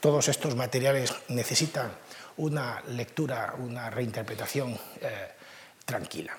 Todos 0.00 0.28
estos 0.28 0.56
materiales 0.56 1.12
necesitan 1.28 1.92
una 2.38 2.82
lectura, 2.88 3.54
una 3.58 3.90
reinterpretación 3.90 4.78
eh, 5.00 5.28
tranquila. 5.84 6.36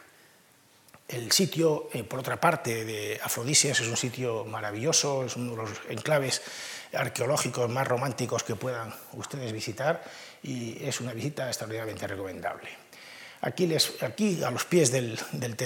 El 1.07 1.31
sitio, 1.31 1.89
eh, 1.93 2.03
por 2.03 2.19
otra 2.19 2.39
parte, 2.39 2.85
de 2.85 3.19
Afrodisias 3.21 3.81
es 3.81 3.87
un 3.87 3.97
sitio 3.97 4.45
maravilloso, 4.45 5.25
es 5.25 5.35
uno 5.35 5.51
de 5.51 5.57
los 5.57 5.69
enclaves 5.89 6.41
arqueológicos 6.93 7.69
más 7.69 7.87
románticos 7.87 8.43
que 8.43 8.55
puedan 8.55 8.93
ustedes 9.13 9.51
visitar 9.51 10.03
y 10.43 10.83
es 10.83 10.99
una 11.01 11.13
visita 11.13 11.47
extraordinariamente 11.47 12.07
recomendable. 12.07 12.69
Aquí, 13.41 13.65
les, 13.65 14.03
aquí 14.03 14.43
a 14.43 14.51
los 14.51 14.65
pies 14.65 14.91
del, 14.91 15.19
del, 15.31 15.57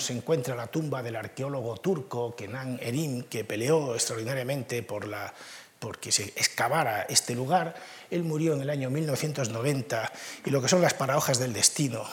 se 0.00 0.12
encuentra 0.12 0.56
la 0.56 0.66
tumba 0.66 1.00
del 1.00 1.14
arqueólogo 1.14 1.76
turco 1.76 2.34
Kenan 2.34 2.80
Erim, 2.82 3.22
que 3.22 3.44
peleó 3.44 3.94
extraordinariamente 3.94 4.82
por 4.82 5.06
la, 5.06 5.32
porque 5.78 6.10
se 6.10 6.24
excavara 6.36 7.02
este 7.02 7.36
lugar. 7.36 7.74
Él 8.10 8.24
murió 8.24 8.54
en 8.54 8.62
el 8.62 8.70
año 8.70 8.90
1990 8.90 10.12
y 10.44 10.50
lo 10.50 10.60
que 10.60 10.68
son 10.68 10.82
las 10.82 10.94
paradojas 10.94 11.38
del 11.38 11.52
destino. 11.52 12.04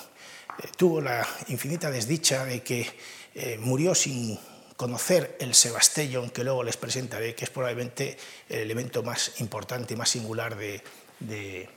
Eh, 0.60 0.67
tuvo 0.77 1.01
la 1.01 1.27
infinita 1.47 1.89
desdicha 1.89 2.45
de 2.45 2.62
que 2.62 2.88
eh, 3.34 3.58
murió 3.60 3.95
sin 3.95 4.39
conocer 4.77 5.36
el 5.39 5.56
Sebastellón, 5.56 6.30
que 6.30 6.43
luego 6.43 6.63
les 6.63 6.77
presentaré, 6.77 7.34
que 7.34 7.45
es 7.45 7.49
probablemente 7.49 8.17
el 8.49 8.60
elemento 8.60 9.01
más 9.01 9.41
importante 9.41 9.95
y 9.95 9.97
más 9.97 10.10
singular 10.10 10.56
de, 10.56 10.82
de, 11.19 11.67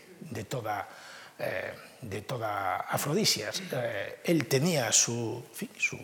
toda, 0.45 0.89
eh, 1.39 1.75
de 2.01 2.23
toda 2.23 2.77
Afrodisias. 2.77 3.63
Eh, 3.73 4.21
él 4.25 4.47
tenía 4.47 4.93
su, 4.93 5.45
su, 5.79 5.99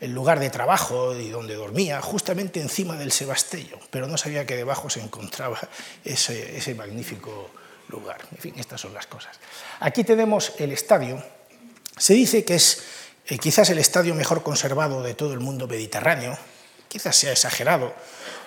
el 0.00 0.12
lugar 0.12 0.40
de 0.40 0.50
trabajo 0.50 1.14
y 1.14 1.30
donde 1.30 1.54
dormía 1.54 2.00
justamente 2.02 2.60
encima 2.60 2.96
del 2.96 3.12
Sebastellón, 3.12 3.80
pero 3.90 4.06
no 4.06 4.16
sabía 4.16 4.46
que 4.46 4.56
debajo 4.56 4.90
se 4.90 5.00
encontraba 5.00 5.58
ese, 6.04 6.56
ese 6.56 6.74
magnífico 6.74 7.50
lugar. 7.88 8.18
En 8.32 8.38
fin, 8.38 8.54
estas 8.58 8.80
son 8.80 8.92
las 8.92 9.06
cosas. 9.06 9.38
Aquí 9.80 10.04
tenemos 10.04 10.52
el 10.58 10.72
estadio. 10.72 11.22
Se 11.96 12.14
dice 12.14 12.44
que 12.44 12.56
es 12.56 12.82
quizás 13.40 13.70
el 13.70 13.78
estadio 13.78 14.14
mejor 14.14 14.42
conservado 14.42 15.02
de 15.02 15.14
todo 15.14 15.32
el 15.32 15.40
mundo 15.40 15.66
mediterráneo, 15.66 16.38
quizás 16.88 17.16
sea 17.16 17.32
exagerado, 17.32 17.94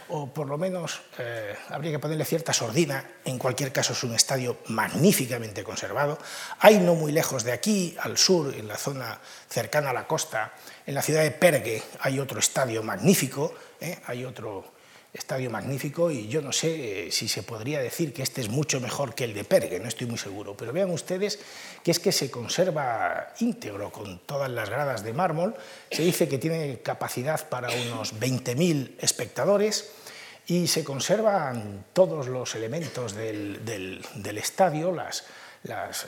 o 0.09 0.27
por 0.33 0.47
lo 0.47 0.57
menos 0.57 1.01
eh, 1.17 1.55
habría 1.69 1.91
que 1.91 1.99
ponerle 1.99 2.25
cierta 2.25 2.53
sordina. 2.53 3.03
En 3.25 3.37
cualquier 3.37 3.71
caso 3.71 3.93
es 3.93 4.03
un 4.03 4.13
estadio 4.13 4.57
magníficamente 4.67 5.63
conservado. 5.63 6.17
Hay 6.59 6.79
no 6.79 6.95
muy 6.95 7.11
lejos 7.11 7.43
de 7.43 7.51
aquí, 7.51 7.95
al 7.99 8.17
sur, 8.17 8.53
en 8.53 8.67
la 8.67 8.77
zona 8.77 9.19
cercana 9.49 9.91
a 9.91 9.93
la 9.93 10.07
costa, 10.07 10.53
en 10.85 10.95
la 10.95 11.01
ciudad 11.01 11.23
de 11.23 11.31
Pergue, 11.31 11.81
hay 12.01 12.19
otro 12.19 12.39
estadio 12.39 12.81
magnífico, 12.83 13.53
¿eh? 13.79 13.99
hay 14.05 14.25
otro 14.25 14.79
estadio 15.13 15.49
magnífico 15.49 16.11
y 16.11 16.27
yo 16.27 16.41
no 16.41 16.51
sé 16.51 17.07
eh, 17.07 17.11
si 17.11 17.27
se 17.27 17.41
podría 17.41 17.79
decir 17.79 18.13
que 18.13 18.21
este 18.21 18.41
es 18.41 18.49
mucho 18.49 18.79
mejor 18.79 19.15
que 19.15 19.23
el 19.23 19.33
de 19.33 19.43
Pergue, 19.43 19.79
no 19.79 19.87
estoy 19.87 20.05
muy 20.05 20.19
seguro, 20.19 20.55
pero 20.55 20.71
vean 20.71 20.91
ustedes 20.91 21.39
que 21.83 21.91
es 21.91 21.99
que 21.99 22.11
se 22.11 22.29
conserva 22.29 23.33
íntegro 23.39 23.91
con 23.91 24.19
todas 24.19 24.51
las 24.51 24.69
gradas 24.69 25.03
de 25.03 25.13
mármol, 25.13 25.55
se 25.91 26.03
dice 26.03 26.27
que 26.27 26.37
tiene 26.37 26.79
capacidad 26.81 27.49
para 27.49 27.69
unos 27.71 28.13
20.000 28.19 28.95
espectadores 28.99 29.91
y 30.49 30.65
se 30.65 30.83
conservan 30.83 31.85
todos 31.93 32.27
los 32.27 32.55
elementos 32.55 33.13
del, 33.13 34.03
estadio, 34.35 34.91
las, 34.91 35.23
las 35.63 36.07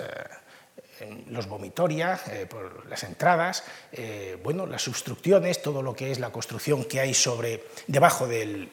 eh, 0.99 1.23
los 1.27 1.47
vomitoria, 1.47 2.19
eh, 2.31 2.47
las 2.89 3.03
entradas, 3.03 3.63
eh, 3.91 4.39
bueno, 4.43 4.65
las 4.65 4.81
substrucciones, 4.81 5.61
todo 5.61 5.83
lo 5.83 5.95
que 5.95 6.11
es 6.11 6.19
la 6.19 6.31
construcción 6.31 6.85
que 6.85 6.99
hay 6.99 7.13
sobre, 7.13 7.65
debajo 7.85 8.27
del, 8.27 8.71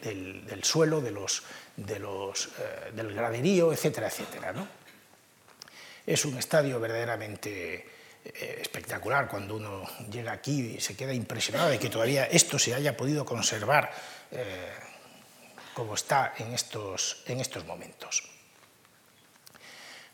suelo, 0.63 1.03
de 1.03 1.11
los, 1.11 1.43
de 1.77 1.99
los, 1.99 2.49
del 2.95 3.15
graderío, 3.15 3.71
etcétera, 3.71 4.09
etcétera. 4.09 4.53
¿no? 4.55 4.67
Es 6.07 6.25
un 6.25 6.39
estadio 6.39 6.81
verdaderamente 6.81 7.87
espectacular 8.25 9.29
cuando 9.29 9.57
uno 9.57 9.85
llega 10.11 10.33
aquí 10.33 10.77
y 10.77 10.81
se 10.81 10.97
queda 10.97 11.13
impresionado 11.13 11.69
de 11.69 11.79
que 11.79 11.91
todavía 11.91 12.25
esto 12.25 12.59
se 12.59 12.75
haya 12.75 12.97
podido 12.97 13.25
conservar 13.27 13.91
como 15.79 15.95
está 15.95 16.35
en 16.39 16.53
estos, 16.55 17.23
en 17.27 17.39
estos 17.39 17.65
momentos. 17.65 18.25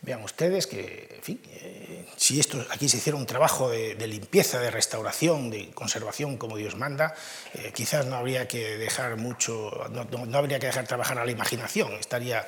Vean 0.03 0.22
ustedes 0.22 0.66
que, 0.66 1.09
en 1.16 1.22
fin, 1.22 1.40
eh, 1.46 2.07
si 2.18 2.38
esto, 2.38 2.62
aquí 2.68 2.87
se 2.87 2.98
hiciera 2.98 3.16
un 3.16 3.24
trabajo 3.24 3.70
de, 3.70 4.07
limpieza, 4.07 4.61
de 4.61 4.70
restauración, 4.70 5.48
de 5.48 5.70
conservación 5.70 6.37
como 6.37 6.59
Dios 6.59 6.77
manda, 6.77 7.14
eh, 7.55 7.72
quizás 7.74 8.05
no 8.05 8.16
habría 8.16 8.46
que 8.46 8.77
dejar 8.77 9.16
mucho, 9.16 9.70
no, 9.88 10.37
habría 10.37 10.59
que 10.59 10.66
dejar 10.66 10.87
trabajar 10.87 11.18
a 11.18 11.24
la 11.24 11.31
imaginación, 11.31 11.94
estaría 11.94 12.46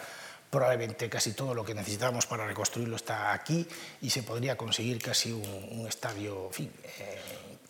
probablemente 0.50 1.08
casi 1.08 1.32
todo 1.32 1.54
lo 1.54 1.64
que 1.64 1.72
necesitamos 1.72 2.26
para 2.26 2.46
reconstruirlo 2.46 2.96
está 2.96 3.32
aquí 3.32 3.66
y 4.02 4.10
se 4.10 4.24
podría 4.24 4.58
conseguir 4.58 5.00
casi 5.00 5.32
un, 5.32 5.86
estadio 5.88 6.50
en, 6.58 6.64
eh, 6.66 7.20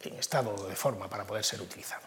en 0.07 0.15
estado 0.19 0.69
de 0.69 0.75
forma 0.75 1.09
para 1.09 1.25
poder 1.25 1.45
ser 1.45 1.61
utilizado. 1.61 2.06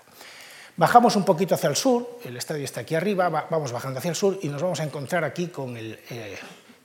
Bajamos 0.79 1.17
un 1.17 1.25
poquito 1.25 1.55
hacia 1.55 1.67
el 1.67 1.75
sur, 1.75 2.19
el 2.23 2.37
estadio 2.37 2.63
está 2.63 2.79
aquí 2.79 2.95
arriba, 2.95 3.27
vamos 3.27 3.73
bajando 3.73 3.99
hacia 3.99 4.11
el 4.11 4.15
sur 4.15 4.39
y 4.41 4.47
nos 4.47 4.61
vamos 4.61 4.79
a 4.79 4.85
encontrar 4.85 5.25
aquí 5.25 5.47
con 5.47 5.75
el 5.75 5.99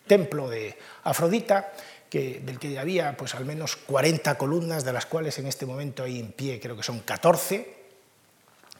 templo 0.04 0.50
de 0.50 0.76
Afrodita, 1.04 1.72
que, 2.10 2.40
del 2.40 2.58
que 2.58 2.76
había 2.76 3.16
pues, 3.16 3.36
al 3.36 3.44
menos 3.44 3.76
40 3.76 4.36
columnas, 4.36 4.84
de 4.84 4.92
las 4.92 5.06
cuales 5.06 5.38
en 5.38 5.46
este 5.46 5.64
momento 5.64 6.02
hay 6.02 6.18
en 6.18 6.32
pie 6.32 6.58
creo 6.58 6.76
que 6.76 6.82
son 6.82 7.02
14, 7.02 7.76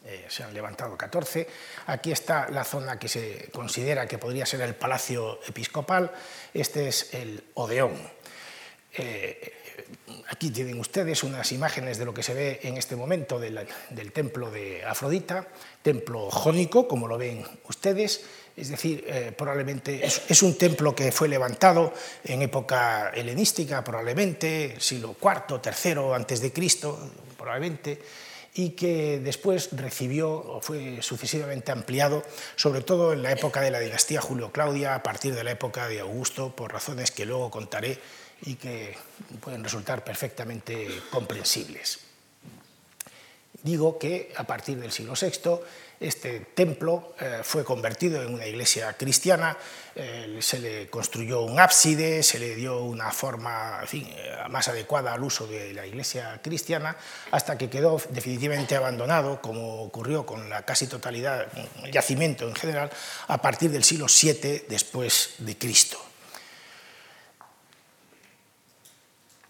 eh, 0.03 0.25
se 0.27 0.43
han 0.43 0.53
levantado 0.53 0.97
14. 0.97 1.47
Aquí 1.85 2.11
está 2.11 2.49
la 2.49 2.65
zona 2.65 2.99
que 2.99 3.07
se 3.07 3.49
considera 3.53 4.07
que 4.07 4.17
podría 4.17 4.45
ser 4.45 4.59
el 4.59 4.75
palacio 4.75 5.39
episcopal, 5.47 6.11
este 6.53 6.89
es 6.89 7.13
el 7.13 7.41
Odeón. 7.53 7.95
Eh, 8.97 9.53
aquí 10.29 10.49
tienen 10.49 10.79
ustedes 10.79 11.23
unas 11.23 11.51
imágenes 11.51 11.97
de 11.97 12.05
lo 12.05 12.13
que 12.13 12.23
se 12.23 12.33
ve 12.33 12.59
en 12.63 12.77
este 12.77 12.95
momento 12.95 13.39
del, 13.39 13.67
templo 14.13 14.51
de 14.51 14.83
Afrodita, 14.83 15.47
templo 15.81 16.29
jónico, 16.31 16.87
como 16.87 17.07
lo 17.07 17.17
ven 17.17 17.43
ustedes, 17.67 18.23
es 18.55 18.69
decir, 18.69 19.03
eh, 19.07 19.33
probablemente 19.37 20.05
es, 20.05 20.41
un 20.43 20.57
templo 20.57 20.95
que 20.95 21.11
fue 21.11 21.27
levantado 21.27 21.93
en 22.23 22.41
época 22.41 23.11
helenística, 23.13 23.83
probablemente, 23.83 24.75
siglo 24.79 25.15
IV, 25.21 25.61
III 25.63 26.13
antes 26.13 26.41
de 26.41 26.53
Cristo, 26.53 27.11
probablemente, 27.37 27.99
y 28.57 28.69
que 28.69 29.19
después 29.19 29.69
recibió 29.73 30.31
o 30.31 30.61
fue 30.61 31.01
sucesivamente 31.01 31.73
ampliado, 31.73 32.23
sobre 32.55 32.81
todo 32.81 33.11
en 33.11 33.21
la 33.21 33.33
época 33.33 33.59
de 33.59 33.69
la 33.69 33.79
dinastía 33.79 34.21
Julio-Claudia, 34.21 34.95
a 34.95 35.03
partir 35.03 35.35
de 35.35 35.43
la 35.43 35.51
época 35.51 35.89
de 35.89 35.99
Augusto, 35.99 36.55
por 36.55 36.71
razones 36.71 37.11
que 37.11 37.25
luego 37.25 37.51
contaré 37.51 37.99
y 38.43 38.55
que 38.55 38.95
pueden 39.41 39.63
resultar 39.63 40.03
perfectamente 40.03 41.01
comprensibles. 41.09 41.99
Digo 43.63 43.97
que 43.97 44.31
a 44.35 44.43
partir 44.43 44.79
del 44.79 44.91
siglo 44.91 45.13
VI 45.19 45.59
este 45.99 46.41
templo 46.53 47.15
eh, 47.19 47.39
fue 47.43 47.63
convertido 47.63 48.21
en 48.21 48.33
una 48.33 48.45
iglesia 48.45 48.93
cristiana, 48.93 49.57
eh, 49.95 50.37
se 50.41 50.59
le 50.59 50.89
construyó 50.89 51.41
un 51.41 51.59
ábside, 51.59 52.21
se 52.21 52.37
le 52.37 52.53
dio 52.55 52.81
una 52.81 53.11
forma 53.11 53.81
eh, 53.91 54.35
más 54.49 54.67
adecuada 54.67 55.13
al 55.13 55.23
uso 55.23 55.47
de 55.47 55.73
la 55.73 55.87
iglesia 55.87 56.39
cristiana, 56.43 56.97
hasta 57.31 57.57
que 57.57 57.69
quedó 57.69 57.99
definitivamente 58.09 58.75
abandonado, 58.75 59.41
como 59.41 59.81
ocurrió 59.83 60.25
con 60.25 60.49
la 60.49 60.63
casi 60.63 60.87
totalidad, 60.87 61.47
del 61.51 61.91
yacimiento 61.91 62.47
en 62.47 62.55
general, 62.55 62.91
a 63.27 63.41
partir 63.41 63.71
del 63.71 63.83
siglo 63.83 64.07
VII 64.07 64.65
después 64.67 65.35
de 65.39 65.57
Cristo. 65.57 66.04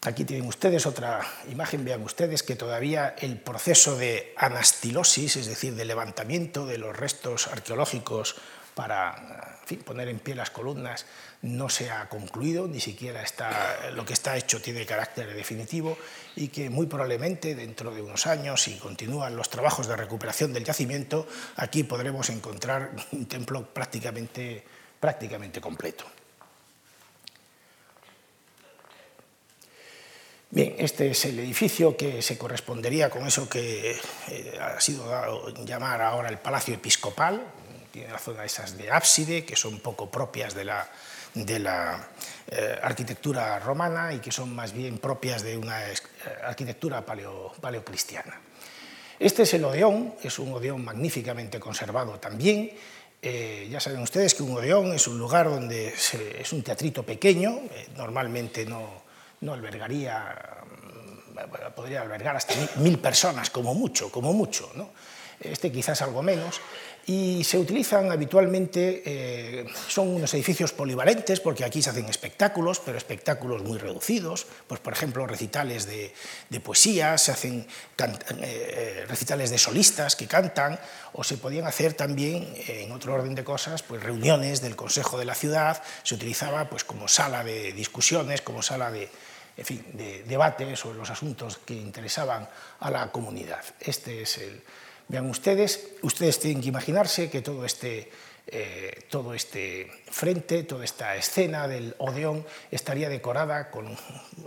Aquí 0.06 0.24
tienen 0.24 0.48
ustedes 0.48 0.86
otra 0.86 1.26
imagen, 1.50 1.84
vean 1.84 2.04
ustedes 2.04 2.44
que 2.44 2.56
todavía 2.56 3.16
el 3.18 3.40
proceso 3.40 3.98
de 3.98 4.36
anastilosis, 4.38 5.36
es 5.36 5.48
decir, 5.48 5.74
de 5.74 5.84
levantamiento 5.84 6.68
de 6.68 6.78
los 6.78 6.96
restos 6.96 7.48
arqueológicos 7.48 8.36
para 8.76 9.60
poner 9.84 10.10
en 10.10 10.20
pie 10.20 10.36
las 10.36 10.52
columnas, 10.52 11.08
no 11.42 11.70
se 11.70 11.90
ha 11.90 12.08
concluido, 12.08 12.68
ni 12.68 12.80
siquiera 12.80 13.24
está, 13.24 13.90
lo 13.94 14.06
que 14.06 14.14
está 14.14 14.38
hecho 14.38 14.62
tiene 14.62 14.86
carácter 14.86 15.34
definitivo 15.34 15.98
y 16.36 16.50
que 16.50 16.70
muy 16.70 16.86
probablemente 16.86 17.56
dentro 17.56 17.90
de 17.90 18.04
unos 18.04 18.28
años, 18.28 18.62
si 18.62 18.76
continúan 18.78 19.36
los 19.36 19.50
trabajos 19.50 19.88
de 19.88 19.96
recuperación 19.96 20.54
del 20.54 20.66
yacimiento, 20.66 21.28
aquí 21.56 21.84
podremos 21.84 22.30
encontrar 22.30 22.92
un 23.12 23.26
templo 23.26 23.74
prácticamente, 23.74 24.64
prácticamente 25.00 25.60
completo. 25.60 26.06
Bien, 30.52 30.76
este 30.78 31.10
es 31.10 31.26
el 31.26 31.40
edificio 31.40 31.98
que 31.98 32.22
se 32.22 32.38
correspondería 32.38 33.10
con 33.10 33.26
eso 33.26 33.50
que 33.50 34.00
eh, 34.30 34.60
ha 34.62 34.80
sido 34.80 35.08
dado 35.08 35.50
llamar 35.66 36.02
ahora 36.02 36.30
el 36.30 36.38
Palacio 36.38 36.76
Episcopal. 36.76 37.44
Tiene 37.92 38.12
la 38.12 38.20
zona 38.20 38.46
esas 38.46 38.78
de 38.78 38.92
ábside, 38.92 39.44
que 39.44 39.56
son 39.56 39.80
poco 39.80 40.10
propias 40.12 40.54
de 40.54 40.64
la, 40.66 40.88
eh, 41.36 42.80
arquitectura 42.82 43.58
romana 43.60 44.14
y 44.14 44.20
que 44.20 44.32
son 44.32 44.54
más 44.54 44.72
bien 44.72 45.00
propias 45.00 45.42
de 45.42 45.58
una 45.58 45.90
eh, 45.90 45.96
arquitectura 46.44 47.04
paleo, 47.04 47.52
paleocristiana. 47.60 48.40
Este 49.18 49.44
es 49.44 49.54
el 49.56 49.66
Odeón, 49.66 50.14
es 50.22 50.38
un 50.38 50.54
Odeón 50.54 50.84
magníficamente 50.86 51.60
conservado 51.60 52.20
también. 52.20 52.72
ya 53.22 53.80
saben 53.80 54.02
ustedes 54.02 54.36
que 54.36 54.44
un 54.44 54.52
Odeón 54.52 54.94
es 54.94 55.08
un 55.08 55.18
lugar 55.18 55.50
donde 55.50 55.88
es 55.88 56.54
un 56.54 56.62
teatrito 56.62 57.02
pequeño, 57.04 57.62
normalmente 57.96 58.66
no, 58.66 59.05
no 59.46 59.54
albergaría, 59.54 60.36
mm, 61.34 61.74
podría 61.76 62.02
albergar 62.02 62.36
hasta 62.36 62.54
mil, 62.78 63.00
personas, 63.00 63.50
como 63.50 63.74
mucho, 63.74 64.12
como 64.12 64.34
mucho, 64.34 64.72
¿no? 64.76 64.90
este 65.40 65.72
quizás 65.72 66.02
algo 66.02 66.22
menos, 66.22 66.62
y 67.08 67.44
se 67.44 67.60
utilizan 67.60 68.12
habitualmente, 68.12 69.04
eh, 69.06 69.66
son 69.88 70.08
unos 70.08 70.34
edificios 70.34 70.74
polivalentes, 70.74 71.40
porque 71.40 71.64
aquí 71.64 71.82
se 71.84 71.92
hacen 71.92 72.06
espectáculos, 72.06 72.82
pero 72.84 72.98
espectáculos 72.98 73.62
muy 73.62 73.78
reducidos, 73.78 74.48
pues 74.68 74.80
por 74.80 74.94
ejemplo 74.94 75.28
recitales 75.28 75.86
de, 75.86 76.14
poesía, 76.62 77.18
se 77.20 77.32
hacen 77.32 77.68
eh, 78.42 79.06
recitales 79.08 79.52
de 79.52 79.60
solistas 79.60 80.16
que 80.16 80.26
cantan, 80.26 80.80
o 81.14 81.24
se 81.24 81.38
podían 81.38 81.68
hacer 81.68 81.94
también, 81.94 82.52
en 82.68 82.92
otro 82.92 83.14
orden 83.14 83.36
de 83.36 83.44
cosas, 83.44 83.84
pues 83.84 84.02
reuniones 84.02 84.62
del 84.62 84.76
Consejo 84.76 85.20
de 85.20 85.26
la 85.26 85.36
Ciudad, 85.36 85.84
se 86.02 86.16
utilizaba 86.16 86.70
pues 86.70 86.84
como 86.84 87.08
sala 87.08 87.44
de 87.44 87.72
discusiones, 87.74 88.42
como 88.42 88.64
sala 88.64 88.90
de, 88.90 89.10
en 89.58 89.66
fin, 89.66 89.86
de 89.94 90.24
debate 90.24 90.76
sobre 90.76 90.98
los 90.98 91.10
asuntos 91.10 91.58
que 91.58 91.74
interesaban 91.74 92.48
a 92.80 92.92
la 92.92 93.12
comunidad. 93.12 93.64
Este 93.80 94.22
es 94.22 94.38
el, 94.38 94.62
vean 95.08 95.30
ustedes, 95.30 95.96
ustedes 96.02 96.40
tienen 96.40 96.62
que 96.62 96.70
imaginarse 96.70 97.30
que 97.30 97.42
todo 97.42 97.66
este, 97.66 98.12
eh, 98.48 99.06
todo 99.10 99.34
este 99.34 99.90
frente, 100.10 100.64
toda 100.64 100.84
esta 100.84 101.16
escena 101.16 101.68
del 101.68 101.96
Odeón 102.00 102.46
estaría 102.70 103.10
decorada 103.10 103.72
con 103.72 103.98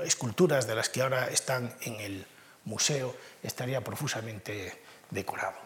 esculturas 0.05 0.66
de 0.66 0.75
las 0.75 0.88
que 0.88 1.03
ahora 1.03 1.29
están 1.29 1.75
en 1.83 2.01
el 2.01 2.27
museo, 2.64 3.16
estaría 3.42 3.83
profusamente 3.83 4.83
decorado. 5.11 5.57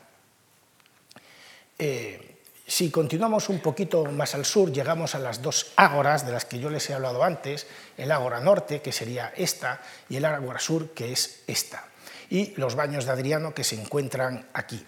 Eh, 1.78 2.31
si 2.66 2.90
continuamos 2.90 3.48
un 3.48 3.60
poquito 3.60 4.04
más 4.06 4.34
al 4.34 4.44
sur, 4.44 4.72
llegamos 4.72 5.14
a 5.14 5.18
las 5.18 5.42
dos 5.42 5.72
ágoras 5.76 6.24
de 6.24 6.32
las 6.32 6.44
que 6.44 6.58
yo 6.58 6.70
les 6.70 6.88
he 6.88 6.94
hablado 6.94 7.24
antes, 7.24 7.66
el 7.96 8.12
ágora 8.12 8.40
norte, 8.40 8.80
que 8.80 8.92
sería 8.92 9.32
esta, 9.36 9.80
y 10.08 10.16
el 10.16 10.24
ágora 10.24 10.58
sur, 10.58 10.90
que 10.90 11.12
es 11.12 11.42
esta, 11.46 11.84
y 12.30 12.54
los 12.56 12.74
baños 12.74 13.04
de 13.04 13.12
Adriano, 13.12 13.54
que 13.54 13.64
se 13.64 13.80
encuentran 13.80 14.46
aquí. 14.52 14.84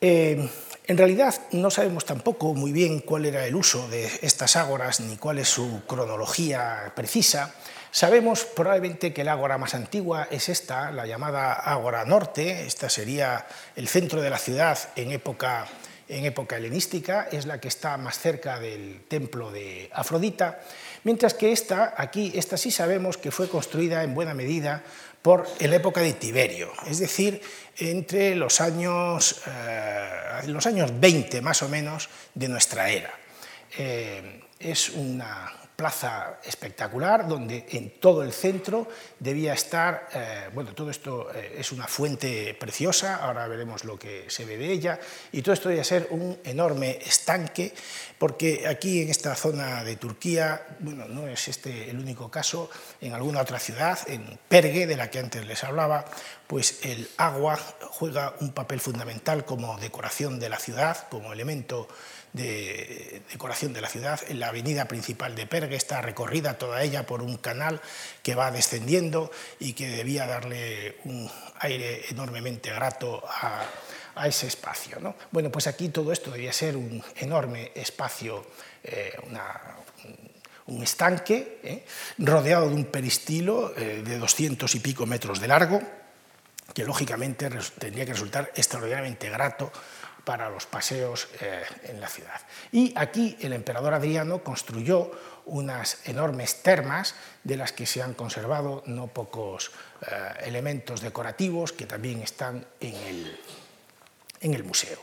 Eh, 0.00 0.48
en 0.86 0.96
realidad 0.96 1.34
no 1.52 1.70
sabemos 1.70 2.06
tampoco 2.06 2.54
muy 2.54 2.72
bien 2.72 3.00
cuál 3.00 3.26
era 3.26 3.44
el 3.44 3.54
uso 3.54 3.88
de 3.88 4.06
estas 4.22 4.56
ágoras 4.56 5.00
ni 5.00 5.16
cuál 5.16 5.38
es 5.38 5.48
su 5.48 5.82
cronología 5.86 6.92
precisa. 6.96 7.54
Sabemos 7.90 8.44
probablemente 8.44 9.12
que 9.12 9.24
la 9.24 9.32
ágora 9.32 9.58
más 9.58 9.74
antigua 9.74 10.28
es 10.30 10.48
esta, 10.48 10.90
la 10.92 11.06
llamada 11.06 11.52
Ágora 11.52 12.04
Norte, 12.04 12.66
esta 12.66 12.88
sería 12.88 13.46
el 13.76 13.88
centro 13.88 14.22
de 14.22 14.30
la 14.30 14.38
ciudad 14.38 14.78
en 14.96 15.10
época, 15.10 15.66
en 16.08 16.24
época 16.24 16.56
helenística, 16.56 17.28
es 17.30 17.46
la 17.46 17.60
que 17.60 17.68
está 17.68 17.96
más 17.96 18.18
cerca 18.18 18.58
del 18.58 19.02
templo 19.08 19.50
de 19.52 19.90
Afrodita, 19.92 20.60
mientras 21.04 21.34
que 21.34 21.52
esta, 21.52 21.94
aquí, 21.96 22.32
esta 22.34 22.56
sí 22.56 22.70
sabemos 22.70 23.18
que 23.18 23.30
fue 23.30 23.48
construida 23.48 24.02
en 24.02 24.14
buena 24.14 24.34
medida 24.34 24.82
por 25.22 25.46
la 25.60 25.76
época 25.76 26.00
de 26.00 26.12
Tiberio, 26.14 26.72
es 26.86 26.98
decir, 26.98 27.42
entre 27.76 28.34
los 28.34 28.60
años, 28.60 29.42
eh, 29.46 30.42
los 30.46 30.66
años 30.66 30.92
20 30.98 31.42
más 31.42 31.62
o 31.62 31.68
menos 31.68 32.08
de 32.34 32.48
nuestra 32.48 32.88
era. 32.90 33.12
Eh, 33.76 34.40
es 34.58 34.90
una, 34.90 35.52
plaza 35.78 36.40
espectacular 36.42 37.28
donde 37.28 37.64
en 37.70 38.00
todo 38.00 38.24
el 38.24 38.32
centro 38.32 38.88
debía 39.20 39.52
estar, 39.52 40.08
eh, 40.12 40.50
bueno, 40.52 40.74
todo 40.74 40.90
esto 40.90 41.30
eh, 41.32 41.54
es 41.56 41.70
una 41.70 41.86
fuente 41.86 42.52
preciosa, 42.58 43.14
ahora 43.22 43.46
veremos 43.46 43.84
lo 43.84 43.96
que 43.96 44.24
se 44.26 44.44
ve 44.44 44.56
de 44.56 44.72
ella, 44.72 44.98
y 45.30 45.40
todo 45.40 45.52
esto 45.52 45.68
debía 45.68 45.84
ser 45.84 46.08
un 46.10 46.36
enorme 46.42 46.98
estanque, 47.06 47.72
porque 48.18 48.66
aquí 48.66 49.02
en 49.02 49.10
esta 49.10 49.36
zona 49.36 49.84
de 49.84 49.94
Turquía, 49.94 50.66
bueno, 50.80 51.06
no 51.06 51.28
es 51.28 51.46
este 51.46 51.88
el 51.88 52.00
único 52.00 52.28
caso, 52.28 52.68
en 53.00 53.12
alguna 53.12 53.40
otra 53.40 53.60
ciudad, 53.60 54.00
en 54.08 54.36
Pergue, 54.48 54.88
de 54.88 54.96
la 54.96 55.12
que 55.12 55.20
antes 55.20 55.46
les 55.46 55.62
hablaba, 55.62 56.06
pues 56.48 56.80
el 56.82 57.08
agua 57.18 57.56
juega 57.82 58.34
un 58.40 58.50
papel 58.50 58.80
fundamental 58.80 59.44
como 59.44 59.78
decoración 59.78 60.40
de 60.40 60.48
la 60.48 60.58
ciudad, 60.58 61.06
como 61.08 61.32
elemento 61.32 61.86
de 62.32 63.22
decoración 63.30 63.72
de 63.72 63.80
la 63.80 63.88
ciudad. 63.88 64.20
En 64.28 64.40
la 64.40 64.48
avenida 64.48 64.86
principal 64.86 65.34
de 65.34 65.46
Pergue 65.46 65.76
está 65.76 66.00
recorrida 66.00 66.58
toda 66.58 66.82
ella 66.82 67.06
por 67.06 67.22
un 67.22 67.36
canal 67.36 67.80
que 68.22 68.34
va 68.34 68.50
descendiendo 68.50 69.30
y 69.58 69.72
que 69.72 69.88
debía 69.88 70.26
darle 70.26 70.96
un 71.04 71.30
aire 71.60 72.04
enormemente 72.10 72.70
grato 72.70 73.22
a, 73.26 73.66
ese 74.26 74.48
espacio. 74.48 74.98
¿no? 74.98 75.14
Bueno, 75.30 75.48
pues 75.48 75.68
aquí 75.68 75.90
todo 75.90 76.10
esto 76.10 76.32
debía 76.32 76.52
ser 76.52 76.76
un 76.76 77.00
enorme 77.16 77.70
espacio, 77.76 78.44
eh, 78.82 79.12
un 80.66 80.82
estanque, 80.82 81.60
¿eh? 81.62 81.84
rodeado 82.18 82.68
de 82.68 82.74
un 82.74 82.86
peristilo 82.86 83.72
eh, 83.76 84.02
de 84.04 84.18
200 84.18 84.74
y 84.74 84.80
pico 84.80 85.06
metros 85.06 85.40
de 85.40 85.46
largo, 85.46 85.80
que 86.74 86.84
lógicamente 86.84 87.48
tendría 87.78 88.04
que 88.04 88.12
resultar 88.12 88.52
extraordinariamente 88.56 89.30
grato 89.30 89.72
para 90.28 90.50
los 90.50 90.66
paseos 90.66 91.26
eh, 91.40 91.62
en 91.84 92.02
la 92.02 92.06
ciudad. 92.06 92.38
Y 92.70 92.92
aquí 92.96 93.38
el 93.40 93.54
emperador 93.54 93.94
Adriano 93.94 94.44
construyó 94.44 95.10
unas 95.46 96.06
enormes 96.06 96.62
termas 96.62 97.14
de 97.44 97.56
las 97.56 97.72
que 97.72 97.86
se 97.86 98.02
han 98.02 98.12
conservado 98.12 98.82
no 98.84 99.06
pocos 99.06 99.70
eh, 100.02 100.44
elementos 100.44 101.00
decorativos 101.00 101.72
que 101.72 101.86
también 101.86 102.20
están 102.20 102.66
en 102.78 102.94
el, 102.94 103.40
en 104.42 104.52
el 104.52 104.64
museo. 104.64 104.98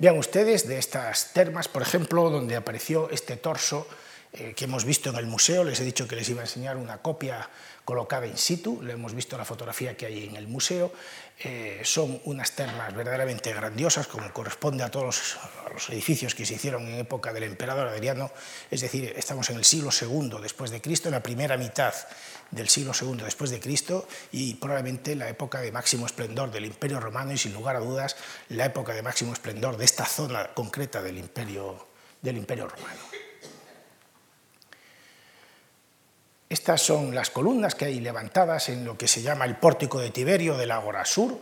Vean 0.00 0.18
ustedes 0.18 0.66
de 0.66 0.76
estas 0.78 1.32
termas, 1.32 1.68
por 1.68 1.82
ejemplo, 1.82 2.28
donde 2.28 2.56
apareció 2.56 3.10
este 3.10 3.36
torso 3.36 3.86
eh, 4.32 4.54
que 4.56 4.64
hemos 4.64 4.84
visto 4.84 5.08
en 5.08 5.14
el 5.14 5.26
museo, 5.26 5.62
les 5.62 5.78
he 5.78 5.84
dicho 5.84 6.08
que 6.08 6.16
les 6.16 6.28
iba 6.28 6.40
a 6.40 6.46
enseñar 6.46 6.78
una 6.78 6.98
copia 6.98 7.48
colocada 7.84 8.26
in 8.26 8.38
situ, 8.38 8.82
le 8.82 8.94
hemos 8.94 9.14
visto 9.14 9.36
la 9.36 9.44
fotografía 9.44 9.96
que 9.96 10.06
hay 10.06 10.24
en 10.24 10.36
el 10.36 10.48
museo, 10.48 10.92
eh, 11.38 11.80
son 11.84 12.20
unas 12.24 12.52
termas 12.52 12.94
verdaderamente 12.94 13.52
grandiosas, 13.52 14.06
como 14.06 14.32
corresponde 14.32 14.84
a 14.84 14.90
todos 14.90 15.36
los, 15.74 15.88
edificios 15.88 16.36
que 16.36 16.46
se 16.46 16.54
hicieron 16.54 16.86
en 16.86 17.00
época 17.00 17.32
del 17.32 17.42
emperador 17.42 17.88
Adriano, 17.88 18.30
es 18.70 18.80
decir, 18.80 19.12
estamos 19.16 19.50
en 19.50 19.56
el 19.56 19.64
siglo 19.64 19.90
II 19.90 20.36
después 20.40 20.70
de 20.70 20.80
Cristo, 20.80 21.08
en 21.08 21.14
la 21.14 21.22
primera 21.22 21.56
mitad 21.56 21.92
del 22.52 22.68
siglo 22.68 22.92
II 22.98 23.22
después 23.24 23.50
de 23.50 23.58
Cristo 23.58 24.06
y 24.30 24.54
probablemente 24.54 25.16
la 25.16 25.28
época 25.28 25.60
de 25.60 25.72
máximo 25.72 26.06
esplendor 26.06 26.52
del 26.52 26.66
Imperio 26.66 27.00
Romano 27.00 27.32
y 27.32 27.38
sin 27.38 27.52
lugar 27.52 27.74
a 27.74 27.80
dudas 27.80 28.16
la 28.50 28.66
época 28.66 28.94
de 28.94 29.02
máximo 29.02 29.32
esplendor 29.32 29.76
de 29.76 29.84
esta 29.84 30.06
zona 30.06 30.54
concreta 30.54 31.02
del 31.02 31.18
Imperio, 31.18 31.88
del 32.22 32.36
imperio 32.36 32.68
Romano. 32.68 33.13
Estas 36.54 36.82
son 36.82 37.12
las 37.12 37.30
columnas 37.30 37.74
que 37.74 37.86
hay 37.86 37.98
levantadas 37.98 38.68
en 38.68 38.84
lo 38.84 38.96
que 38.96 39.08
se 39.08 39.22
llama 39.22 39.44
el 39.44 39.56
pórtico 39.56 39.98
de 39.98 40.10
Tiberio 40.10 40.56
del 40.56 40.70
Ágora 40.70 41.04
Sur. 41.04 41.36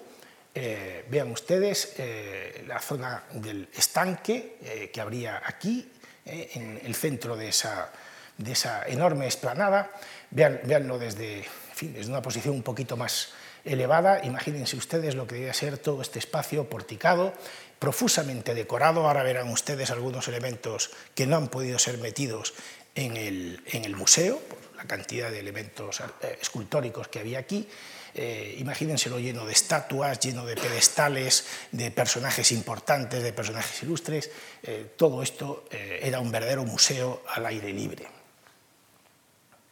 Eh, 0.55 1.05
vean 1.11 1.31
ustedes 1.31 1.97
eh, 1.99 2.65
la 2.67 2.81
zona 2.81 3.25
del 3.35 3.69
estanque 3.77 4.57
eh, 4.65 4.91
que 4.91 5.01
habría 5.03 5.43
aquí, 5.45 5.87
en 6.25 6.81
el 6.83 6.95
centro 6.95 7.37
de 7.37 7.49
esa, 7.49 7.93
de 8.39 8.53
esa 8.53 8.87
enorme 8.87 9.27
esplanada. 9.27 9.91
Vean, 10.31 10.61
veanlo 10.65 10.99
desde, 10.99 11.45
desde 11.79 12.11
una 12.11 12.23
posición 12.23 12.55
un 12.55 12.63
poquito 12.63 12.97
más 12.97 13.35
elevada. 13.67 14.25
Imagínense 14.25 14.77
ustedes 14.77 15.15
lo 15.15 15.27
que 15.27 15.35
debe 15.35 15.53
ser 15.53 15.77
todo 15.77 16.01
este 16.01 16.21
espacio 16.21 16.71
porticado, 16.71 17.35
profusamente 17.79 18.55
decorado. 18.55 19.07
Ahora 19.07 19.25
verán 19.25 19.51
ustedes 19.51 19.91
algunos 19.91 20.27
elementos 20.29 20.91
que 21.15 21.27
no 21.27 21.37
han 21.37 21.49
podido 21.49 21.79
ser 21.79 21.99
metidos 21.99 22.55
en 22.95 23.17
el, 23.17 23.63
en 23.67 23.85
el 23.85 23.95
museo, 23.95 24.41
la 24.83 24.89
cantidad 24.89 25.31
de 25.31 25.39
elementos 25.39 26.01
eh, 26.01 26.39
escultóricos 26.41 27.09
que 27.09 27.21
había 27.21 27.39
aquí. 27.39 27.69
Eh, 28.15 28.57
imagínenselo 28.59 29.19
lleno 29.19 29.47
de 29.47 29.53
estatuas, 29.53 30.21
lleno 30.21 30.45
de 30.45 30.57
pedestales, 30.57 31.47
de 31.71 31.91
personajes 31.91 32.53
importantes, 32.53 33.23
de 33.23 33.33
personajes 33.33 33.83
ilustres. 33.83 34.31
Eh, 34.63 34.93
todo 34.97 35.23
esto 35.23 35.65
era 35.71 36.21
un 36.21 36.31
verdadero 36.31 36.65
museo 36.65 37.23
al 37.29 37.47
aire 37.47 37.73
libre. 37.73 38.07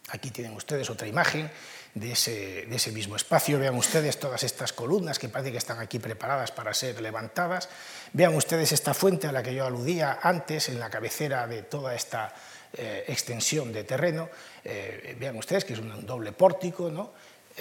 Aquí 0.09 0.31
tienen 0.31 0.53
ustedes 0.53 0.89
otra 0.89 1.07
imagen 1.07 1.51
de 1.93 2.13
ese, 2.13 2.65
de 2.65 2.75
ese, 2.75 2.91
mismo 2.91 3.15
espacio. 3.15 3.59
Vean 3.59 3.75
ustedes 3.75 4.19
todas 4.19 4.43
estas 4.43 4.73
columnas 4.73 5.19
que 5.19 5.29
parece 5.29 5.51
que 5.51 5.57
están 5.57 5.79
aquí 5.79 5.99
preparadas 5.99 6.51
para 6.51 6.73
ser 6.73 6.99
levantadas. 7.01 7.69
Vean 8.13 8.33
ustedes 8.35 8.71
esta 8.71 8.93
fuente 8.93 9.27
a 9.27 9.31
la 9.31 9.43
que 9.43 9.53
yo 9.53 9.65
aludía 9.65 10.19
antes 10.21 10.69
en 10.69 10.79
la 10.79 10.89
cabecera 10.89 11.47
de 11.47 11.63
toda 11.63 11.95
esta 11.95 12.33
eh, 12.73 13.03
extensión 13.07 13.73
de 13.73 13.83
terreno. 13.83 14.29
Eh, 14.63 15.17
vean 15.19 15.35
ustedes 15.35 15.65
que 15.65 15.73
es 15.73 15.79
un 15.79 16.05
doble 16.05 16.31
pórtico. 16.31 16.89
¿no? 16.89 17.11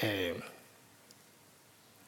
Eh, 0.01 0.39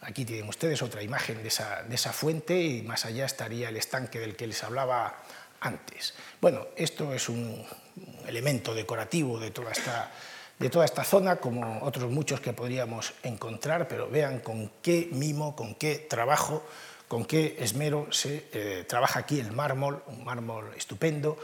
aquí 0.03 0.25
tienen 0.25 0.49
ustedes 0.49 0.81
otra 0.83 1.03
imagen 1.03 1.43
de 1.43 1.49
esa, 1.49 1.83
de 1.83 1.97
esa 1.97 2.13
fuente 2.13 2.61
y 2.61 2.83
más 2.83 3.05
allá 3.05 3.25
estaría 3.25 3.71
el 3.71 3.77
estanque 3.77 4.21
del 4.21 4.37
que 4.37 4.47
les 4.47 4.63
hablaba 4.63 5.21
antes. 5.61 6.15
Bueno, 6.41 6.69
esto 6.77 7.13
es 7.13 7.29
un 7.29 7.67
elemento 8.27 8.73
decorativo 8.73 9.41
de 9.41 9.51
toda 9.51 9.73
esta 9.73 10.11
de 10.59 10.71
toda 10.71 10.85
esta 10.85 11.03
zona, 11.03 11.37
como 11.37 11.83
otros 11.83 12.09
muchos 12.13 12.41
que 12.41 12.53
podríamos 12.53 13.15
encontrar, 13.25 13.89
pero 13.89 14.09
vean 14.09 14.39
con 14.39 14.71
qué 14.81 15.09
mimo, 15.11 15.57
con 15.57 15.75
qué 15.75 15.97
trabajo, 15.97 16.65
con 17.09 17.25
qué 17.25 17.57
esmero 17.59 18.07
se 18.13 18.85
trabaja 18.87 19.21
aquí 19.21 19.41
el 19.41 19.51
mármol, 19.51 20.05
un 20.07 20.23
mármol 20.23 20.73
estupendo, 20.77 21.37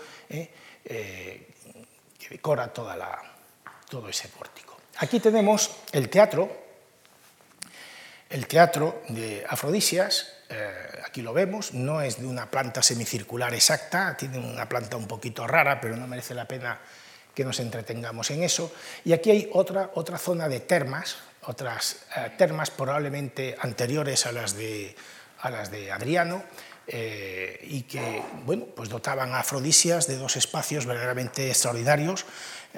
que 0.88 2.28
decora 2.30 2.72
toda 2.72 2.96
la, 2.96 3.20
todo 3.88 4.08
ese 4.08 4.28
pórtico. 4.28 4.76
Aquí 4.98 5.20
tenemos 5.20 5.70
el 5.92 6.08
teatro, 6.08 6.50
el 8.30 8.46
teatro 8.46 9.02
de 9.08 9.44
Afrodisias, 9.48 10.34
eh, 10.48 10.72
aquí 11.04 11.22
lo 11.22 11.32
vemos, 11.32 11.74
no 11.74 12.00
es 12.00 12.18
de 12.20 12.26
una 12.26 12.50
planta 12.50 12.82
semicircular 12.82 13.54
exacta, 13.54 14.16
tiene 14.16 14.38
una 14.38 14.68
planta 14.68 14.96
un 14.96 15.06
poquito 15.06 15.46
rara, 15.46 15.80
pero 15.80 15.96
no 15.96 16.06
merece 16.06 16.34
la 16.34 16.46
pena 16.46 16.80
que 17.34 17.44
nos 17.44 17.60
entretengamos 17.60 18.30
en 18.30 18.42
eso. 18.42 18.72
Y 19.04 19.12
aquí 19.12 19.30
hay 19.30 19.50
otra, 19.52 19.90
otra 19.94 20.18
zona 20.18 20.48
de 20.48 20.60
termas, 20.60 21.16
otras 21.42 22.06
eh, 22.16 22.32
termas 22.36 22.70
probablemente 22.70 23.56
anteriores 23.60 24.26
a 24.26 24.32
las 24.32 24.56
de, 24.56 24.96
a 25.40 25.50
las 25.50 25.70
de 25.70 25.92
Adriano, 25.92 26.42
eh, 26.88 27.60
y 27.68 27.82
que 27.82 28.22
bueno, 28.46 28.64
pues 28.74 28.88
dotaban 28.88 29.32
a 29.32 29.40
Afrodisias 29.40 30.06
de 30.06 30.16
dos 30.16 30.36
espacios 30.36 30.86
verdaderamente 30.86 31.48
extraordinarios 31.48 32.24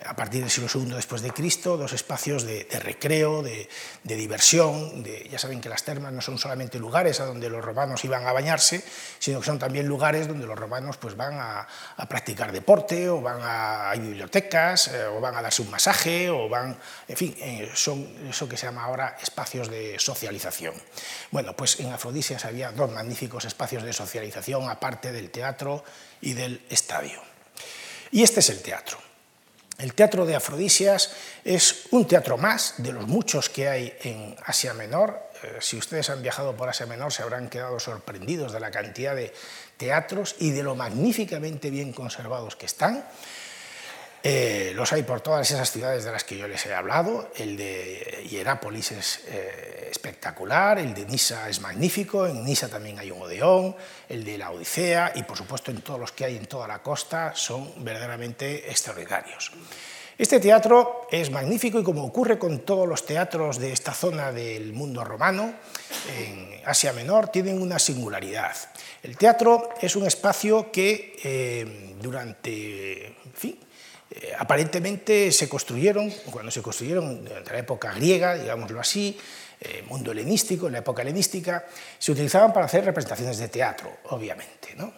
a 0.06 0.14
partir 0.14 0.40
del 0.40 0.50
siglo 0.50 0.68
II 0.72 0.94
después 0.94 1.22
de 1.22 1.30
Cristo, 1.30 1.76
dos 1.76 1.92
espacios 1.92 2.44
de, 2.44 2.66
recreo, 2.82 3.42
de, 3.42 3.68
diversión. 4.04 5.04
ya 5.04 5.38
saben 5.38 5.60
que 5.60 5.68
las 5.68 5.82
termas 5.82 6.12
no 6.12 6.20
son 6.20 6.38
solamente 6.38 6.78
lugares 6.78 7.20
a 7.20 7.26
donde 7.26 7.48
los 7.48 7.64
romanos 7.64 8.04
iban 8.04 8.26
a 8.26 8.32
bañarse, 8.32 8.82
sino 9.18 9.40
que 9.40 9.46
son 9.46 9.58
también 9.58 9.86
lugares 9.86 10.28
donde 10.28 10.46
los 10.46 10.58
romanos 10.58 10.96
pues, 10.96 11.16
van 11.16 11.34
a, 11.38 11.66
practicar 12.08 12.52
deporte, 12.52 13.08
o 13.08 13.20
van 13.20 13.40
a, 13.42 13.90
hay 13.90 14.00
bibliotecas, 14.00 14.88
eh, 14.88 15.06
o 15.06 15.20
van 15.20 15.36
a 15.36 15.42
darse 15.42 15.62
un 15.62 15.70
masaje, 15.70 16.30
o 16.30 16.48
van, 16.48 16.76
en 17.06 17.16
fin, 17.16 17.36
eh, 17.38 17.70
son 17.74 18.06
eso 18.28 18.48
que 18.48 18.56
se 18.56 18.66
llama 18.66 18.84
ahora 18.84 19.16
espacios 19.22 19.70
de 19.70 19.98
socialización. 19.98 20.74
Bueno, 21.30 21.54
pues 21.54 21.78
en 21.80 21.92
Afrodisias 21.92 22.44
había 22.44 22.72
dos 22.72 22.90
magníficos 22.90 23.44
espacios 23.44 23.82
de 23.82 23.92
socialización, 23.92 24.68
aparte 24.68 25.12
del 25.12 25.30
teatro 25.30 25.84
y 26.20 26.32
del 26.32 26.64
estadio. 26.68 27.20
Y 28.10 28.22
este 28.22 28.40
es 28.40 28.50
el 28.50 28.60
teatro. 28.62 29.09
El 29.80 29.94
teatro 29.94 30.26
de 30.26 30.36
Afrodisias 30.36 31.10
es 31.42 31.86
un 31.90 32.06
teatro 32.06 32.36
más 32.36 32.74
de 32.78 32.92
los 32.92 33.06
muchos 33.06 33.48
que 33.48 33.68
hay 33.68 33.94
en 34.02 34.36
Asia 34.44 34.74
Menor. 34.74 35.30
eh, 35.42 35.56
si 35.60 35.78
ustedes 35.78 36.10
han 36.10 36.22
viajado 36.22 36.54
por 36.54 36.68
Asia 36.68 36.84
Menor, 36.84 37.12
se 37.12 37.22
habrán 37.22 37.48
quedado 37.48 37.80
sorprendidos 37.80 38.52
de 38.52 38.60
la 38.60 38.70
cantidad 38.70 39.16
de 39.16 39.32
teatros 39.78 40.36
y 40.38 40.50
de 40.50 40.62
lo 40.62 40.74
magníficamente 40.74 41.70
bien 41.70 41.92
conservados 41.92 42.56
que 42.56 42.66
están. 42.66 43.06
Eh, 44.22 44.72
los 44.74 44.92
hay 44.92 45.02
por 45.02 45.22
todas 45.22 45.50
esas 45.50 45.70
ciudades 45.72 46.04
de 46.04 46.12
las 46.12 46.24
que 46.24 46.36
yo 46.36 46.46
les 46.46 46.66
he 46.66 46.74
hablado. 46.74 47.30
El 47.36 47.56
de 47.56 48.26
Hierápolis 48.28 48.92
es 48.92 49.20
eh, 49.28 49.79
espectacular, 49.90 50.78
el 50.78 50.94
de 50.94 51.04
Nisa 51.04 51.48
es 51.48 51.60
magnífico, 51.60 52.26
en 52.26 52.44
Nisa 52.44 52.68
también 52.68 52.98
hay 52.98 53.10
un 53.10 53.22
Odeón, 53.22 53.74
el 54.08 54.24
de 54.24 54.38
la 54.38 54.50
Odisea 54.50 55.12
y 55.14 55.22
por 55.24 55.36
supuesto 55.36 55.70
en 55.70 55.82
todos 55.82 55.98
los 55.98 56.12
que 56.12 56.24
hay 56.24 56.36
en 56.36 56.46
toda 56.46 56.68
la 56.68 56.82
costa 56.82 57.32
son 57.34 57.72
verdaderamente 57.84 58.70
extraordinarios. 58.70 59.52
Este 60.20 60.38
teatro 60.38 61.08
es 61.10 61.30
magnífico 61.30 61.80
y 61.80 61.82
como 61.82 62.04
ocurre 62.04 62.38
con 62.38 62.58
todos 62.58 62.86
los 62.86 63.06
teatros 63.06 63.58
de 63.58 63.72
esta 63.72 63.94
zona 63.94 64.32
del 64.32 64.74
mundo 64.74 65.02
romano, 65.02 65.54
en 66.18 66.60
Asia 66.66 66.92
Menor, 66.92 67.28
tienen 67.28 67.60
una 67.60 67.78
singularidad. 67.78 68.54
El 69.02 69.16
teatro 69.16 69.70
es 69.80 69.96
un 69.96 70.06
espacio 70.06 70.70
que 70.70 71.16
eh, 71.24 71.94
durante, 71.98 73.06
eh, 73.06 74.34
aparentemente 74.38 75.32
se 75.32 75.48
construyeron, 75.48 76.10
cuando 76.30 76.50
se 76.50 76.60
construyeron 76.60 77.24
durante 77.24 77.52
la 77.52 77.58
época 77.58 77.92
griega, 77.94 78.34
digámoslo 78.34 78.78
así, 78.78 79.18
eh, 79.60 79.84
mundo 79.88 80.12
helenístico, 80.12 80.66
en 80.66 80.72
la 80.72 80.78
época 80.78 81.02
helenística, 81.02 81.66
se 81.98 82.12
utilizaban 82.12 82.52
para 82.52 82.66
hacer 82.66 82.84
representaciones 82.84 83.38
de 83.38 83.48
teatro, 83.48 83.98
obviamente. 84.04 84.74
¿no? 84.76 84.92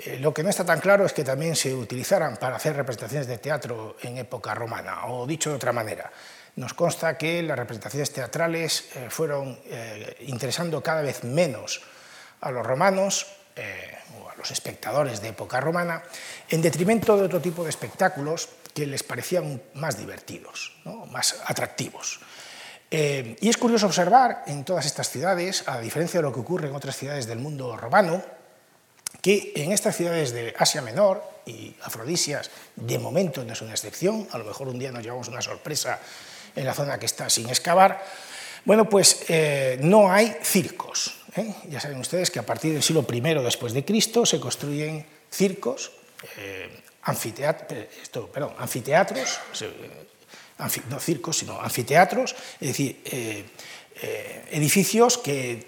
Eh, 0.00 0.18
lo 0.20 0.32
que 0.32 0.44
no 0.44 0.50
está 0.50 0.64
tan 0.64 0.78
claro 0.78 1.04
es 1.04 1.12
que 1.12 1.24
también 1.24 1.56
se 1.56 1.74
utilizaran 1.74 2.36
para 2.36 2.54
hacer 2.54 2.76
representaciones 2.76 3.26
de 3.26 3.38
teatro 3.38 3.96
en 4.00 4.16
época 4.18 4.54
romana, 4.54 5.06
o 5.06 5.26
dicho 5.26 5.50
de 5.50 5.56
otra 5.56 5.72
manera, 5.72 6.08
nos 6.54 6.72
consta 6.72 7.18
que 7.18 7.42
las 7.42 7.58
representaciones 7.58 8.12
teatrales 8.12 8.90
eh, 8.94 9.06
fueron 9.10 9.58
eh, 9.66 10.24
interesando 10.28 10.80
cada 10.84 11.02
vez 11.02 11.24
menos 11.24 11.82
a 12.40 12.52
los 12.52 12.64
romanos 12.64 13.26
o 14.22 14.30
a 14.30 14.36
los 14.36 14.52
espectadores 14.52 15.20
de 15.20 15.30
época 15.30 15.60
romana, 15.60 16.04
en 16.48 16.62
detrimento 16.62 17.16
de 17.16 17.24
otro 17.24 17.40
tipo 17.40 17.64
de 17.64 17.70
espectáculos 17.70 18.48
que 18.72 18.86
les 18.86 19.02
parecían 19.02 19.60
más 19.74 19.98
divertidos, 19.98 20.78
más 21.10 21.42
atractivos. 21.44 22.20
Y 22.90 23.48
es 23.48 23.56
curioso 23.56 23.86
observar 23.86 24.44
en 24.46 24.64
todas 24.64 24.86
estas 24.86 25.10
ciudades, 25.10 25.64
a 25.66 25.80
diferencia 25.80 26.20
de 26.20 26.22
lo 26.22 26.32
que 26.32 26.40
ocurre 26.40 26.68
en 26.68 26.74
otras 26.74 26.96
ciudades 26.96 27.26
del 27.26 27.38
mundo 27.38 27.76
romano, 27.76 28.22
que 29.20 29.52
en 29.56 29.72
estas 29.72 29.96
ciudades 29.96 30.32
de 30.32 30.54
Asia 30.58 30.80
Menor, 30.80 31.22
y 31.48 31.74
Afrodisias 31.82 32.50
de 32.76 32.98
momento 32.98 33.44
no 33.44 33.52
es 33.52 33.62
una 33.62 33.72
excepción, 33.72 34.28
a 34.30 34.38
lo 34.38 34.44
mejor 34.44 34.68
un 34.68 34.78
día 34.78 34.92
nos 34.92 35.02
llevamos 35.02 35.28
una 35.28 35.42
sorpresa 35.42 35.98
en 36.54 36.64
la 36.64 36.74
zona 36.74 36.98
que 36.98 37.06
está 37.06 37.30
sin 37.30 37.48
excavar, 37.48 38.04
bueno, 38.64 38.88
pues 38.88 39.24
eh, 39.28 39.78
no 39.80 40.12
hay 40.12 40.36
circos. 40.42 41.14
¿eh? 41.36 41.54
Ya 41.70 41.80
saben 41.80 41.98
ustedes 41.98 42.30
que 42.30 42.38
a 42.38 42.44
partir 42.44 42.74
del 42.74 42.82
siglo 42.82 43.06
I 43.10 43.20
después 43.20 43.72
de 43.72 43.84
Cristo 43.84 44.26
se 44.26 44.38
construyen 44.38 45.06
circos, 45.30 45.92
eh, 46.36 46.68
esto, 48.02 48.26
perdón, 48.26 48.52
anfiteatros, 48.58 49.40
no 50.88 50.98
circos, 50.98 51.38
sino 51.38 51.60
anfiteatros, 51.60 52.34
es 52.60 52.68
decir, 52.68 53.02
edificios 54.50 55.18
que 55.18 55.66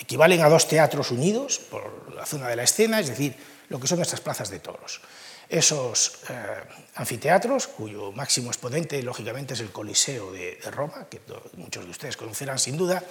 equivalen 0.00 0.42
a 0.42 0.48
dos 0.48 0.66
teatros 0.66 1.10
unidos 1.10 1.58
por 1.70 2.14
la 2.14 2.26
zona 2.26 2.48
de 2.48 2.56
la 2.56 2.64
escena, 2.64 3.00
es 3.00 3.08
decir, 3.08 3.36
lo 3.68 3.78
que 3.78 3.86
son 3.86 3.98
nuestras 3.98 4.20
plazas 4.20 4.50
de 4.50 4.58
toros. 4.58 5.00
Esos 5.48 6.20
eh, 6.28 6.34
anfiteatros, 6.94 7.66
cuyo 7.66 8.12
máximo 8.12 8.50
exponente, 8.50 9.02
lógicamente, 9.02 9.54
es 9.54 9.60
el 9.60 9.70
Coliseo 9.70 10.32
de, 10.32 10.58
Roma, 10.70 11.06
que 11.10 11.20
muchos 11.56 11.84
de 11.84 11.90
ustedes 11.90 12.16
conocerán 12.16 12.58
sin 12.58 12.76
duda, 12.76 13.02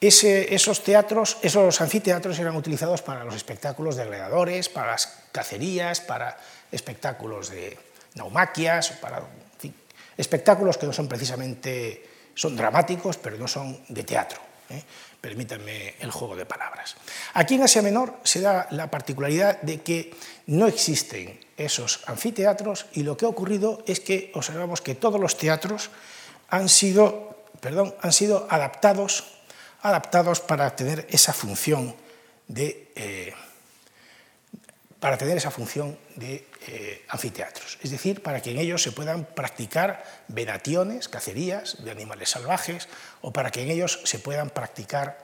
esos 0.00 0.84
teatros, 0.84 1.38
esos 1.40 1.80
anfiteatros 1.80 2.38
eran 2.38 2.54
utilizados 2.54 3.00
para 3.00 3.24
los 3.24 3.34
espectáculos 3.34 3.96
de 3.96 4.04
gladiadores, 4.04 4.68
para 4.68 4.92
las 4.92 5.06
cacerías, 5.32 6.00
para 6.00 6.38
espectáculos 6.70 7.48
de 7.48 7.78
naumaquias, 8.14 8.90
para 8.92 9.22
espectáculos 10.16 10.78
que 10.78 10.86
no 10.86 10.92
son 10.92 11.08
precisamente, 11.08 12.04
son 12.34 12.56
dramáticos, 12.56 13.16
pero 13.16 13.36
no 13.36 13.48
son 13.48 13.84
de 13.88 14.02
teatro. 14.04 14.40
¿eh? 14.70 14.82
Permítanme 15.20 15.94
el 16.00 16.10
juego 16.10 16.36
de 16.36 16.46
palabras. 16.46 16.96
Aquí 17.34 17.54
en 17.54 17.62
Asia 17.62 17.82
Menor 17.82 18.14
se 18.22 18.40
da 18.40 18.68
la 18.70 18.90
particularidad 18.90 19.60
de 19.62 19.80
que 19.82 20.14
no 20.46 20.66
existen 20.66 21.40
esos 21.56 22.02
anfiteatros 22.06 22.86
y 22.92 23.02
lo 23.02 23.16
que 23.16 23.24
ha 23.24 23.28
ocurrido 23.28 23.82
es 23.86 24.00
que 24.00 24.30
observamos 24.34 24.80
que 24.80 24.94
todos 24.94 25.20
los 25.20 25.36
teatros 25.36 25.90
han 26.48 26.68
sido, 26.68 27.44
perdón, 27.60 27.94
han 28.00 28.12
sido 28.12 28.46
adaptados, 28.50 29.24
adaptados 29.82 30.40
para 30.40 30.76
tener 30.76 31.06
esa 31.10 31.32
función 31.32 31.94
de... 32.48 32.92
Eh, 32.94 33.34
para 35.06 35.18
tener 35.18 35.36
esa 35.36 35.52
función 35.52 35.96
de 36.16 36.48
eh, 36.66 37.04
anfiteatros, 37.06 37.78
es 37.80 37.92
decir, 37.92 38.24
para 38.24 38.42
que 38.42 38.50
en 38.50 38.58
ellos 38.58 38.82
se 38.82 38.90
puedan 38.90 39.24
practicar 39.24 40.02
venaciones, 40.26 41.08
cacerías 41.08 41.84
de 41.84 41.92
animales 41.92 42.30
salvajes, 42.30 42.88
o 43.20 43.32
para 43.32 43.52
que 43.52 43.62
en 43.62 43.70
ellos 43.70 44.00
se 44.02 44.18
puedan 44.18 44.50
practicar 44.50 45.16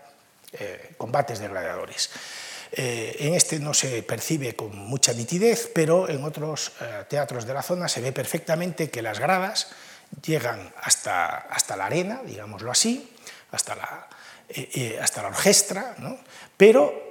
eh, 0.52 0.94
combates 0.96 1.40
de 1.40 1.48
gladiadores. 1.48 2.10
Eh, 2.70 3.16
en 3.26 3.34
este 3.34 3.58
no 3.58 3.74
se 3.74 4.04
percibe 4.04 4.54
con 4.54 4.78
mucha 4.78 5.12
nitidez, 5.14 5.68
pero 5.74 6.08
en 6.08 6.22
otros 6.22 6.70
teatros 7.08 7.44
de 7.44 7.52
la 7.52 7.62
zona 7.64 7.88
se 7.88 8.00
ve 8.00 8.12
perfectamente 8.12 8.88
que 8.88 9.02
las 9.02 9.18
gradas 9.18 9.72
llegan 10.24 10.72
hasta, 10.80 11.38
hasta 11.38 11.74
la 11.74 11.86
arena, 11.86 12.20
digámoslo 12.24 12.70
así, 12.70 13.12
hasta 13.50 13.74
la, 13.74 14.06
hasta 15.02 15.22
la 15.22 15.28
orquestra, 15.28 15.96
¿no? 15.98 16.20
pero 16.56 17.10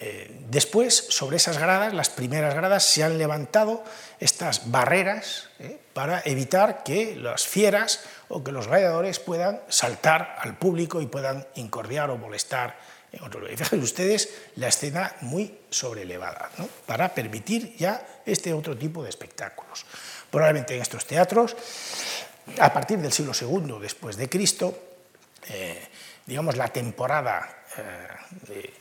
eh, 0.00 0.28
después, 0.48 1.06
sobre 1.10 1.36
esas 1.36 1.58
gradas, 1.58 1.94
las 1.94 2.10
primeras 2.10 2.54
gradas, 2.54 2.84
se 2.84 3.04
han 3.04 3.16
levantado 3.16 3.84
estas 4.18 4.70
barreras 4.70 5.48
eh, 5.60 5.78
para 5.92 6.20
evitar 6.24 6.82
que 6.82 7.14
las 7.14 7.46
fieras 7.46 8.04
o 8.28 8.42
que 8.42 8.50
los 8.50 8.66
gladiadores 8.66 9.20
puedan 9.20 9.60
saltar 9.68 10.36
al 10.40 10.58
público 10.58 11.00
y 11.00 11.06
puedan 11.06 11.46
incordiar 11.54 12.10
o 12.10 12.18
molestar. 12.18 12.76
Y 13.12 13.56
fíjense 13.56 13.76
ustedes 13.76 14.34
la 14.56 14.66
escena 14.66 15.14
muy 15.20 15.60
sobrelevada, 15.70 16.50
¿no? 16.58 16.68
para 16.84 17.14
permitir 17.14 17.76
ya 17.76 18.04
este 18.26 18.52
otro 18.52 18.76
tipo 18.76 19.04
de 19.04 19.10
espectáculos. 19.10 19.86
Probablemente 20.28 20.74
en 20.74 20.82
estos 20.82 21.06
teatros, 21.06 21.56
a 22.58 22.72
partir 22.72 22.98
del 22.98 23.12
siglo 23.12 23.32
II 23.40 23.78
después 23.80 24.16
de 24.16 24.28
Cristo, 24.28 24.76
eh, 25.48 25.86
digamos 26.26 26.56
la 26.56 26.68
temporada 26.68 27.64
de 28.48 28.72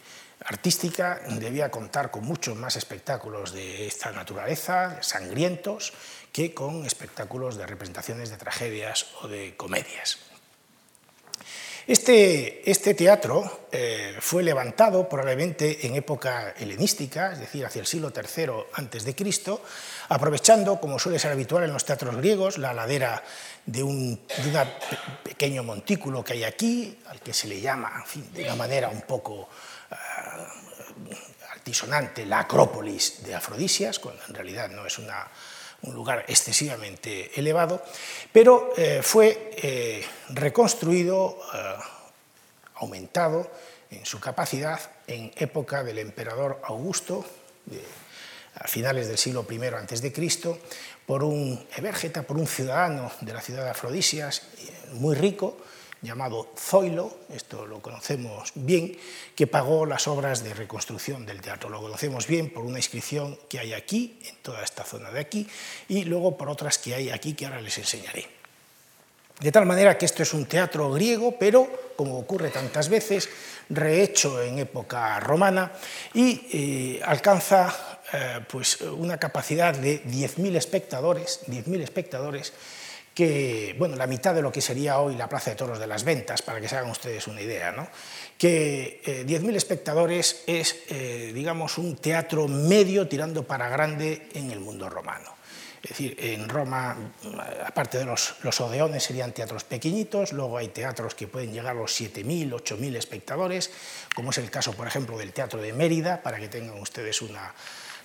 artística 0.45 1.21
debía 1.39 1.71
contar 1.71 2.11
con 2.11 2.25
muchos 2.25 2.55
más 2.55 2.75
espectáculos 2.75 3.53
de 3.53 3.87
esta 3.87 4.11
naturaleza, 4.11 5.01
sangrientos, 5.01 5.93
que 6.31 6.53
con 6.53 6.85
espectáculos 6.85 7.57
de 7.57 7.67
representaciones 7.67 8.29
de 8.29 8.37
tragedias 8.37 9.07
o 9.21 9.27
de 9.27 9.55
comedias. 9.55 10.17
Este, 11.85 12.69
este 12.69 12.93
teatro 12.93 13.67
eh, 13.69 14.15
fue 14.21 14.41
levantado 14.41 15.09
probablemente 15.09 15.85
en 15.85 15.95
época 15.95 16.53
helenística, 16.57 17.33
es 17.33 17.39
decir, 17.39 17.65
hacia 17.65 17.81
el 17.81 17.85
siglo 17.85 18.13
III 18.15 18.51
a.C., 18.73 19.59
aprovechando, 20.07 20.79
como 20.79 20.97
suele 20.97 21.19
ser 21.19 21.33
habitual 21.33 21.65
en 21.65 21.73
los 21.73 21.83
teatros 21.83 22.15
griegos, 22.15 22.57
la 22.57 22.73
ladera 22.73 23.21
de 23.65 23.83
un 23.83 24.21
pequeño 25.23 25.63
montículo 25.63 26.23
que 26.23 26.33
hay 26.33 26.45
aquí, 26.45 26.97
al 27.07 27.19
que 27.19 27.33
se 27.33 27.47
le 27.47 27.59
llama 27.59 28.05
de 28.33 28.45
una 28.45 28.55
manera 28.55 28.87
un 28.87 29.01
poco 29.01 29.49
altisonante 31.51 32.25
la 32.25 32.39
Acrópolis 32.39 33.23
de 33.23 33.35
Afrodisias, 33.35 33.99
cuando 33.99 34.21
en 34.27 34.33
realidad 34.33 34.69
no 34.69 34.85
es 34.85 34.97
un 34.97 35.93
lugar 35.93 36.25
excesivamente 36.27 37.31
elevado, 37.39 37.83
pero 38.31 38.73
eh, 38.77 39.01
fue 39.01 39.51
eh, 39.57 40.05
reconstruido, 40.29 41.39
aumentado 42.75 43.49
en 43.91 44.05
su 44.05 44.19
capacidad 44.19 44.79
en 45.07 45.31
época 45.35 45.83
del 45.83 45.99
emperador 45.99 46.61
Augusto, 46.65 47.25
a 48.55 48.67
finales 48.67 49.07
del 49.07 49.17
siglo 49.17 49.45
I 49.49 49.57
a.C., 49.65 50.59
por 51.05 51.23
un 51.23 51.65
evérgeta, 51.75 52.23
por 52.23 52.37
un 52.37 52.47
ciudadano 52.47 53.11
de 53.21 53.33
la 53.33 53.41
ciudad 53.41 53.63
de 53.63 53.71
Afrodisias, 53.71 54.43
muy 54.93 55.15
rico, 55.15 55.57
llamado 56.03 56.51
Zoilo, 56.57 57.17
esto 57.33 57.65
lo 57.65 57.81
conocemos 57.81 58.51
bien, 58.55 58.97
que 59.35 59.47
pagó 59.47 59.85
las 59.85 60.07
obras 60.07 60.43
de 60.43 60.53
reconstrucción 60.53 61.25
del 61.25 61.41
teatro. 61.41 61.69
Lo 61.69 61.81
conocemos 61.81 62.27
bien 62.27 62.51
por 62.51 62.65
una 62.65 62.77
inscripción 62.77 63.39
que 63.49 63.59
hay 63.59 63.73
aquí, 63.73 64.19
en 64.25 64.35
toda 64.43 64.63
esta 64.63 64.83
zona 64.83 65.09
de 65.09 65.21
aquí, 65.21 65.47
y 65.87 66.03
luego 66.03 66.37
por 66.37 66.49
otras 66.49 66.77
que 66.77 66.93
hay 66.93 67.09
aquí 67.09 67.33
que 67.33 67.45
ahora 67.45 67.61
les 67.61 67.77
enseñaré. 67.77 68.27
De 69.39 69.51
tal 69.51 69.65
manera 69.65 69.97
que 69.97 70.05
esto 70.05 70.21
es 70.21 70.33
un 70.33 70.45
teatro 70.45 70.91
griego, 70.91 71.35
pero, 71.39 71.93
como 71.95 72.19
ocurre 72.19 72.49
tantas 72.49 72.87
veces, 72.87 73.29
rehecho 73.69 74.41
en 74.41 74.59
época 74.59 75.19
romana 75.19 75.71
y 76.13 76.47
eh, 76.51 77.01
alcanza 77.03 77.99
eh, 78.13 78.39
pues, 78.47 78.81
una 78.81 79.17
capacidad 79.17 79.73
de 79.75 80.03
10.000 80.03 80.55
espectadores, 80.55 81.41
10.000 81.47 81.81
espectadores 81.81 82.53
que, 83.13 83.75
bueno, 83.77 83.95
la 83.95 84.07
mitad 84.07 84.33
de 84.33 84.41
lo 84.41 84.51
que 84.51 84.61
sería 84.61 84.99
hoy 84.99 85.15
la 85.15 85.29
Plaza 85.29 85.51
de 85.51 85.55
Toros 85.55 85.79
de 85.79 85.87
las 85.87 86.03
Ventas, 86.03 86.41
para 86.41 86.59
que 86.59 86.67
se 86.67 86.77
hagan 86.77 86.91
ustedes 86.91 87.27
una 87.27 87.41
idea, 87.41 87.71
¿no? 87.71 87.87
que 88.37 89.01
10.000 89.25 89.55
espectadores 89.55 90.43
es, 90.47 90.83
digamos, 91.33 91.77
un 91.77 91.95
teatro 91.95 92.47
medio 92.47 93.07
tirando 93.07 93.43
para 93.43 93.69
grande 93.69 94.27
en 94.33 94.51
el 94.51 94.59
mundo 94.59 94.89
romano. 94.89 95.33
Es 95.83 95.89
decir, 95.89 96.15
en 96.17 96.47
Roma, 96.47 96.95
aparte 97.65 97.97
de 97.97 98.05
los, 98.05 98.35
los, 98.41 98.61
odeones, 98.61 99.03
serían 99.03 99.33
teatros 99.33 99.65
pequeñitos, 99.65 100.31
luego 100.31 100.57
hay 100.57 100.69
teatros 100.69 101.13
que 101.13 101.27
pueden 101.27 101.51
llegar 101.51 101.75
a 101.75 101.79
los 101.79 101.99
7.000, 101.99 102.51
8.000 102.51 102.95
espectadores, 102.95 103.69
como 104.15 104.31
es 104.31 104.37
el 104.37 104.49
caso, 104.49 104.71
por 104.73 104.87
ejemplo, 104.87 105.17
del 105.17 105.33
Teatro 105.33 105.61
de 105.61 105.73
Mérida, 105.73 106.21
para 106.21 106.39
que 106.39 106.47
tengan 106.47 106.79
ustedes 106.79 107.21
una 107.21 107.53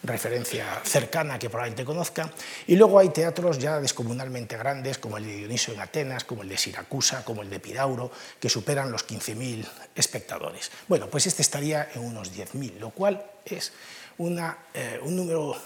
referencia 0.03 0.81
cercana 0.85 1.39
que 1.39 1.51
probablemente 1.51 1.85
conozcan. 1.85 2.31
Y 2.67 2.77
luego 2.77 2.99
hay 2.99 3.11
teatros 3.11 3.59
ya 3.59 3.81
descomunalmente 3.81 4.57
grandes, 4.57 4.99
como 4.99 5.17
el 5.17 5.25
de 5.25 5.37
Dioniso 5.37 5.73
en 5.73 5.81
Atenas, 5.81 6.25
como 6.25 6.43
el 6.43 6.49
de 6.49 6.57
Siracusa, 6.57 7.25
como 7.25 7.43
el 7.43 7.51
de 7.51 7.61
Pidauro, 7.61 8.11
que 8.41 8.49
superan 8.49 8.91
los 8.91 9.07
15.000 9.07 9.67
espectadores. 9.95 10.71
Bueno, 10.87 11.09
pues 11.09 11.27
este 11.27 11.43
estaría 11.43 11.89
en 11.95 12.03
unos 12.03 12.33
10.000, 12.33 12.79
lo 12.79 12.91
cual 12.91 13.25
es 13.45 13.73
eh, 14.19 14.99
un 15.03 15.15
número 15.15 15.57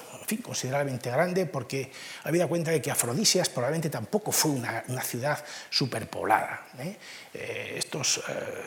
considerablemente 0.42 1.10
grande 1.10 1.44
porque 1.44 1.90
habida 2.24 2.46
cuenta 2.46 2.70
de 2.70 2.80
que 2.80 2.90
Afrodisias 2.90 3.50
probablemente 3.50 3.90
tampoco 3.90 4.32
fue 4.32 4.52
una, 4.52 4.82
ciudad 5.02 5.44
superpoblada. 5.68 6.68
¿eh? 6.78 6.96
Eh, 7.34 7.74
estos 7.76 8.22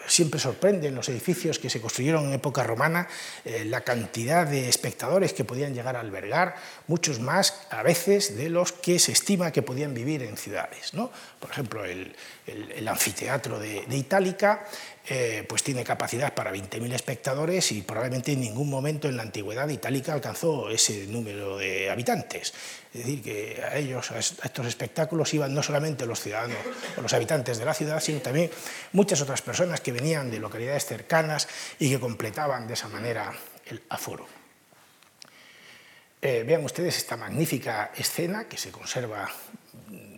siempre 0.05 0.39
sorprenden 0.39 0.93
los 0.93 1.09
edificios 1.09 1.57
que 1.57 1.71
se 1.71 1.81
construyeron 1.81 2.25
en 2.25 2.33
época 2.33 2.63
romana, 2.63 3.07
la 3.65 3.81
cantidad 3.81 4.45
de 4.45 4.69
espectadores 4.69 5.33
que 5.33 5.43
podían 5.43 5.73
llegar 5.73 5.95
a 5.95 6.01
albergar, 6.01 6.55
muchos 6.87 7.19
más 7.19 7.65
a 7.71 7.81
veces 7.81 8.37
de 8.37 8.49
los 8.49 8.71
que 8.71 8.99
se 8.99 9.13
estima 9.13 9.51
que 9.51 9.63
podían 9.63 9.95
vivir 9.95 10.21
en 10.21 10.37
ciudades. 10.37 10.91
Por 11.39 11.49
ejemplo, 11.49 11.83
el, 11.83 12.15
anfiteatro 12.87 13.59
de 13.59 13.97
Itálica 13.97 14.67
eh, 15.07 15.45
pues 15.47 15.61
tiene 15.61 15.83
capacidad 15.83 16.33
para 16.33 16.51
20.000 16.51 16.93
espectadores 16.93 17.71
y 17.71 17.83
probablemente 17.83 18.31
en 18.31 18.41
ningún 18.41 18.69
momento 18.69 19.07
en 19.07 19.17
la 19.17 19.23
antigüedad 19.23 19.69
itálica 19.69 20.13
alcanzó 20.13 20.69
ese 20.69 21.05
número 21.07 21.57
de 21.57 21.91
habitantes. 21.91 22.53
Es 22.91 23.01
decir, 23.01 23.21
que 23.21 23.61
a 23.61 23.77
ellos, 23.77 24.09
a 24.11 24.17
estos 24.19 24.65
espectáculos 24.65 25.33
iban 25.33 25.53
no 25.53 25.61
solamente 25.61 26.05
los 26.05 26.19
ciudadanos 26.19 26.57
o 26.97 27.01
los 27.01 27.13
habitantes 27.13 27.57
de 27.59 27.65
la 27.65 27.73
ciudad, 27.73 27.99
sino 27.99 28.19
también 28.19 28.49
muchas 28.93 29.21
otras 29.21 29.41
personas 29.41 29.79
que 29.81 29.91
venían 29.91 30.31
de 30.31 30.39
localidades 30.39 30.85
cercanas 30.85 31.47
y 31.77 31.89
que 31.89 31.99
completaban 31.99 32.67
de 32.67 32.73
esa 32.73 32.87
manera 32.87 33.31
el 33.67 33.83
aforo. 33.89 34.25
Eh, 36.19 36.43
vean 36.47 36.65
ustedes 36.65 36.97
esta 36.97 37.15
magnífica 37.15 37.91
escena 37.95 38.45
que 38.45 38.57
se 38.57 38.71
conserva 38.71 39.29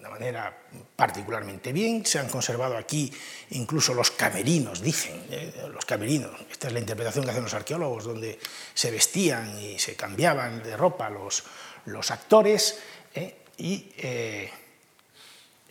manera 0.10 0.55
particularmente 0.95 1.72
bien. 1.72 2.05
Se 2.05 2.20
han 2.20 2.30
conservado 2.30 2.78
aquí 2.78 3.12
incluso 3.51 3.93
los 3.93 4.12
camerinos, 4.12 4.82
dicen, 4.82 5.26
eh, 5.30 5.70
los 5.72 5.86
camerinos. 5.86 6.32
Esta 6.49 6.68
es 6.68 6.74
la 6.74 6.80
interpretación 6.80 7.26
que 7.26 7.32
hacen 7.32 7.43
los 7.43 7.53
arqueólogos, 7.53 8.03
donde 8.03 8.39
se 8.74 8.91
vestían 8.91 9.60
y 9.60 9.80
se 9.80 9.95
cambiaban 9.95 10.64
de 10.64 10.76
ropa 10.76 11.10
los, 11.10 11.43
los 11.86 12.12
actores. 12.12 12.80
Eh, 13.14 13.36
y 13.58 13.91
eh, 13.97 14.51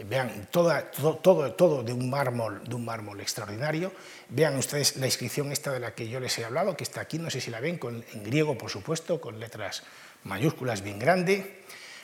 vean, 0.05 0.49
toda, 0.51 0.91
todo, 0.91 1.53
todo, 1.53 1.83
de, 1.83 1.93
un 1.93 2.11
mármol, 2.11 2.63
de 2.65 2.75
un 2.75 2.85
mármol 2.85 3.21
extraordinario. 3.21 3.93
Vean 4.29 4.57
ustedes 4.57 4.97
la 4.97 5.07
inscripción 5.07 5.53
esta 5.53 5.73
de 5.73 5.81
la 5.81 5.95
que 5.95 6.09
yo 6.09 6.21
les 6.21 6.39
he 6.39 6.45
hablado, 6.45 6.77
que 6.77 6.85
está 6.85 7.01
aquí, 7.01 7.19
no 7.19 7.31
sé 7.31 7.41
si 7.41 7.51
la 7.51 7.61
ven, 7.61 7.79
con, 7.79 8.05
en 8.13 8.25
griego, 8.25 8.59
por 8.59 8.71
supuesto, 8.71 9.21
con 9.21 9.39
letras 9.39 9.83
mayúsculas 10.25 10.83
bien 10.83 10.99
grande. 10.99 11.63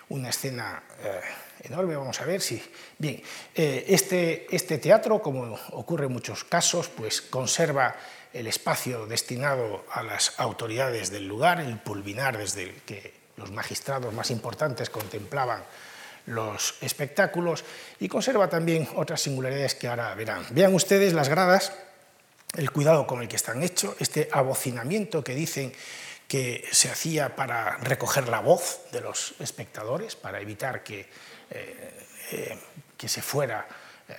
Una 0.09 0.31
escena 0.31 0.83
enorme. 1.63 1.97
Vamos 1.97 2.21
a 2.21 2.25
ver 2.25 2.41
si... 2.41 2.63
Bien, 2.99 3.23
eh, 3.55 3.85
este, 3.89 4.47
este 4.55 4.79
teatro, 4.79 5.21
como 5.21 5.59
ocurre 5.71 6.07
en 6.07 6.13
muchos 6.13 6.45
casos, 6.45 6.89
pues 6.89 7.21
conserva 7.21 7.97
el 8.33 8.47
espacio 8.47 9.07
destinado 9.07 9.85
a 9.91 10.03
las 10.03 10.39
autoridades 10.39 11.11
del 11.11 11.27
lugar, 11.27 11.61
el 11.61 11.79
pulvinar 11.79 12.39
desde 12.39 12.65
el 12.65 12.83
que 12.83 13.15
los 13.37 13.51
magistrados 13.51 14.13
más 14.15 14.31
importantes 14.31 14.91
contemplaban 14.91 15.65
los 16.27 16.77
espectáculos 16.81 17.65
y 17.99 18.09
conserva 18.09 18.49
también 18.49 18.89
otras 18.95 19.21
singularidades 19.21 19.75
que 19.75 19.89
ahora 19.89 20.15
verán. 20.15 20.47
Vean 20.51 20.75
ustedes 20.75 21.13
las 21.13 21.29
gradas, 21.29 21.73
el 22.57 22.71
cuidado 22.71 23.07
con 23.07 23.23
el 23.23 23.29
que 23.29 23.37
están 23.37 23.63
hechos, 23.63 23.97
este 23.99 24.29
abocinamiento 24.33 25.25
que 25.25 25.35
dicen 25.35 25.73
que 26.29 26.65
se 26.71 26.91
hacía 26.91 27.35
para 27.37 27.77
recoger 27.79 28.29
la 28.29 28.41
voz 28.41 28.81
de 28.93 29.01
los 29.01 29.35
espectadores, 29.41 30.17
para 30.17 30.41
evitar 30.41 30.83
que 30.83 31.09
eh, 31.55 32.07
eh, 32.33 32.59
que 32.97 33.09
se 33.09 33.21
fuera 33.21 33.67
eh, 34.09 34.15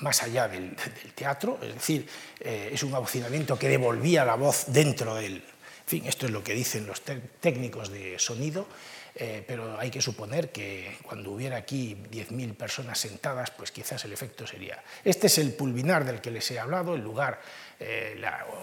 más 0.00 0.22
allá 0.22 0.48
del, 0.48 0.74
teatro, 1.14 1.58
es 1.60 1.74
decir, 1.74 2.08
es 2.40 2.82
un 2.82 2.94
abocinamiento 2.94 3.58
que 3.58 3.68
devolvía 3.68 4.24
la 4.24 4.34
voz 4.36 4.64
dentro 4.68 5.14
del... 5.14 5.36
En 5.36 5.86
fin, 5.86 6.06
esto 6.06 6.24
es 6.24 6.32
lo 6.32 6.42
que 6.42 6.54
dicen 6.54 6.86
los 6.86 7.02
técnicos 7.02 7.90
de 7.90 8.18
sonido, 8.18 8.66
pero 9.14 9.78
hay 9.78 9.90
que 9.90 10.02
suponer 10.02 10.50
que 10.50 10.98
cuando 11.02 11.30
hubiera 11.30 11.56
aquí 11.56 11.96
10.000 12.10 12.54
personas 12.56 12.98
sentadas, 12.98 13.50
pues 13.52 13.70
quizás 13.70 14.04
el 14.04 14.12
efecto 14.12 14.46
sería... 14.46 14.82
Este 15.04 15.28
es 15.28 15.38
el 15.38 15.52
pulvinar 15.52 16.04
del 16.04 16.20
que 16.20 16.32
les 16.32 16.50
he 16.50 16.58
hablado, 16.58 16.96
el 16.96 17.02
lugar, 17.02 17.40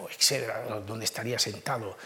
exedra, 0.10 0.62
donde, 0.86 1.06
estaría 1.06 1.40
sentado, 1.40 1.98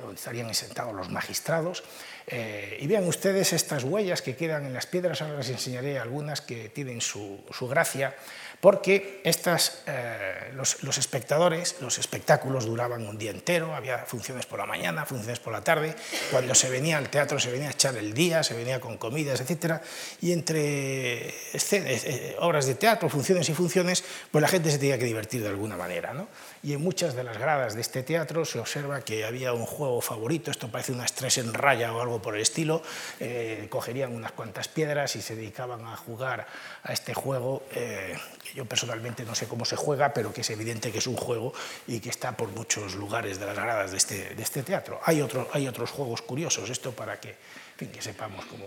donde 0.00 0.14
estarían 0.14 0.54
sentados 0.54 0.94
los 0.94 1.10
magistrados, 1.10 1.82
eh, 2.26 2.78
y 2.80 2.86
vean 2.86 3.06
ustedes 3.06 3.52
estas 3.52 3.84
huellas 3.84 4.22
que 4.22 4.36
quedan 4.36 4.64
en 4.64 4.72
las 4.72 4.86
piedras, 4.86 5.20
ahora 5.22 5.38
les 5.38 5.50
enseñaré 5.50 5.98
algunas 5.98 6.40
que 6.40 6.68
tienen 6.68 7.00
su, 7.00 7.44
gracia, 7.68 8.14
porque 8.62 9.20
estas, 9.24 9.82
eh, 9.88 10.52
los, 10.54 10.96
espectadores, 10.96 11.74
los 11.80 11.98
espectáculos 11.98 12.64
duraban 12.64 13.04
un 13.08 13.18
día 13.18 13.32
entero, 13.32 13.74
había 13.74 13.98
funciones 13.98 14.46
por 14.46 14.60
la 14.60 14.66
mañana, 14.66 15.04
funciones 15.04 15.40
por 15.40 15.52
la 15.52 15.64
tarde, 15.64 15.96
cuando 16.30 16.54
se 16.54 16.70
venía 16.70 16.96
al 16.96 17.10
teatro 17.10 17.40
se 17.40 17.50
venía 17.50 17.66
a 17.66 17.72
echar 17.72 17.96
el 17.96 18.14
día, 18.14 18.44
se 18.44 18.54
venía 18.54 18.78
con 18.78 18.98
comidas, 18.98 19.40
etc. 19.40 19.82
Y 20.20 20.30
entre 20.30 21.26
eh, 21.28 22.36
obras 22.38 22.66
de 22.66 22.76
teatro, 22.76 23.08
funciones 23.08 23.48
y 23.48 23.54
funciones, 23.54 24.04
pues 24.30 24.40
la 24.40 24.46
gente 24.46 24.70
se 24.70 24.78
tenía 24.78 24.96
que 24.96 25.06
divertir 25.06 25.42
de 25.42 25.48
alguna 25.48 25.76
manera. 25.76 26.14
¿no? 26.14 26.28
Y 26.64 26.74
en 26.74 26.80
muchas 26.80 27.16
de 27.16 27.24
las 27.24 27.38
gradas 27.38 27.74
de 27.74 27.80
este 27.80 28.04
teatro 28.04 28.44
se 28.44 28.60
observa 28.60 29.00
que 29.00 29.24
había 29.24 29.52
un 29.52 29.66
juego 29.66 30.00
favorito, 30.00 30.52
esto 30.52 30.68
parece 30.68 30.92
una 30.92 31.04
estrés 31.04 31.38
en 31.38 31.52
raya 31.52 31.92
o 31.92 32.00
algo 32.00 32.22
por 32.22 32.36
el 32.36 32.42
estilo, 32.42 32.82
eh, 33.18 33.66
cogerían 33.68 34.14
unas 34.14 34.30
cuantas 34.30 34.68
piedras 34.68 35.16
y 35.16 35.22
se 35.22 35.34
dedicaban 35.34 35.84
a 35.84 35.96
jugar 35.96 36.46
a 36.84 36.92
este 36.92 37.14
juego, 37.14 37.64
eh, 37.72 38.16
que 38.44 38.54
yo 38.54 38.64
personalmente 38.64 39.24
no 39.24 39.34
sé 39.34 39.48
cómo 39.48 39.64
se 39.64 39.74
juega, 39.74 40.14
pero 40.14 40.32
que 40.32 40.42
es 40.42 40.50
evidente 40.50 40.92
que 40.92 40.98
es 40.98 41.06
un 41.08 41.16
juego 41.16 41.52
y 41.88 41.98
que 41.98 42.10
está 42.10 42.36
por 42.36 42.48
muchos 42.50 42.94
lugares 42.94 43.40
de 43.40 43.46
las 43.46 43.56
gradas 43.56 43.90
de 43.90 43.96
este, 43.96 44.34
de 44.36 44.42
este 44.42 44.62
teatro. 44.62 45.00
Hay, 45.04 45.20
otro, 45.20 45.48
hay 45.52 45.66
otros 45.66 45.90
juegos 45.90 46.22
curiosos, 46.22 46.70
esto 46.70 46.92
para 46.92 47.18
que, 47.18 47.34
que 47.76 48.00
sepamos 48.00 48.44
cómo... 48.46 48.66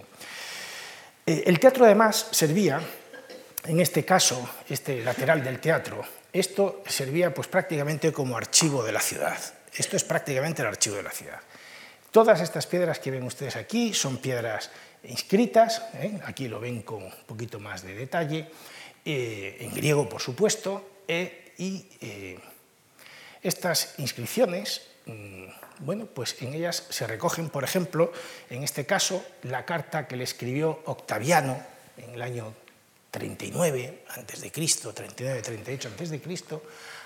Eh, 1.26 1.44
el 1.48 1.60
teatro 1.62 1.86
además 1.86 2.28
servía, 2.32 2.82
en 3.64 3.80
este 3.80 4.04
caso, 4.04 4.48
este 4.70 5.02
lateral 5.02 5.42
del 5.44 5.60
teatro, 5.62 6.04
esto 6.40 6.84
servía 6.88 7.34
pues 7.34 7.48
prácticamente 7.48 8.12
como 8.12 8.36
archivo 8.36 8.84
de 8.84 8.92
la 8.92 9.00
ciudad. 9.00 9.38
Esto 9.74 9.96
es 9.96 10.04
prácticamente 10.04 10.62
el 10.62 10.68
archivo 10.68 10.98
de 10.98 11.04
la 11.04 11.12
ciudad. 11.12 11.40
Todas 12.12 12.42
estas 12.42 12.68
piedras 12.68 13.00
que 13.00 13.12
ven 13.12 13.24
ustedes 13.24 13.56
aquí 13.56 13.94
son 13.94 14.18
piedras 14.18 14.70
inscritas, 15.04 15.82
¿eh? 15.96 16.20
aquí 16.26 16.48
lo 16.48 16.60
ven 16.60 16.82
con 16.82 17.04
un 17.04 17.14
poquito 17.26 17.60
más 17.60 17.84
de 17.84 17.96
detalle, 17.96 18.50
eh, 19.06 19.58
en 19.62 19.74
griego 19.74 20.10
por 20.10 20.22
supuesto, 20.22 21.04
eh, 21.08 21.54
y 21.58 21.86
estas 23.42 23.96
inscripciones, 24.00 24.88
mm, 25.06 25.46
bueno, 25.80 26.06
pues 26.06 26.42
en 26.42 26.54
ellas 26.54 26.86
se 26.90 27.08
recogen, 27.08 27.50
por 27.50 27.64
ejemplo, 27.64 28.12
en 28.50 28.64
este 28.64 28.86
caso, 28.86 29.24
la 29.44 29.66
carta 29.66 30.08
que 30.08 30.18
le 30.18 30.26
escribió 30.26 30.82
Octaviano 30.86 31.62
en 31.98 32.16
el 32.16 32.22
año 32.22 32.54
39 33.16 34.04
a.C., 34.10 34.52
39-38 34.52 35.86
a.C., 35.86 36.62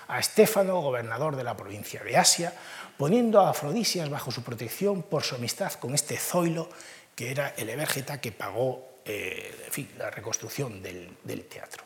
a 0.08 0.18
Estéfano, 0.18 0.80
gobernador 0.80 1.36
de 1.36 1.44
la 1.44 1.56
provincia 1.56 2.02
de 2.02 2.16
Asia, 2.16 2.52
poniendo 2.98 3.40
a 3.40 3.50
Afrodisias 3.50 4.10
bajo 4.10 4.32
su 4.32 4.42
protección 4.42 5.04
por 5.04 5.22
su 5.22 5.36
amistad 5.36 5.72
con 5.74 5.94
este 5.94 6.16
Zoilo, 6.16 6.68
que 7.14 7.30
era 7.30 7.54
el 7.56 7.70
evérgeta 7.70 8.20
que 8.20 8.32
pagó 8.32 8.98
eh, 9.04 9.54
la 9.98 10.10
reconstrucción 10.10 10.82
del, 10.82 11.44
teatro. 11.48 11.84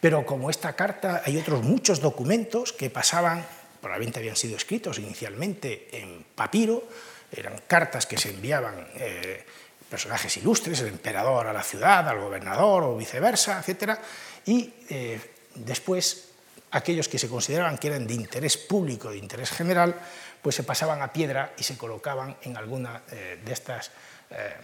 Pero 0.00 0.24
como 0.24 0.48
esta 0.48 0.74
carta, 0.74 1.20
hay 1.26 1.36
otros 1.36 1.62
muchos 1.62 2.00
documentos 2.00 2.72
que 2.72 2.88
pasaban, 2.88 3.44
probablemente 3.82 4.20
habían 4.20 4.36
sido 4.36 4.56
escritos 4.56 4.98
inicialmente 4.98 5.88
en 5.92 6.24
papiro, 6.34 6.82
eran 7.30 7.60
cartas 7.66 8.06
que 8.06 8.16
se 8.16 8.30
enviaban 8.30 8.88
eh, 8.94 9.44
personajes 9.88 10.36
ilustres, 10.36 10.80
el 10.80 10.88
emperador 10.88 11.46
a 11.46 11.52
la 11.52 11.62
ciudad, 11.62 12.08
al 12.08 12.20
gobernador 12.20 12.84
o 12.84 12.96
viceversa, 12.96 13.62
etc. 13.64 13.98
Y 14.46 14.72
eh, 14.88 15.20
después 15.54 16.28
aquellos 16.70 17.08
que 17.08 17.18
se 17.18 17.28
consideraban 17.28 17.78
que 17.78 17.88
eran 17.88 18.06
de 18.06 18.14
interés 18.14 18.56
público, 18.56 19.10
de 19.10 19.18
interés 19.18 19.50
general, 19.50 19.94
pues 20.42 20.56
se 20.56 20.64
pasaban 20.64 21.02
a 21.02 21.12
piedra 21.12 21.52
y 21.56 21.62
se 21.62 21.76
colocaban 21.76 22.36
en 22.42 22.56
alguna 22.56 23.02
eh, 23.10 23.40
de 23.44 23.52
estas, 23.52 23.90
eh, 24.30 24.54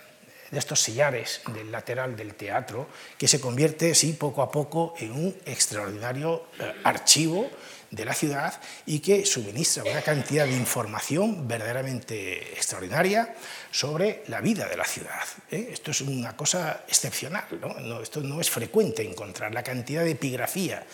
de 0.50 0.58
estos 0.58 0.80
sillares 0.80 1.40
del 1.54 1.70
lateral 1.70 2.16
del 2.16 2.34
teatro, 2.34 2.88
que 3.16 3.28
se 3.28 3.40
convierte, 3.40 3.94
sí, 3.94 4.12
poco 4.12 4.42
a 4.42 4.50
poco 4.50 4.94
en 4.98 5.12
un 5.12 5.36
extraordinario 5.46 6.46
archivo 6.84 7.48
de 7.92 8.06
la 8.06 8.14
ciudad 8.14 8.58
y 8.86 9.00
que 9.00 9.24
suministra 9.26 9.84
una 9.84 10.00
cantidad 10.00 10.46
de 10.46 10.56
información 10.56 11.46
verdaderamente 11.46 12.54
extraordinaria 12.54 13.34
sobre 13.70 14.24
la 14.28 14.40
vida 14.40 14.66
de 14.66 14.76
la 14.76 14.84
ciudad. 14.84 15.22
¿eh? 15.50 15.68
Esto 15.72 15.90
es 15.90 16.00
una 16.00 16.34
cosa 16.34 16.84
excepcional, 16.88 17.44
¿no? 17.60 18.00
esto 18.00 18.20
no 18.22 18.40
es 18.40 18.50
frecuente 18.50 19.06
encontrar. 19.06 19.52
La 19.52 19.62
cantidad 19.62 20.04
de 20.04 20.12
epigrafía 20.12 20.84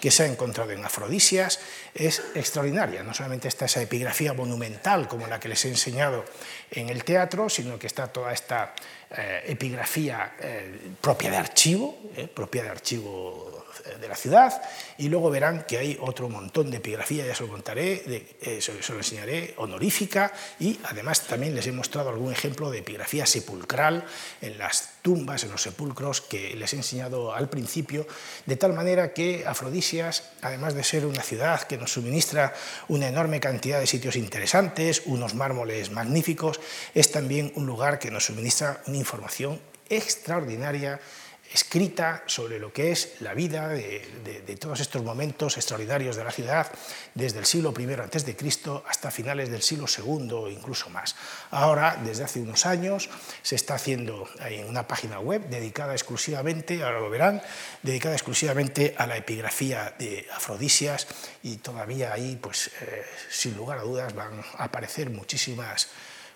que 0.00 0.10
se 0.10 0.24
ha 0.24 0.26
encontrado 0.26 0.70
en 0.70 0.84
Afrodisias 0.84 1.60
es 1.94 2.22
extraordinaria. 2.34 3.02
No 3.02 3.14
solamente 3.14 3.48
está 3.48 3.66
esa 3.66 3.82
epigrafía 3.82 4.32
monumental 4.32 5.08
como 5.08 5.26
la 5.26 5.38
que 5.38 5.48
les 5.48 5.64
he 5.64 5.68
enseñado 5.68 6.24
en 6.70 6.88
el 6.88 7.04
teatro, 7.04 7.48
sino 7.48 7.78
que 7.78 7.86
está 7.86 8.08
toda 8.08 8.32
esta 8.32 8.74
eh, 9.10 9.44
epigrafía 9.46 10.34
eh, 10.40 10.78
propia 11.00 11.30
de 11.30 11.36
archivo, 11.36 11.98
propia 12.34 12.62
de 12.62 12.70
archivo 12.70 13.62
de 14.00 14.08
la 14.08 14.14
ciudad 14.14 14.62
y 14.98 15.08
luego 15.08 15.30
verán 15.30 15.64
que 15.64 15.78
hay 15.78 15.98
otro 16.00 16.28
montón 16.28 16.70
de 16.70 16.78
epigrafía, 16.78 17.26
ya 17.26 17.34
se 17.34 17.44
lo 17.44 17.50
contaré, 17.50 18.02
eh, 18.40 18.60
se, 18.60 18.72
lo 18.72 18.98
enseñaré, 18.98 19.54
honorífica 19.56 20.32
y 20.60 20.78
además 20.84 21.26
también 21.26 21.54
les 21.54 21.66
he 21.66 21.72
mostrado 21.72 22.10
algún 22.10 22.32
ejemplo 22.32 22.70
de 22.70 22.78
epigrafía 22.78 23.26
sepulcral 23.26 24.04
en 24.40 24.58
las 24.58 24.91
tumbas, 25.02 25.44
en 25.44 25.50
los 25.50 25.62
sepulcros 25.62 26.20
que 26.20 26.54
les 26.54 26.72
he 26.72 26.76
enseñado 26.76 27.34
al 27.34 27.50
principio, 27.50 28.06
de 28.46 28.56
tal 28.56 28.72
manera 28.72 29.12
que 29.12 29.44
Afrodisias, 29.46 30.30
además 30.40 30.74
de 30.74 30.84
ser 30.84 31.04
una 31.04 31.22
ciudad 31.22 31.62
que 31.62 31.76
nos 31.76 31.92
suministra 31.92 32.54
una 32.88 33.08
enorme 33.08 33.40
cantidad 33.40 33.80
de 33.80 33.86
sitios 33.86 34.16
interesantes, 34.16 35.02
unos 35.06 35.34
mármoles 35.34 35.90
magníficos, 35.90 36.60
es 36.94 37.10
también 37.10 37.52
un 37.56 37.66
lugar 37.66 37.98
que 37.98 38.10
nos 38.10 38.26
suministra 38.26 38.80
una 38.86 38.96
información 38.96 39.60
extraordinaria 39.90 41.00
escrita 41.52 42.22
sobre 42.26 42.58
lo 42.58 42.72
que 42.72 42.92
es 42.92 43.20
la 43.20 43.34
vida 43.34 43.68
de, 43.68 44.56
todos 44.58 44.80
estos 44.80 45.02
momentos 45.02 45.56
extraordinarios 45.56 46.16
de 46.16 46.24
la 46.24 46.30
ciudad, 46.30 46.70
desde 47.14 47.38
el 47.38 47.46
siglo 47.46 47.74
I 47.76 47.92
a.C. 47.92 48.36
hasta 48.86 49.10
finales 49.10 49.50
del 49.50 49.62
siglo 49.62 49.86
II 49.86 50.52
incluso 50.52 50.88
más. 50.90 51.16
Ahora, 51.50 51.98
desde 52.04 52.24
hace 52.24 52.40
unos 52.40 52.66
años, 52.66 53.10
se 53.42 53.56
está 53.56 53.74
haciendo 53.74 54.28
en 54.44 54.68
una 54.68 54.86
página 54.86 55.18
web 55.18 55.48
dedicada 55.48 55.92
exclusivamente, 55.92 56.82
ahora 56.82 57.00
lo 57.00 57.10
verán, 57.10 57.42
dedicada 57.82 58.14
exclusivamente 58.14 58.94
a 58.96 59.06
la 59.06 59.16
epigrafía 59.16 59.94
de 59.98 60.26
Afrodisias 60.34 61.06
y 61.42 61.56
todavía 61.56 62.12
ahí, 62.12 62.38
pues, 62.40 62.70
eh, 62.80 63.04
sin 63.30 63.56
lugar 63.56 63.78
a 63.78 63.82
dudas, 63.82 64.14
van 64.14 64.40
a 64.58 64.64
aparecer 64.64 65.10
muchísimas 65.10 65.88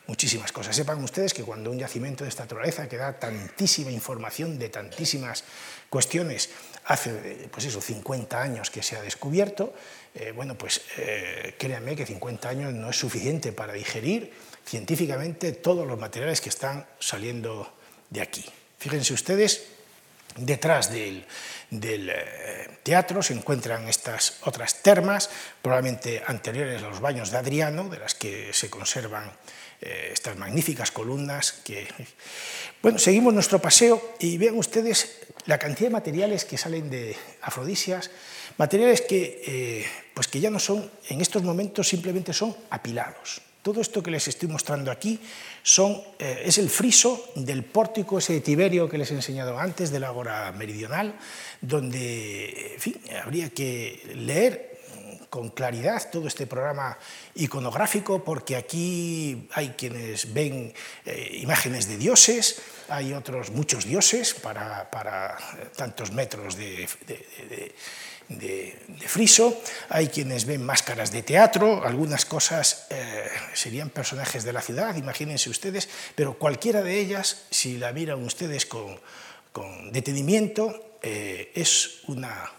muchísimas 0.06 0.52
cosas. 0.52 0.74
Sepan 0.74 1.02
ustedes 1.02 1.34
que 1.34 1.42
cuando 1.42 1.70
un 1.70 1.78
yacimiento 1.78 2.24
de 2.24 2.30
esta 2.30 2.44
naturaleza 2.44 2.88
que 2.88 2.96
da 2.96 3.18
tantísima 3.18 3.90
información 3.90 4.58
de 4.58 4.68
tantísimas 4.68 5.44
cuestiones, 5.90 6.50
hace 6.86 7.48
pues 7.50 7.66
eso, 7.66 7.80
50 7.80 8.40
años 8.40 8.70
que 8.70 8.82
se 8.82 8.96
ha 8.96 9.02
descubierto, 9.02 9.74
eh, 10.14 10.32
bueno, 10.34 10.56
pues 10.56 10.82
eh, 10.98 11.54
créanme 11.58 11.96
que 11.96 12.06
50 12.06 12.48
años 12.48 12.72
no 12.72 12.90
es 12.90 12.96
suficiente 12.96 13.52
para 13.52 13.72
digerir 13.72 14.32
científicamente 14.64 15.52
todos 15.52 15.86
los 15.86 15.98
materiales 15.98 16.40
que 16.40 16.48
están 16.48 16.86
saliendo 16.98 17.72
de 18.10 18.20
aquí. 18.20 18.44
Fíjense 18.78 19.14
ustedes, 19.14 19.75
detrás 20.36 20.90
del, 20.90 21.24
eh, 21.70 22.78
teatro 22.82 23.22
se 23.22 23.34
encuentran 23.34 23.88
estas 23.88 24.38
otras 24.42 24.82
termas, 24.82 25.30
probablemente 25.62 26.22
anteriores 26.26 26.82
a 26.82 26.88
los 26.88 27.00
baños 27.00 27.30
de 27.30 27.38
Adriano, 27.38 27.88
de 27.88 27.98
las 27.98 28.14
que 28.14 28.52
se 28.52 28.70
conservan 28.70 29.32
eh, 29.80 30.10
estas 30.12 30.36
magníficas 30.36 30.90
columnas 30.90 31.52
que... 31.52 31.86
Bueno, 32.82 32.98
seguimos 32.98 33.34
nuestro 33.34 33.60
paseo 33.60 34.14
y 34.20 34.38
vean 34.38 34.56
ustedes 34.56 35.26
la 35.46 35.58
cantidad 35.58 35.88
de 35.88 35.94
materiales 35.94 36.44
que 36.44 36.56
salen 36.56 36.88
de 36.88 37.16
Afrodisias, 37.42 38.10
materiales 38.58 39.00
que, 39.00 39.42
eh, 39.46 39.86
pues 40.14 40.28
que 40.28 40.40
ya 40.40 40.50
no 40.50 40.58
son, 40.58 40.90
en 41.08 41.20
estos 41.20 41.42
momentos 41.42 41.88
simplemente 41.88 42.32
son 42.32 42.56
apilados. 42.70 43.42
Todo 43.66 43.80
esto 43.80 44.00
que 44.00 44.12
les 44.12 44.28
estoy 44.28 44.48
mostrando 44.48 44.92
aquí 44.92 45.18
eh, 45.18 46.42
es 46.44 46.56
el 46.58 46.70
friso 46.70 47.32
del 47.34 47.64
pórtico 47.64 48.18
ese 48.18 48.34
de 48.34 48.40
Tiberio 48.40 48.88
que 48.88 48.96
les 48.96 49.10
he 49.10 49.14
enseñado 49.14 49.58
antes, 49.58 49.90
del 49.90 50.04
Ágora 50.04 50.52
Meridional, 50.52 51.18
donde 51.60 52.76
fin, 52.78 52.94
habría 53.20 53.50
que 53.50 54.00
leer 54.14 54.78
con 55.30 55.48
claridad 55.50 56.10
todo 56.12 56.28
este 56.28 56.46
programa 56.46 56.96
iconográfico, 57.34 58.22
porque 58.22 58.54
aquí 58.54 59.48
hay 59.52 59.70
quienes 59.70 60.32
ven 60.32 60.72
eh, 61.04 61.38
imágenes 61.42 61.88
de 61.88 61.98
dioses, 61.98 62.62
hay 62.88 63.14
otros 63.14 63.50
muchos 63.50 63.84
dioses 63.84 64.34
para, 64.34 64.88
tantos 65.74 66.12
metros 66.12 66.56
de, 66.56 66.88
friso, 69.06 69.62
hay 69.88 70.08
quienes 70.08 70.46
ven 70.46 70.64
máscaras 70.64 71.12
de 71.12 71.22
teatro, 71.22 71.84
algunas 71.84 72.24
cosas 72.24 72.86
eh, 72.90 73.28
serían 73.54 73.90
personajes 73.90 74.44
de 74.44 74.52
la 74.52 74.60
ciudad, 74.60 74.96
imagínense 74.96 75.48
ustedes, 75.48 75.88
pero 76.14 76.38
cualquiera 76.38 76.82
de 76.82 76.98
ellas, 76.98 77.44
si 77.50 77.78
la 77.78 77.92
miran 77.92 78.22
ustedes 78.24 78.66
con, 78.66 79.00
detenimiento, 79.92 80.98
eh, 81.02 81.52
es 81.54 82.00
una 82.08 82.50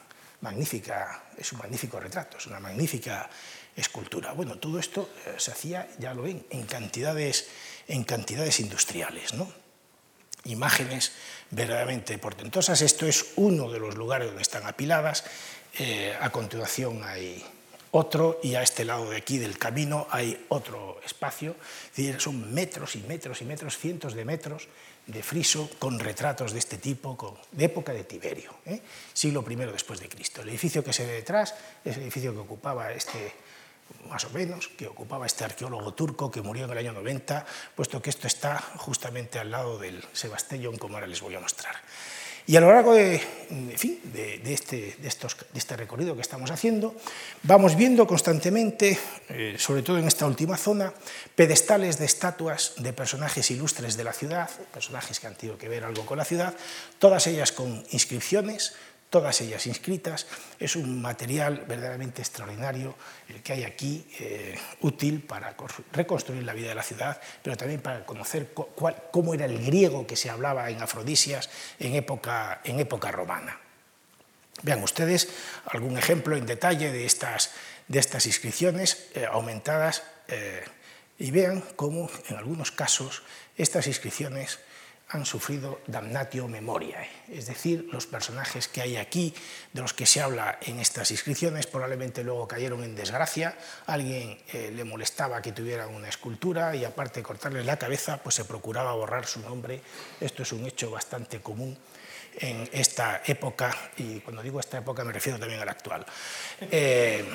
magnífica, 0.41 1.26
es 1.38 1.51
un 1.51 1.59
magnífico 1.59 1.99
retrato, 1.99 2.38
es 2.38 2.47
una 2.47 2.59
magnífica 2.59 3.30
escultura. 3.76 4.34
Bueno, 4.34 4.57
todo 4.57 4.80
esto 4.80 5.09
eh, 5.26 5.36
se 5.38 5.51
hacía, 5.51 5.88
ya 5.99 6.13
lo 6.13 6.24
ven, 6.24 6.45
en 6.49 6.65
cantidades, 6.65 7.47
en 7.88 8.03
cantidades 8.03 8.59
industriales, 8.59 9.34
¿no? 9.34 9.51
Imágenes 10.45 11.11
verdaderamente 11.51 12.18
portentosas. 12.18 12.82
Esto 12.82 13.05
es 13.05 13.34
uno 13.36 13.70
de 13.70 13.80
los 13.80 13.95
lugares 13.95 14.28
donde 14.28 14.41
están 14.41 14.65
apiladas. 14.65 15.26
Eh, 15.80 16.16
a 16.20 16.30
continuación 16.32 17.04
hay 17.04 17.46
otro 17.92 18.40
y 18.42 18.56
a 18.56 18.64
este 18.64 18.84
lado 18.84 19.10
de 19.10 19.18
aquí 19.18 19.38
del 19.38 19.58
camino 19.58 20.08
hay 20.10 20.46
otro 20.50 21.00
espacio. 21.06 21.56
Son 22.18 22.54
metros 22.54 22.96
y 22.96 23.00
metros 23.00 23.42
y 23.42 23.46
metros, 23.46 23.78
cientos 23.78 24.14
de 24.14 24.26
metros 24.26 24.68
de 25.08 25.24
friso 25.24 25.70
con 25.80 26.00
retratos 26.00 26.52
de 26.52 26.60
este 26.60 26.78
tipo, 26.78 27.40
de 27.52 27.66
época 27.66 27.94
de 27.94 28.04
Tiberio, 28.04 28.54
¿eh? 28.66 28.82
siglo 29.14 29.44
I 29.50 29.56
después 29.56 30.02
de 30.02 30.10
Cristo. 30.10 30.42
El 30.42 30.50
edificio 30.50 30.84
que 30.84 30.92
se 30.92 31.06
ve 31.06 31.14
detrás 31.14 31.56
es 31.84 31.96
el 31.96 32.04
edificio 32.04 32.34
que 32.34 32.40
ocupaba 32.40 32.92
este, 32.92 33.32
más 34.10 34.26
o 34.26 34.30
menos, 34.32 34.68
que 34.68 34.86
ocupaba 34.86 35.26
este 35.26 35.46
arqueólogo 35.46 35.94
turco 35.94 36.30
que 36.30 36.42
murió 36.42 36.66
en 36.66 36.72
el 36.72 36.78
año 36.80 36.94
90, 36.94 37.46
puesto 37.74 38.02
que 38.02 38.10
esto 38.10 38.28
está 38.28 38.60
justamente 38.78 39.40
al 39.40 39.50
lado 39.50 39.80
del 39.80 40.04
Sebastellón, 40.12 40.78
como 40.78 40.96
ahora 40.96 41.08
les 41.08 41.22
voy 41.22 41.36
a 41.36 41.40
mostrar. 41.40 41.76
Y 42.50 42.56
a 42.56 42.62
lo 42.62 42.72
largo 42.72 42.93
de, 42.93 43.22
este, 44.45 44.95
este, 45.54 45.76
recorrido 45.76 46.16
que 46.16 46.22
estamos 46.22 46.50
haciendo, 46.50 46.95
vamos 47.43 47.76
viendo 47.76 48.08
constantemente, 48.08 48.98
eh, 49.28 49.56
sobre 49.60 49.82
todo 49.82 49.98
en 49.98 50.08
esta 50.08 50.26
última 50.26 50.56
zona, 50.56 50.93
pedestales 51.36 52.00
de 52.00 52.06
estatuas 52.06 52.76
de 52.78 52.93
personajes 52.93 53.52
ilustres 53.52 53.98
de 53.98 54.06
la 54.06 54.14
ciudad, 54.14 54.50
personajes 54.74 55.20
que 55.20 55.28
han 55.28 55.36
tenido 55.36 55.58
que 55.58 55.68
ver 55.68 55.84
algo 55.84 56.06
con 56.06 56.18
la 56.18 56.24
ciudad, 56.24 56.56
todas 57.00 57.28
ellas 57.28 57.52
con 57.52 57.84
inscripciones, 57.91 58.76
todas 59.10 59.39
ellas 59.41 59.66
inscritas. 59.68 60.28
Es 60.60 60.76
un 60.76 61.01
material 61.01 61.66
verdaderamente 61.68 62.22
extraordinario 62.22 62.95
el 63.30 63.41
que 63.41 63.53
hay 63.53 63.64
aquí, 63.64 64.05
eh, 64.20 64.58
útil 64.82 65.22
para 65.22 65.55
reconstruir 65.93 66.43
la 66.43 66.53
vida 66.53 66.70
de 66.70 66.76
la 66.76 66.84
ciudad, 66.84 67.20
pero 67.41 67.55
también 67.55 67.82
para 67.82 68.05
conocer 68.05 68.53
cómo 68.53 69.34
era 69.34 69.45
el 69.45 69.66
griego 69.66 70.05
que 70.05 70.16
se 70.16 70.30
hablaba 70.30 70.70
en 70.70 70.82
Afrodisias 70.82 71.49
en 71.80 71.95
época, 71.95 72.62
en 72.64 72.80
época 72.80 73.12
romana. 73.12 73.60
Vean 74.64 74.82
ustedes 74.82 75.30
algún 75.66 75.97
ejemplo 75.97 76.36
en 76.36 76.45
detalle 76.45 76.91
de 76.91 77.05
estas, 77.05 77.51
de 77.88 77.99
estas 77.99 78.26
inscripciones 78.26 79.08
eh, 79.14 79.26
aumentadas 79.30 80.03
eh, 80.28 80.64
y 81.20 81.32
vean 81.32 81.64
cómo 81.76 82.10
en 82.28 82.38
algunos 82.38 82.72
casos 82.72 83.24
estas 83.55 83.88
inscripciones 83.88 84.60
han 85.10 85.26
sufrido 85.26 85.80
damnatio 85.88 86.49
memoriae, 86.49 87.10
es 87.30 87.47
decir, 87.47 87.88
los 87.93 88.05
personajes 88.08 88.68
que 88.68 88.82
hay 88.82 88.97
aquí, 88.97 89.34
de 89.72 89.82
los 89.82 89.93
que 89.93 90.05
se 90.05 90.22
habla 90.22 90.60
en 90.62 90.80
estas 90.80 91.12
inscripciones, 91.12 91.66
probablemente 91.66 92.26
luego 92.26 92.45
cayeron 92.47 92.84
en 92.84 92.93
desgracia, 92.93 93.58
alguien 93.86 94.38
eh, 94.51 94.72
le 94.76 94.84
molestaba 94.84 95.41
que 95.41 95.53
tuvieran 95.53 95.95
una 95.95 96.10
escultura 96.10 96.76
y 96.76 96.84
aparte 96.84 97.22
de 97.22 97.24
cortarles 97.24 97.66
la 97.66 97.80
cabeza, 97.80 98.18
pues 98.18 98.36
se 98.36 98.43
procuraba 98.43 98.93
borrar 98.93 99.26
su 99.26 99.39
nombre. 99.39 99.82
Esto 100.20 100.43
es 100.43 100.51
un 100.51 100.66
hecho 100.66 100.91
bastante 100.91 101.39
común 101.39 101.78
en 102.39 102.70
esta 102.74 103.22
época, 103.26 103.74
y 103.95 104.20
cuando 104.20 104.41
digo 104.43 104.60
esta 104.60 104.78
época 104.80 105.05
me 105.05 105.14
refiero 105.14 105.39
también 105.39 105.62
a 105.62 105.66
la 105.66 105.72
actual. 105.72 106.05
Eh, 106.60 107.26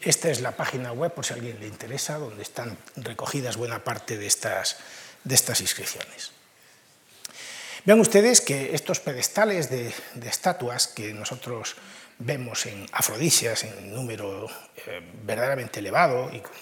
esta 0.00 0.30
es 0.30 0.40
la 0.40 0.52
página 0.52 0.92
web, 0.92 1.12
por 1.12 1.24
si 1.24 1.34
a 1.34 1.36
alguien 1.36 1.60
le 1.60 1.66
interesa, 1.66 2.18
donde 2.18 2.42
están 2.42 2.76
recogidas 2.96 3.56
buena 3.56 3.84
parte 3.84 4.16
de 4.16 4.26
estas, 4.26 4.78
de 5.24 5.34
estas 5.34 5.60
inscripciones. 5.60 6.33
Vean 7.84 8.00
ustedes 8.00 8.40
que 8.40 8.74
estos 8.74 8.98
pedestales 9.00 9.68
de, 9.68 9.92
estatuas 10.24 10.88
que 10.88 11.12
nosotros 11.12 11.76
vemos 12.18 12.64
en 12.64 12.86
Afrodisias 12.92 13.64
en 13.64 13.92
número 13.92 14.48
eh, 14.86 15.00
verdaderamente 15.22 15.80
elevado 15.80 16.30
y 16.32 16.40
con 16.40 16.52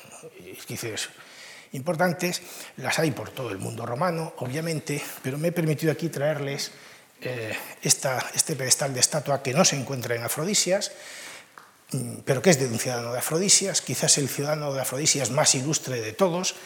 importantes, 1.73 2.43
las 2.77 2.99
hay 2.99 3.12
por 3.12 3.31
todo 3.31 3.51
el 3.51 3.59
mundo 3.59 3.87
romano, 3.87 4.35
obviamente, 4.39 5.01
pero 5.23 5.39
me 5.39 5.49
he 5.49 5.53
permitido 5.53 5.93
aquí 5.93 6.09
traerles 6.09 6.73
eh, 7.20 7.57
este 7.83 8.57
pedestal 8.57 8.93
de 8.93 9.01
estatua 9.01 9.43
que 9.43 9.55
no 9.55 9.64
se 9.64 9.77
encuentra 9.77 10.16
en 10.16 10.25
Afrodisias, 10.25 10.91
mm, 11.93 12.16
pero 12.25 12.43
que 12.43 12.51
es 12.51 12.59
de 12.59 12.66
un 12.66 12.81
ciudadano 12.81 13.12
de 13.12 13.20
Afrodisias, 13.20 13.81
quizás 13.81 14.18
el 14.18 14.29
ciudadano 14.29 14.75
de 14.75 14.83
Afrodisias 14.83 15.31
más 15.31 15.55
ilustre 15.55 16.01
de 16.01 16.12
todos, 16.12 16.57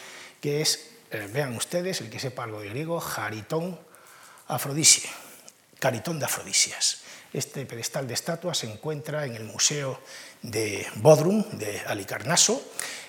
que 0.41 0.61
es, 0.61 0.89
eh, 1.11 1.29
vean 1.31 1.55
ustedes, 1.55 2.01
el 2.01 2.09
que 2.09 2.19
sepa 2.19 2.43
algo 2.43 2.59
de 2.59 2.69
griego, 2.69 2.99
Jaritón 2.99 3.79
Afrodisie, 4.47 5.09
Caritón 5.79 6.19
de 6.19 6.25
Afrodisias. 6.25 7.01
Este 7.33 7.65
pedestal 7.65 8.07
de 8.07 8.13
estatua 8.13 8.53
se 8.53 8.71
encuentra 8.71 9.25
en 9.25 9.35
el 9.35 9.43
Museo 9.43 9.99
de 10.41 10.87
Bodrum, 10.95 11.43
de 11.57 11.81
Alicarnaso. 11.81 12.61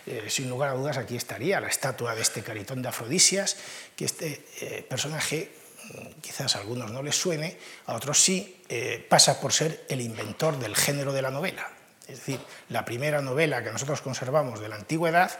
Eh, 0.06 0.26
sin 0.28 0.50
lugar 0.50 0.70
a 0.70 0.74
dudas, 0.74 0.96
aquí 0.96 1.16
estaría 1.16 1.60
la 1.60 1.68
estatua 1.68 2.14
de 2.14 2.22
este 2.22 2.42
Caritón 2.42 2.82
de 2.82 2.88
Afrodisias, 2.88 3.56
que 3.94 4.04
este 4.04 4.44
eh, 4.60 4.86
personaje, 4.88 5.52
mm, 5.84 6.20
quizás 6.20 6.56
a 6.56 6.60
algunos 6.60 6.90
no 6.90 7.02
les 7.02 7.14
suene, 7.14 7.56
a 7.86 7.94
otros 7.94 8.20
sí, 8.20 8.62
eh, 8.68 9.06
pasa 9.08 9.40
por 9.40 9.52
ser 9.52 9.84
el 9.88 10.00
inventor 10.00 10.58
del 10.58 10.74
género 10.74 11.12
de 11.12 11.22
la 11.22 11.30
novela. 11.30 11.70
Es 12.08 12.18
decir, 12.18 12.40
la 12.70 12.84
primera 12.84 13.22
novela 13.22 13.62
que 13.62 13.70
nosotros 13.70 14.00
conservamos 14.00 14.60
de 14.60 14.68
la 14.68 14.76
antigüedad 14.76 15.38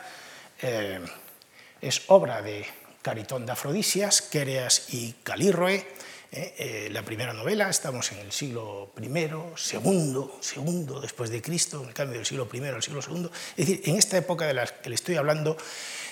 es 1.80 2.02
obra 2.08 2.42
de 2.42 2.66
Caritón 3.08 3.46
de 3.46 3.52
Afrodisias, 3.52 4.20
Quereas 4.20 4.92
y 4.92 5.14
Calírroe, 5.22 5.76
¿eh? 6.30 6.54
Eh, 6.58 6.88
la 6.92 7.02
primera 7.02 7.32
novela, 7.32 7.70
estamos 7.70 8.12
en 8.12 8.18
el 8.18 8.32
siglo 8.32 8.92
I, 9.00 9.30
segundo, 9.56 10.36
segundo 10.42 11.00
después 11.00 11.30
de 11.30 11.40
Cristo, 11.40 11.80
en 11.80 11.88
el 11.88 11.94
cambio 11.94 12.18
del 12.18 12.26
siglo 12.26 12.46
I 12.52 12.64
al 12.66 12.82
siglo 12.82 13.00
II. 13.00 13.30
Es 13.56 13.66
decir, 13.66 13.80
en 13.86 13.96
esta 13.96 14.18
época 14.18 14.46
de 14.46 14.52
la 14.52 14.66
que 14.66 14.90
le 14.90 14.94
estoy 14.94 15.16
hablando, 15.16 15.56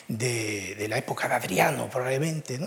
de, 0.08 0.86
la 0.88 0.98
época 0.98 1.28
de 1.28 1.34
Adriano, 1.34 1.88
probablemente, 1.90 2.58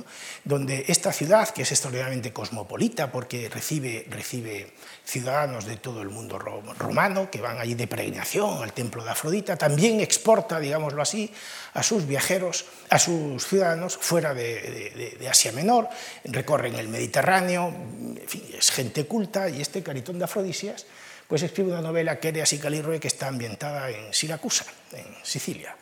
donde 0.43 0.85
esta 0.87 1.13
ciudad, 1.13 1.49
que 1.49 1.61
es 1.61 1.71
extraordinariamente 1.71 2.33
cosmopolita, 2.33 3.11
porque 3.11 3.49
recibe, 3.49 4.05
recibe 4.09 4.73
ciudadanos 5.05 5.65
de 5.65 5.77
todo 5.77 6.01
el 6.01 6.09
mundo 6.09 6.37
romano, 6.37 7.29
que 7.31 7.41
van 7.41 7.59
allí 7.59 7.75
de 7.75 7.87
peregrinación 7.87 8.61
al 8.61 8.73
templo 8.73 9.03
de 9.03 9.11
Afrodita, 9.11 9.55
también 9.55 10.01
exporta, 10.01 10.59
digámoslo 10.59 11.01
así, 11.01 11.31
a 11.73 11.83
sus 11.83 12.05
viajeros, 12.05 12.65
a 12.89 12.99
sus 12.99 13.45
ciudadanos 13.45 13.97
fuera 13.97 14.33
de, 14.33 15.17
Asia 15.29 15.51
Menor, 15.51 15.89
recorren 16.25 16.75
el 16.75 16.89
Mediterráneo, 16.89 17.67
en 17.67 18.27
fin, 18.27 18.43
es 18.57 18.71
gente 18.71 19.05
culta, 19.05 19.49
y 19.49 19.61
este 19.61 19.83
Caritón 19.83 20.17
de 20.17 20.25
Afrodisias 20.25 20.85
pues 21.27 21.43
escribe 21.43 21.69
una 21.69 21.81
novela, 21.81 22.19
Quereas 22.19 22.51
y 22.53 22.57
Calirroe, 22.57 22.99
que 22.99 23.07
está 23.07 23.27
ambientada 23.27 23.91
en 23.91 24.11
Siracusa, 24.11 24.65
en 24.93 25.05
Sicilia. 25.21 25.75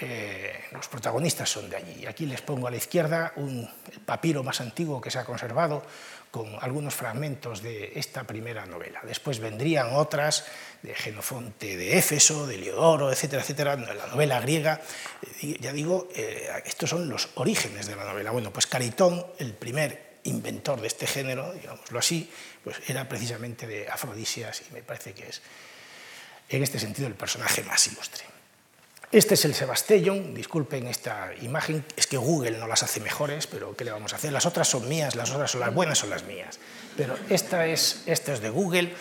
Eh, 0.00 0.52
los 0.70 0.86
protagonistas 0.86 1.50
son 1.50 1.68
de 1.68 1.76
allí. 1.76 2.06
Aquí 2.06 2.24
les 2.24 2.40
pongo 2.40 2.68
a 2.68 2.70
la 2.70 2.76
izquierda 2.76 3.32
un, 3.36 3.68
papiro 4.06 4.44
más 4.44 4.60
antiguo 4.60 5.00
que 5.00 5.10
se 5.10 5.18
ha 5.18 5.24
conservado 5.24 5.82
con 6.30 6.56
algunos 6.60 6.94
fragmentos 6.94 7.62
de 7.62 7.92
esta 7.96 8.22
primera 8.24 8.64
novela. 8.64 9.00
Después 9.02 9.40
vendrían 9.40 9.94
otras 9.94 10.44
de 10.82 10.94
Genofonte 10.94 11.76
de 11.76 11.98
Éfeso, 11.98 12.46
de 12.46 12.58
Leodoro, 12.58 13.10
etcétera, 13.10 13.42
etcétera, 13.42 13.76
la 13.76 14.06
novela 14.06 14.40
griega. 14.40 14.80
Eh, 15.42 15.56
ya 15.58 15.72
digo, 15.72 16.08
eh, 16.14 16.48
estos 16.64 16.90
son 16.90 17.08
los 17.08 17.30
orígenes 17.34 17.86
de 17.86 17.96
la 17.96 18.04
novela. 18.04 18.30
Bueno, 18.30 18.52
pues 18.52 18.66
Caritón, 18.68 19.26
el 19.38 19.52
primer 19.52 20.18
inventor 20.24 20.80
de 20.80 20.86
este 20.86 21.08
género, 21.08 21.52
digámoslo 21.54 21.98
así, 21.98 22.30
pues 22.62 22.76
era 22.88 23.08
precisamente 23.08 23.66
de 23.66 23.88
Afrodisias 23.88 24.62
y 24.68 24.74
me 24.74 24.82
parece 24.82 25.12
que 25.12 25.28
es 25.28 25.42
en 26.50 26.62
este 26.62 26.78
sentido 26.78 27.08
el 27.08 27.14
personaje 27.14 27.64
más 27.64 27.84
ilustre. 27.88 28.37
Este 29.10 29.34
es 29.34 29.46
el 29.46 29.54
Sebastellón, 29.54 30.34
disculpen 30.34 30.86
esta 30.86 31.30
imagen, 31.40 31.82
es 31.96 32.06
que 32.06 32.18
Google 32.18 32.58
no 32.58 32.66
las 32.66 32.82
hace 32.82 33.00
mejores, 33.00 33.46
pero 33.46 33.74
¿qué 33.74 33.84
le 33.84 33.90
vamos 33.90 34.12
a 34.12 34.16
hacer? 34.16 34.34
Las 34.34 34.44
otras 34.44 34.68
son 34.68 34.86
mías, 34.86 35.16
las 35.16 35.30
otras 35.30 35.50
son 35.50 35.62
las 35.62 35.72
buenas, 35.72 35.96
son 35.96 36.10
las 36.10 36.24
mías. 36.24 36.60
Pero 36.94 37.16
esta 37.30 37.66
es, 37.66 38.02
esta 38.04 38.34
es 38.34 38.42
de 38.42 38.50
Google, 38.50 38.92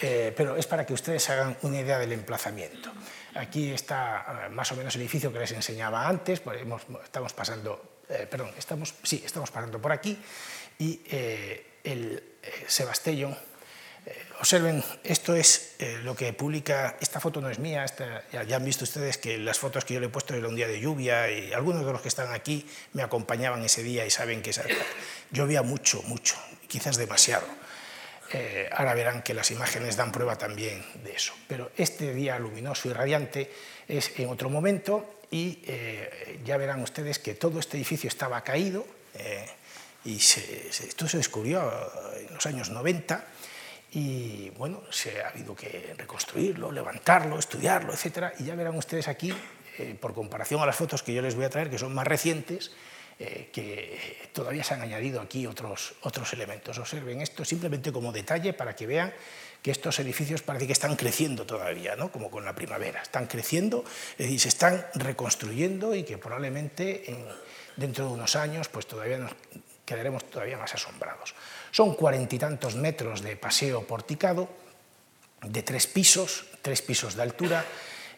eh, 0.00 0.32
pero 0.36 0.56
es 0.56 0.68
para 0.68 0.86
que 0.86 0.94
ustedes 0.94 1.28
hagan 1.30 1.56
una 1.62 1.80
idea 1.80 1.98
del 1.98 2.12
emplazamiento. 2.12 2.92
Aquí 3.34 3.72
está 3.72 4.44
eh, 4.46 4.50
más 4.50 4.70
o 4.70 4.76
menos 4.76 4.94
el 4.94 5.00
edificio 5.00 5.32
que 5.32 5.40
les 5.40 5.50
enseñaba 5.50 6.06
antes, 6.06 6.38
pues 6.38 6.60
estamos 7.02 7.32
pasando, 7.32 8.02
eh, 8.08 8.28
perdón, 8.30 8.52
estamos, 8.56 8.94
sí, 9.02 9.20
estamos 9.26 9.50
pasando 9.50 9.82
por 9.82 9.90
aquí, 9.90 10.16
y 10.78 11.00
el 11.82 12.22
Sebastellón 12.66 13.32
eh, 13.32 13.45
observen, 14.40 14.84
esto 15.02 15.34
es 15.34 15.74
eh, 15.78 15.98
lo 16.04 16.14
que 16.14 16.32
publica, 16.32 16.96
esta 17.00 17.20
foto 17.20 17.40
no 17.40 17.50
es 17.50 17.58
mía, 17.58 17.84
ya, 18.32 18.56
han 18.56 18.64
visto 18.64 18.84
ustedes 18.84 19.18
que 19.18 19.38
las 19.38 19.58
fotos 19.58 19.84
que 19.84 19.94
yo 19.94 20.00
le 20.00 20.06
he 20.06 20.08
puesto 20.08 20.34
eran 20.34 20.50
un 20.50 20.56
día 20.56 20.68
de 20.68 20.80
lluvia 20.80 21.30
y 21.30 21.52
algunos 21.52 21.84
de 21.84 21.92
los 21.92 22.00
que 22.00 22.08
están 22.08 22.32
aquí 22.32 22.66
me 22.92 23.02
acompañaban 23.02 23.64
ese 23.64 23.82
día 23.82 24.04
y 24.06 24.10
saben 24.10 24.42
que 24.42 24.52
llovía 25.30 25.62
mucho, 25.62 26.02
mucho, 26.04 26.36
quizás 26.68 26.96
demasiado. 26.96 27.46
Eh, 28.32 28.68
ahora 28.72 28.94
verán 28.94 29.22
que 29.22 29.34
las 29.34 29.50
imágenes 29.50 29.96
dan 29.96 30.12
prueba 30.12 30.36
también 30.36 30.84
de 31.04 31.12
eso. 31.14 31.32
Pero 31.48 31.70
este 31.76 32.12
día 32.12 32.38
luminoso 32.38 32.88
y 32.88 32.92
radiante 32.92 33.50
es 33.88 34.12
en 34.18 34.28
otro 34.28 34.50
momento 34.50 35.20
y 35.30 35.60
ya 36.44 36.56
verán 36.56 36.82
ustedes 36.82 37.18
que 37.18 37.34
todo 37.34 37.58
este 37.58 37.76
edificio 37.76 38.08
estaba 38.08 38.42
caído 38.42 38.86
y 40.04 40.16
esto 40.18 41.08
se 41.08 41.16
descubrió 41.16 41.68
en 42.16 42.34
los 42.34 42.46
años 42.46 42.70
90 42.70 43.26
y 43.98 44.50
bueno, 44.50 44.82
se 44.90 45.22
ha 45.22 45.28
habido 45.28 45.56
que 45.56 45.94
reconstruirlo, 45.96 46.70
levantarlo, 46.70 47.38
estudiarlo, 47.38 47.94
etc. 47.94 48.34
Y 48.38 48.44
ya 48.44 48.54
verán 48.54 48.76
ustedes 48.76 49.08
aquí, 49.08 49.32
eh, 49.78 49.96
por 49.98 50.12
comparación 50.12 50.60
a 50.60 50.66
las 50.66 50.76
fotos 50.76 51.02
que 51.02 51.14
yo 51.14 51.22
les 51.22 51.34
voy 51.34 51.46
a 51.46 51.48
traer, 51.48 51.70
que 51.70 51.78
son 51.78 51.94
más 51.94 52.06
recientes, 52.06 52.72
eh, 53.18 53.48
que 53.50 54.28
todavía 54.34 54.62
se 54.64 54.74
han 54.74 54.82
añadido 54.82 55.22
aquí 55.22 55.46
otros, 55.46 55.94
otros 56.02 56.30
elementos. 56.34 56.76
Observen 56.76 57.22
esto 57.22 57.42
simplemente 57.46 57.90
como 57.90 58.12
detalle 58.12 58.52
para 58.52 58.76
que 58.76 58.86
vean 58.86 59.14
que 59.62 59.70
estos 59.70 59.98
edificios 59.98 60.42
parece 60.42 60.66
que 60.66 60.74
están 60.74 60.94
creciendo 60.94 61.46
todavía, 61.46 61.96
¿no? 61.96 62.12
como 62.12 62.30
con 62.30 62.44
la 62.44 62.54
primavera. 62.54 63.00
Están 63.00 63.26
creciendo, 63.26 63.82
es 64.18 64.26
decir, 64.26 64.40
se 64.40 64.48
están 64.48 64.84
reconstruyendo 64.92 65.94
y 65.94 66.02
que 66.02 66.18
probablemente 66.18 67.16
dentro 67.76 68.08
de 68.08 68.12
unos 68.12 68.36
años 68.36 68.68
pues 68.68 68.86
todavía 68.86 69.16
nos 69.16 69.32
quedaremos 69.86 70.28
todavía 70.28 70.58
más 70.58 70.74
asombrados. 70.74 71.34
Son 71.76 71.92
cuarenta 71.92 72.34
y 72.34 72.38
tantos 72.38 72.74
metros 72.74 73.20
de 73.20 73.36
paseo 73.36 73.86
porticado, 73.86 74.48
de 75.42 75.62
tres 75.62 75.86
pisos, 75.86 76.46
tres 76.62 76.80
pisos 76.80 77.16
de 77.16 77.20
altura, 77.20 77.66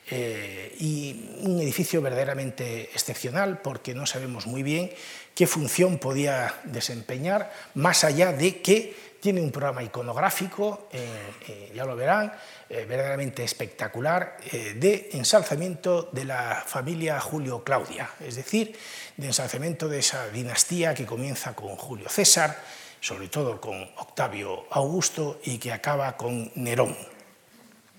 eh, 0.09 0.77
y 0.79 1.41
un 1.41 1.59
edificio 1.59 2.01
verdaderamente 2.01 2.83
excepcional 2.95 3.61
porque 3.61 3.97
no 3.97 4.07
sabemos 4.07 4.47
muy 4.47 4.63
bien 4.63 4.93
qué 5.35 5.49
función 5.49 5.99
podía 5.99 6.55
desempeñar, 6.71 7.53
más 7.75 8.05
allá 8.05 8.33
de 8.33 8.63
que 8.63 8.95
tiene 9.21 9.41
un 9.41 9.51
programa 9.51 9.83
iconográfico, 9.83 10.87
eh, 10.93 11.09
eh, 11.49 11.73
ya 11.75 11.85
lo 11.85 11.97
verán, 11.97 12.33
verdaderamente 12.69 13.43
espectacular, 13.43 14.37
de 14.53 15.09
ensalzamiento 15.15 16.11
de 16.13 16.27
la 16.27 16.63
familia 16.67 17.19
Julio 17.19 17.65
Claudia, 17.65 18.11
es 18.21 18.37
decir, 18.37 18.77
de 19.08 19.08
ensalzamiento 19.25 19.89
de 19.89 19.99
esa 19.99 20.29
dinastía 20.29 20.95
que 20.95 21.07
comienza 21.07 21.55
con 21.55 21.77
Julio 21.77 22.09
César, 22.09 22.63
sobre 23.01 23.29
todo 23.29 23.61
con 23.61 23.83
Octavio 23.97 24.67
Augusto 24.71 25.41
y 25.45 25.59
que 25.59 25.73
acaba 25.73 26.17
con 26.17 26.51
Nerón. 26.55 26.97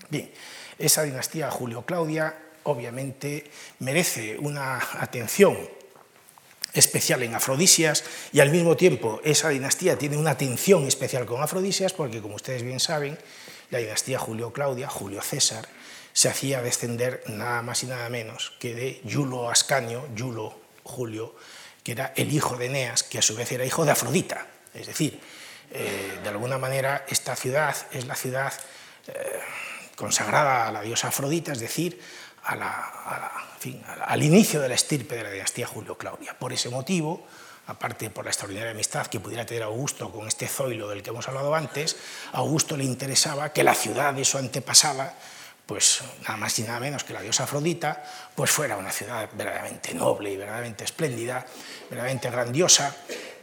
Bien, 0.09 0.31
esa 0.77 1.03
dinastía 1.03 1.51
Julio-Claudia 1.51 2.35
obviamente 2.63 3.49
merece 3.79 4.37
una 4.37 4.79
atención 4.99 5.57
especial 6.73 7.23
en 7.23 7.35
Afrodisias 7.35 8.03
y 8.31 8.39
al 8.39 8.51
mismo 8.51 8.75
tiempo 8.75 9.21
esa 9.23 9.49
dinastía 9.49 9.97
tiene 9.97 10.17
una 10.17 10.31
atención 10.31 10.85
especial 10.87 11.25
con 11.25 11.41
Afrodisias 11.41 11.93
porque 11.93 12.21
como 12.21 12.35
ustedes 12.35 12.63
bien 12.63 12.79
saben, 12.79 13.17
la 13.71 13.79
dinastía 13.79 14.19
Julio-Claudia, 14.19 14.87
Julio 14.87 15.21
César, 15.21 15.67
se 16.13 16.29
hacía 16.29 16.61
descender 16.61 17.23
nada 17.27 17.61
más 17.61 17.83
y 17.83 17.87
nada 17.87 18.09
menos 18.09 18.53
que 18.59 18.73
de 18.73 19.01
Yulo 19.03 19.49
Ascanio, 19.49 20.07
Yulo 20.15 20.58
Julio, 20.89 21.35
que 21.83 21.93
era 21.93 22.13
el 22.15 22.33
hijo 22.33 22.57
de 22.57 22.65
Eneas, 22.65 23.03
que 23.03 23.19
a 23.19 23.21
su 23.21 23.35
vez 23.35 23.51
era 23.51 23.65
hijo 23.65 23.85
de 23.85 23.91
Afrodita. 23.91 24.45
Es 24.73 24.87
decir, 24.87 25.19
eh, 25.71 26.19
de 26.21 26.29
alguna 26.29 26.57
manera 26.57 27.05
esta 27.07 27.35
ciudad 27.35 27.75
es 27.91 28.05
la 28.05 28.15
ciudad 28.15 28.53
eh, 29.07 29.39
consagrada 29.95 30.67
a 30.67 30.71
la 30.71 30.81
diosa 30.81 31.09
Afrodita, 31.09 31.51
es 31.51 31.59
decir, 31.59 32.01
al 32.43 34.23
inicio 34.23 34.61
de 34.61 34.69
la 34.69 34.75
estirpe 34.75 35.15
de 35.15 35.23
la 35.23 35.31
dinastía 35.31 35.67
Julio-Claudia. 35.67 36.37
Por 36.39 36.53
ese 36.53 36.69
motivo, 36.69 37.27
aparte 37.67 38.09
por 38.09 38.25
la 38.25 38.31
extraordinaria 38.31 38.71
amistad 38.71 39.07
que 39.07 39.19
pudiera 39.19 39.45
tener 39.45 39.63
Augusto 39.63 40.11
con 40.11 40.27
este 40.27 40.47
zoilo 40.47 40.87
del 40.87 41.03
que 41.03 41.11
hemos 41.11 41.27
hablado 41.27 41.53
antes, 41.53 41.97
a 42.31 42.37
Augusto 42.37 42.75
le 42.75 42.83
interesaba 42.83 43.53
que 43.53 43.63
la 43.63 43.75
ciudad 43.75 44.13
de 44.13 44.25
su 44.25 44.37
antepasada, 44.37 45.13
pues 45.69 46.01
nada 46.23 46.35
más 46.35 46.57
y 46.57 46.63
nada 46.63 46.79
menos 46.79 47.03
que 47.03 47.13
la 47.13 47.21
diosa 47.21 47.43
Afrodita, 47.43 48.03
pues 48.33 48.49
fuera 48.49 48.75
una 48.75 48.91
ciudad 48.91 49.29
verdaderamente 49.31 49.93
noble 49.93 50.31
y 50.31 50.35
verdaderamente 50.35 50.83
espléndida, 50.83 51.45
verdaderamente 51.91 52.31
grandiosa, 52.31 52.95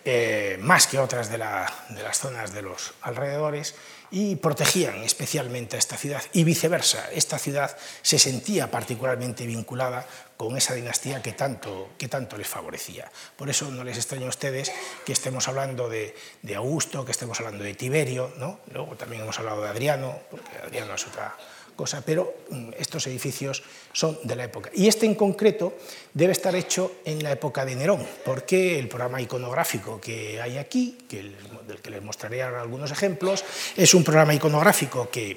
eh, 0.05 0.59
más 0.61 0.89
que 0.89 0.99
otras 0.99 1.31
de, 1.31 1.39
las 1.39 1.71
zonas 2.19 2.53
de 2.53 2.63
los 2.63 2.95
alrededores, 3.03 3.77
y 4.11 4.35
protegían 4.35 5.05
especialmente 5.05 5.77
a 5.77 5.79
esta 5.79 5.97
ciudad 5.97 6.21
y 6.33 6.43
viceversa. 6.43 7.09
Esta 7.13 7.39
ciudad 7.39 7.77
se 8.03 8.19
sentía 8.19 8.73
particularmente 8.73 9.47
vinculada 9.47 10.05
con 10.37 10.57
esa 10.57 10.75
dinastía 10.75 11.23
que 11.23 11.31
tanto, 11.31 11.91
que 11.97 12.09
tanto 12.09 12.37
les 12.37 12.49
favorecía. 12.49 13.09
Por 13.37 13.51
eso 13.51 13.71
no 13.71 13.85
les 13.85 13.99
extraña 13.99 14.27
a 14.27 14.31
ustedes 14.31 14.73
que 15.05 15.13
estemos 15.13 15.47
hablando 15.47 15.89
de, 15.89 16.17
de 16.43 16.57
Augusto, 16.57 17.05
que 17.05 17.13
estemos 17.13 17.39
hablando 17.39 17.63
de 17.63 17.75
Tiberio, 17.75 18.33
¿no? 18.37 18.59
luego 18.73 18.97
también 18.97 19.23
hemos 19.23 19.39
hablado 19.39 19.63
de 19.63 19.69
Adriano, 19.69 20.19
porque 20.29 20.59
Adriano 20.65 20.95
es 20.95 21.07
otra, 21.07 21.37
cosa, 21.77 22.03
pero 22.05 22.35
mm, 22.51 22.71
estos 22.79 23.07
edificios 23.07 23.63
son 23.93 24.19
de 24.25 24.35
la 24.35 24.45
época. 24.45 24.71
Y 24.75 24.89
este 24.89 25.07
en 25.07 25.15
concreto 25.15 25.75
debe 26.13 26.33
estar 26.33 26.55
hecho 26.57 26.97
en 27.05 27.23
la 27.23 27.33
época 27.33 27.65
de 27.65 27.77
Nerón, 27.77 28.05
porque 28.25 28.79
el 28.79 28.89
programa 28.89 29.21
iconográfico 29.21 30.01
que 30.01 30.41
hay 30.41 30.59
aquí, 30.59 30.99
del 31.09 31.81
que 31.81 31.91
les 31.91 32.03
mostraré 32.03 32.43
ahora 32.43 32.63
algunos 32.63 32.91
ejemplos, 32.91 33.45
es 33.77 33.95
un 33.95 34.03
programa 34.03 34.35
iconográfico 34.35 35.09
que 35.11 35.37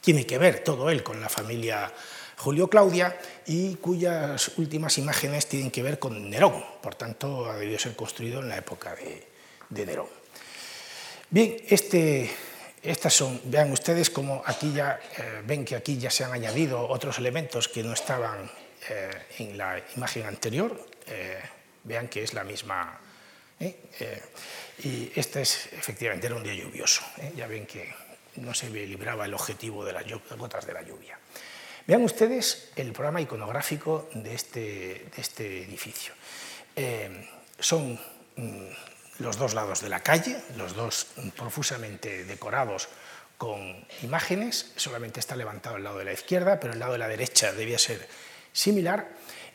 tiene 0.00 0.26
que 0.26 0.36
ver 0.36 0.62
todo 0.62 0.90
él 0.90 1.02
con 1.02 1.20
la 1.20 1.30
familia 1.30 1.90
Julio 2.36 2.68
Claudia 2.68 3.16
y 3.46 3.76
cuyas 3.76 4.52
últimas 4.58 4.98
imágenes 4.98 5.46
tienen 5.46 5.70
que 5.70 5.82
ver 5.82 5.98
con 5.98 6.28
Nerón, 6.28 6.62
por 6.82 6.94
tanto 6.94 7.48
ha 7.48 7.56
debido 7.56 7.78
ser 7.78 7.96
construido 7.96 8.40
en 8.40 8.48
la 8.48 8.58
época 8.58 8.94
de 9.70 9.86
Nerón. 9.86 10.08
Bien, 11.30 11.56
este 11.68 12.30
estas 12.84 13.14
son, 13.14 13.40
vean 13.44 13.72
ustedes 13.72 14.10
como 14.10 14.42
aquí 14.44 14.72
ya, 14.72 15.00
eh, 15.16 15.42
ven 15.44 15.64
que 15.64 15.74
aquí 15.74 15.96
ya 15.98 16.10
se 16.10 16.24
han 16.24 16.32
añadido 16.32 16.86
otros 16.86 17.18
elementos 17.18 17.68
que 17.68 17.82
no 17.82 17.94
estaban 17.94 18.50
eh, 18.88 19.10
en 19.38 19.56
la 19.56 19.82
imagen 19.96 20.26
anterior, 20.26 20.88
eh, 21.06 21.40
vean 21.84 22.08
que 22.08 22.22
es 22.22 22.34
la 22.34 22.44
misma. 22.44 23.00
y 23.58 25.12
este 25.14 25.42
es, 25.42 25.68
efectivamente, 25.72 26.26
era 26.26 26.36
un 26.36 26.42
día 26.42 26.54
lluvioso, 26.54 27.02
ya 27.34 27.46
ven 27.46 27.66
que 27.66 27.94
no 28.36 28.52
se 28.52 28.68
libraba 28.68 29.24
el 29.24 29.32
objetivo 29.32 29.84
de 29.84 29.92
las 29.92 30.04
gotas 30.36 30.66
de 30.66 30.74
la 30.74 30.82
lluvia. 30.82 31.18
Vean 31.86 32.02
ustedes 32.02 32.70
el 32.76 32.92
programa 32.92 33.20
iconográfico 33.20 34.08
de 34.14 34.34
este, 34.34 34.60
de 34.60 35.18
este 35.18 35.62
edificio. 35.62 36.12
son 37.60 37.98
mm, 38.36 38.93
los 39.18 39.38
dos 39.38 39.54
lados 39.54 39.80
de 39.80 39.88
la 39.88 40.00
calle, 40.00 40.38
los 40.56 40.74
dos 40.74 41.06
profusamente 41.36 42.24
decorados 42.24 42.88
con 43.38 43.84
imágenes, 44.02 44.72
solamente 44.76 45.20
está 45.20 45.36
levantado 45.36 45.76
el 45.76 45.84
lado 45.84 45.98
de 45.98 46.04
la 46.04 46.12
izquierda, 46.12 46.60
pero 46.60 46.72
el 46.72 46.78
lado 46.78 46.92
de 46.92 46.98
la 46.98 47.08
derecha 47.08 47.52
debía 47.52 47.78
ser 47.78 48.08
similar, 48.52 49.08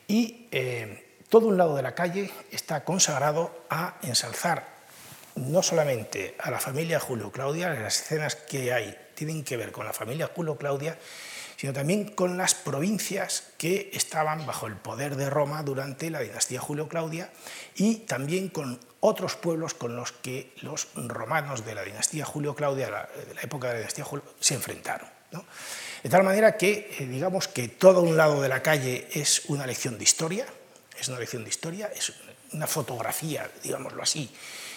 y 0.08 0.48
eh, 0.52 1.18
todo 1.30 1.48
un 1.48 1.58
lado 1.58 1.76
de 1.76 1.84
la 1.84 1.96
calle 1.96 2.32
está 2.52 2.84
consagrado 2.84 3.66
a 3.70 3.98
ensalzar 4.02 4.80
no 5.36 5.64
solamente 5.64 6.36
a 6.40 6.52
la 6.52 6.60
familia 6.60 7.00
Julio 7.00 7.32
Claudia, 7.32 7.70
las 7.70 8.02
escenas 8.02 8.36
que 8.36 8.74
hay 8.74 8.98
tienen 9.16 9.44
que 9.44 9.58
ver 9.58 9.72
con 9.72 9.86
la 9.86 9.94
familia 9.94 10.30
Julio 10.34 10.58
Claudia, 10.58 10.98
sino 11.56 11.74
también 11.74 12.12
con 12.12 12.38
las 12.38 12.56
provincias 12.56 13.44
que 13.58 13.90
estaban 13.94 14.46
bajo 14.46 14.68
el 14.68 14.76
poder 14.76 15.16
de 15.16 15.30
Roma 15.30 15.62
durante 15.64 16.10
la 16.10 16.22
dinastía 16.22 16.60
Julio 16.60 16.88
Claudia 16.88 17.30
y 17.76 17.96
también 17.96 18.50
con 18.50 18.80
otros 19.02 19.36
pueblos 19.36 19.74
con 19.74 19.96
los 19.96 20.12
que 20.12 20.54
los 20.62 20.88
romanos 20.96 21.66
de 21.66 21.76
la 21.76 21.84
dinastía 21.84 22.26
Julio 22.26 22.56
Claudia, 22.56 22.86
de 22.86 23.34
la 23.34 23.42
época 23.42 23.68
de 23.68 23.74
la 23.74 23.80
dinastía 23.80 24.04
Julio, 24.04 24.26
se 24.40 24.56
enfrentaron. 24.56 25.08
De 26.04 26.10
tal 26.10 26.24
manera 26.24 26.58
que, 26.58 26.96
eh, 27.00 27.06
digamos 27.06 27.48
que 27.48 27.68
todo 27.68 28.02
un 28.02 28.18
lado 28.18 28.42
de 28.42 28.50
la 28.50 28.62
calle 28.62 29.08
es 29.12 29.44
una 29.48 29.68
lección 29.68 29.98
de 29.98 30.04
historia, 30.04 30.46
es 30.98 31.08
una 31.08 31.20
lección 31.20 31.44
de 31.44 31.50
historia, 31.50 31.92
es 31.96 32.14
una 32.54 32.68
fotografía, 32.68 33.50
digámoslo 33.62 34.02
así, 34.02 34.32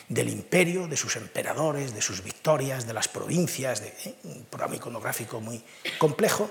del 0.09 0.29
imperio, 0.29 0.89
de 0.89 0.97
sus 0.97 1.16
emperadores, 1.16 1.95
de 1.95 2.03
sus 2.03 2.23
victorias, 2.23 2.87
de 2.87 2.93
las 2.93 3.09
provincias, 3.09 3.81
de, 3.81 3.89
¿eh? 4.05 4.14
un 4.25 4.45
programa 4.45 4.77
iconográfico 4.77 5.41
muy 5.41 5.62
complejo. 5.99 6.51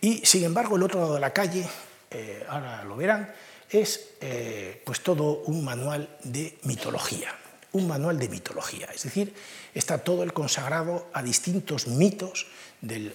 Y 0.00 0.24
sin 0.26 0.44
embargo, 0.44 0.76
el 0.76 0.82
otro 0.82 1.00
lado 1.00 1.14
de 1.14 1.20
la 1.20 1.32
calle, 1.32 1.68
eh, 2.10 2.44
ahora 2.48 2.82
lo 2.84 2.96
verán, 2.96 3.32
es 3.70 4.10
eh, 4.20 4.82
pues 4.84 5.02
todo 5.02 5.42
un 5.46 5.64
manual 5.64 6.16
de 6.24 6.58
mitología, 6.64 7.34
un 7.72 7.86
manual 7.86 8.18
de 8.18 8.28
mitología, 8.28 8.88
es 8.94 9.02
decir, 9.02 9.34
está 9.74 9.98
todo 9.98 10.22
el 10.22 10.32
consagrado 10.32 11.08
a 11.12 11.22
distintos 11.22 11.86
mitos 11.86 12.46
del 12.80 13.14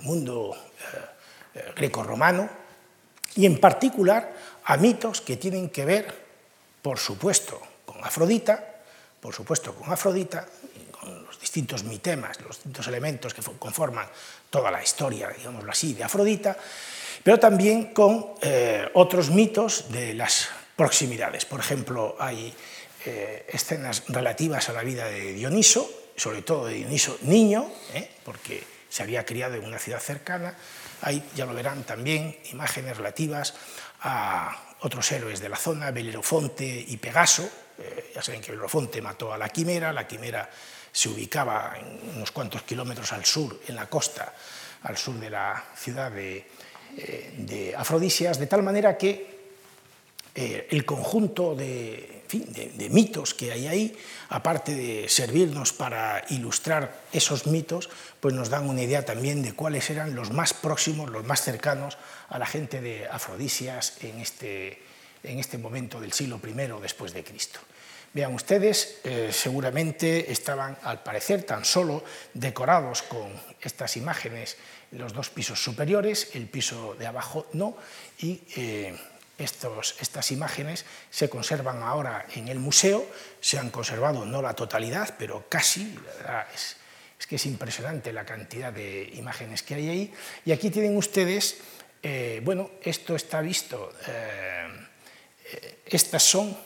mundo 0.00 0.56
greco-romano 1.76 2.48
y 3.36 3.46
en 3.46 3.58
particular 3.60 4.34
a 4.64 4.76
mitos 4.76 5.20
que 5.20 5.36
tienen 5.36 5.70
que 5.70 5.84
ver, 5.84 6.24
por 6.80 6.98
supuesto, 6.98 7.60
con 7.84 8.02
Afrodita, 8.04 8.82
por 9.20 9.34
supuesto, 9.34 9.74
con 9.74 9.92
Afrodita, 9.92 10.46
con 10.92 11.24
los 11.24 11.40
distintos 11.40 11.84
mitemas, 11.84 12.40
los 12.40 12.56
distintos 12.56 12.86
elementos 12.88 13.34
que 13.34 13.42
conforman 13.58 14.06
toda 14.50 14.70
la 14.70 14.82
historia, 14.82 15.28
digámoslo 15.28 15.70
así, 15.70 15.94
de 15.94 16.04
Afrodita, 16.04 16.56
pero 17.22 17.38
también 17.38 17.92
con 17.92 18.26
eh, 18.42 18.88
otros 18.94 19.30
mitos 19.30 19.90
de 19.90 20.14
las 20.14 20.48
proximidades. 20.76 21.44
Por 21.44 21.60
ejemplo, 21.60 22.16
hay 22.18 22.52
eh, 23.04 23.46
escenas 23.48 24.04
relativas 24.08 24.68
a 24.68 24.72
la 24.72 24.82
vida 24.82 25.06
de 25.06 25.32
Dioniso, 25.32 25.88
sobre 26.16 26.42
todo 26.42 26.66
de 26.66 26.74
Dioniso 26.74 27.18
niño, 27.22 27.70
¿eh? 27.94 28.10
porque 28.24 28.62
se 28.88 29.02
había 29.02 29.24
criado 29.24 29.56
en 29.56 29.64
una 29.64 29.78
ciudad 29.78 30.00
cercana. 30.00 30.56
Hay, 31.02 31.22
ya 31.34 31.46
lo 31.46 31.54
verán, 31.54 31.84
también 31.84 32.38
imágenes 32.52 32.96
relativas 32.96 33.54
a 34.00 34.74
otros 34.80 35.10
héroes 35.12 35.40
de 35.40 35.48
la 35.48 35.56
zona, 35.56 35.90
Belerofonte 35.90 36.64
y 36.64 36.96
Pegaso, 36.96 37.48
eh, 37.78 38.12
ya 38.14 38.22
saben 38.22 38.40
que 38.40 38.52
Belerofonte 38.52 39.02
mató 39.02 39.32
a 39.32 39.38
la 39.38 39.48
quimera, 39.48 39.92
la 39.92 40.06
quimera 40.06 40.48
se 40.92 41.08
ubicaba 41.08 41.74
en 41.76 42.16
unos 42.16 42.30
cuantos 42.30 42.62
kilómetros 42.62 43.12
al 43.12 43.24
sur, 43.24 43.60
en 43.66 43.74
la 43.74 43.88
costa, 43.88 44.32
al 44.82 44.96
sur 44.96 45.14
de 45.16 45.30
la 45.30 45.64
ciudad 45.76 46.10
de, 46.12 46.46
eh, 46.96 47.74
Afrodisias, 47.76 48.38
de 48.38 48.46
tal 48.46 48.62
manera 48.62 48.96
que 48.96 49.34
eh, 50.34 50.68
el 50.70 50.84
conjunto 50.84 51.54
de, 51.54 52.14
de, 52.28 52.88
mitos 52.90 53.34
que 53.34 53.52
hay 53.52 53.66
ahí, 53.66 53.96
aparte 54.28 54.74
de 54.74 55.08
servirnos 55.08 55.72
para 55.72 56.24
ilustrar 56.30 57.04
esos 57.12 57.46
mitos, 57.46 57.90
pues 58.20 58.34
nos 58.34 58.48
dan 58.48 58.68
una 58.68 58.82
idea 58.82 59.04
también 59.04 59.42
de 59.42 59.52
cuáles 59.52 59.90
eran 59.90 60.14
los 60.14 60.32
más 60.32 60.52
próximos, 60.52 61.10
los 61.10 61.24
más 61.24 61.42
cercanos 61.42 61.98
a 62.28 62.38
la 62.38 62.46
gente 62.46 62.80
de 62.80 63.06
Afrodisias 63.06 63.98
en 64.02 64.20
este, 64.20 64.82
en 65.22 65.38
este 65.38 65.58
momento 65.58 66.00
del 66.00 66.12
siglo 66.12 66.40
I 66.44 66.52
después 66.80 67.12
de 67.12 67.22
Cristo. 67.22 67.60
Vean 68.14 68.32
ustedes, 68.32 69.00
eh, 69.02 69.30
seguramente 69.32 70.30
estaban, 70.30 70.78
al 70.84 71.02
parecer, 71.02 71.42
tan 71.42 71.64
solo 71.64 72.04
decorados 72.32 73.02
con 73.02 73.28
estas 73.60 73.96
imágenes 73.96 74.56
los 74.92 75.12
dos 75.12 75.30
pisos 75.30 75.62
superiores, 75.62 76.30
el 76.34 76.46
piso 76.46 76.94
de 76.94 77.08
abajo 77.08 77.48
no, 77.54 77.76
y 78.18 78.40
eh, 78.54 78.96
estos, 79.36 79.96
estas 80.00 80.30
imágenes 80.30 80.84
se 81.10 81.28
conservan 81.28 81.82
ahora 81.82 82.26
en 82.36 82.46
el 82.46 82.60
museo, 82.60 83.04
se 83.40 83.58
han 83.58 83.70
conservado 83.70 84.24
no 84.24 84.40
la 84.40 84.54
totalidad, 84.54 85.16
pero 85.18 85.46
casi, 85.48 85.98
es, 86.54 86.76
es, 87.18 87.26
que 87.26 87.34
es 87.34 87.46
impresionante 87.46 88.12
la 88.12 88.24
cantidad 88.24 88.72
de 88.72 89.10
imágenes 89.14 89.64
que 89.64 89.74
hay 89.74 89.88
ahí, 89.88 90.14
y 90.44 90.52
aquí 90.52 90.70
tienen 90.70 90.96
ustedes, 90.96 91.56
eh, 92.00 92.40
bueno, 92.44 92.70
esto 92.80 93.16
está 93.16 93.40
visto 93.40 93.92
estas 95.86 96.22
son 96.22 96.56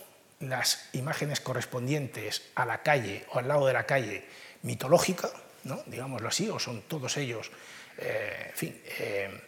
las 0.41 0.89
imágenes 0.93 1.41
correspondientes 1.41 2.43
a 2.55 2.64
la 2.64 2.82
calle 2.82 3.24
o 3.32 3.39
al 3.39 3.49
lado 3.49 3.66
de 3.66 3.72
la 3.72 3.84
calle 3.84 4.24
mitológica, 4.62 5.30
¿no? 5.64 5.82
digámoslo 5.86 6.28
así, 6.28 6.49
o 6.49 6.59
son 6.59 6.82
todos 6.82 7.16
ellos 7.16 7.51
eh, 7.99 8.53
eh, 8.61 9.41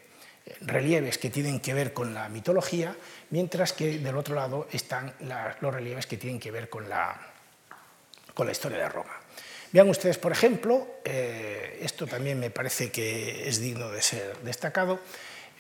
relieves 0.63 1.19
que 1.19 1.31
tienen 1.31 1.61
que 1.61 1.75
ver 1.75 1.93
con 1.93 2.13
la 2.15 2.29
mitología, 2.29 2.97
mientras 3.31 3.73
que 3.73 3.99
del 3.99 4.17
otro 4.17 4.35
lado 4.35 4.69
están 4.73 5.15
los 5.61 5.75
relieves 5.75 6.07
que 6.07 6.17
tienen 6.17 6.41
que 6.41 6.51
ver 6.51 6.69
con 6.69 6.89
la, 6.89 7.21
con 8.35 8.47
la 8.47 8.53
historia 8.53 8.79
de 8.79 8.89
Roma. 8.89 9.21
Vean 9.73 9.89
ustedes, 9.89 10.19
por 10.19 10.33
ejemplo, 10.33 10.99
eh, 11.05 11.79
esto 11.83 12.07
también 12.07 12.41
me 12.41 12.51
parece 12.51 12.91
que 12.91 13.49
es 13.49 13.61
digno 13.61 13.91
de 13.91 14.03
ser 14.03 14.37
destacado, 14.39 14.99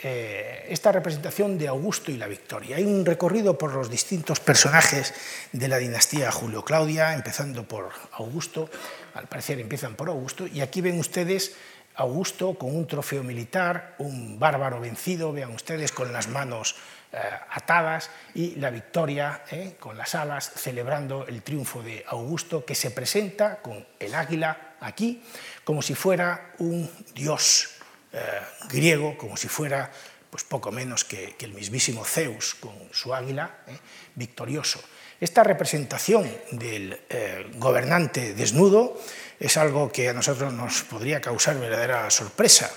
eh, 0.02 0.66
esta 0.70 0.92
representación 0.92 1.58
de 1.58 1.68
Augusto 1.68 2.10
y 2.10 2.16
la 2.16 2.26
victoria. 2.26 2.76
Hay 2.76 2.84
un 2.84 3.04
recorrido 3.04 3.58
por 3.58 3.74
los 3.74 3.90
distintos 3.90 4.40
personajes 4.40 5.12
de 5.52 5.68
la 5.68 5.76
dinastía 5.76 6.32
Julio-Claudia, 6.32 7.12
empezando 7.12 7.64
por 7.64 7.90
Augusto, 8.12 8.70
al 9.14 9.26
parecer 9.26 9.60
empiezan 9.60 9.96
por 9.96 10.08
Augusto, 10.08 10.46
y 10.46 10.62
aquí 10.62 10.80
ven 10.80 10.98
ustedes 10.98 11.54
Augusto 11.96 12.54
con 12.54 12.74
un 12.74 12.86
trofeo 12.86 13.22
militar, 13.22 13.96
un 13.98 14.38
bárbaro 14.38 14.80
vencido, 14.80 15.32
vean 15.32 15.52
ustedes 15.52 15.92
con 15.92 16.12
las 16.12 16.28
manos 16.28 16.76
eh, 17.12 17.18
atadas, 17.50 18.10
y 18.34 18.54
la 18.54 18.70
victoria 18.70 19.42
eh, 19.50 19.76
con 19.78 19.98
las 19.98 20.14
alas, 20.14 20.50
celebrando 20.56 21.26
el 21.26 21.42
triunfo 21.42 21.82
de 21.82 22.04
Augusto, 22.08 22.64
que 22.64 22.74
se 22.74 22.90
presenta 22.90 23.56
con 23.60 23.86
el 23.98 24.14
águila 24.14 24.76
aquí, 24.80 25.22
como 25.62 25.82
si 25.82 25.94
fuera 25.94 26.54
un 26.58 26.88
dios 27.14 27.79
eh, 28.12 28.40
griego, 28.68 29.16
como 29.16 29.36
si 29.36 29.46
fuera 29.46 29.88
pues, 30.30 30.42
poco 30.42 30.72
menos 30.72 31.04
que, 31.04 31.36
el 31.38 31.52
mismísimo 31.52 32.04
Zeus 32.04 32.56
con 32.56 32.74
su 32.90 33.14
águila, 33.14 33.58
eh, 33.68 33.78
victorioso. 34.16 34.80
Esta 35.20 35.44
representación 35.44 36.28
del 36.50 36.98
eh, 37.08 37.46
gobernante 37.54 38.34
desnudo 38.34 39.00
es 39.38 39.56
algo 39.56 39.92
que 39.92 40.08
a 40.08 40.12
nosotros 40.12 40.52
nos 40.52 40.82
podría 40.82 41.20
causar 41.20 41.60
verdadera 41.60 42.10
sorpresa. 42.10 42.70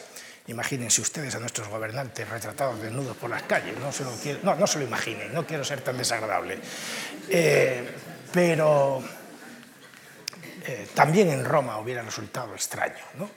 Imagínense 0.47 1.01
ustedes 1.01 1.33
a 1.33 1.39
nuestros 1.39 1.67
gobernantes 1.67 2.29
retratados 2.29 2.79
desnudos 2.81 3.17
por 3.17 3.31
las 3.31 3.43
calles, 3.43 3.75
no 3.79 3.91
se 3.91 4.03
lo, 4.03 4.11
no, 4.43 4.55
no 4.55 4.67
se 4.67 4.77
lo 4.77 4.85
imaginen, 4.85 5.33
no 5.33 5.47
quiero 5.47 5.63
ser 5.63 5.81
tan 5.81 5.97
desagradable. 5.97 6.59
Pero 8.31 9.01
también 10.93 11.29
en 11.29 11.45
Roma 11.45 11.77
hubiera 11.77 12.01
resultado 12.01 12.53
extraño. 12.53 13.03
¿no? 13.17 13.29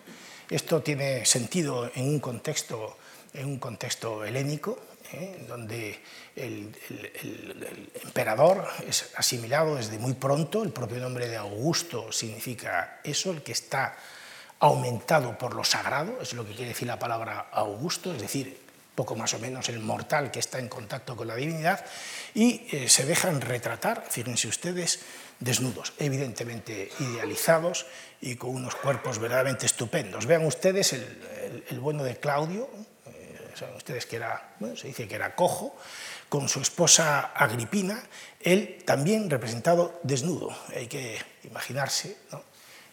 Esto 0.49 0.82
tiene 0.82 1.24
sentido 1.26 1.90
en 1.94 2.09
un 2.09 2.20
contexto, 2.20 2.97
en 3.34 3.47
un 3.47 3.59
contexto 3.59 4.24
helénico, 4.24 4.78
¿eh? 5.12 5.44
donde 5.49 5.99
el, 6.36 6.72
emperador 8.05 8.66
es 8.86 9.11
asimilado 9.16 9.76
desde 9.76 9.99
muy 9.99 10.14
pronto, 10.14 10.62
el 10.62 10.70
propio 10.70 10.99
nombre 10.99 11.28
de 11.28 11.36
Augusto 11.36 12.12
significa 12.12 13.01
eso, 13.03 13.32
el 13.32 13.42
que 13.42 13.53
está 13.53 13.97
aumentado 14.61 15.36
por 15.36 15.55
lo 15.55 15.64
sagrado, 15.64 16.20
es 16.20 16.32
lo 16.32 16.47
que 16.47 16.55
quiere 16.55 16.68
decir 16.68 16.88
la 16.88 16.99
palabra 16.99 17.49
Augusto, 17.53 18.14
es 18.14 18.22
decir, 18.22 18.66
poco 18.94 19.14
más 19.14 19.34
o 19.34 19.38
menos 19.38 19.68
el 19.68 19.80
mortal 19.80 20.30
que 20.30 20.38
está 20.38 20.59
en 20.59 20.68
contacto 20.68 21.16
con 21.16 21.28
la 21.28 21.36
divinidad, 21.36 21.84
y 22.34 22.66
eh, 22.70 22.88
se 22.88 23.05
dejan 23.05 23.40
retratar, 23.40 24.05
fíjense 24.09 24.49
ustedes, 24.49 25.01
desnudos, 25.41 25.93
evidentemente 25.99 26.91
idealizados 26.99 27.87
y 28.20 28.37
con 28.37 28.51
unos 28.51 28.74
cuerpos 28.74 29.18
verdaderamente 29.18 29.66
estupendos. 29.66 30.26
Vean 30.26 30.47
ustedes 30.47 30.93
el 30.93 31.80
bueno 31.80 32.05
de 32.05 32.16
Claudio, 32.16 32.68
saben 33.57 33.76
ustedes 33.76 34.07
que 34.07 34.16
era, 34.16 34.55
bueno, 34.61 34.76
se 34.76 34.89
dice 34.89 35.09
que 35.09 35.14
era 35.14 35.34
cojo, 35.34 35.76
con 36.28 36.49
su 36.49 36.61
esposa 36.61 37.32
Agripina, 37.34 38.03
él 38.41 38.82
también 38.84 39.30
representado 39.30 40.01
desnudo. 40.03 40.57
Hay 40.74 40.87
que 40.87 41.18
imaginarse 41.45 42.16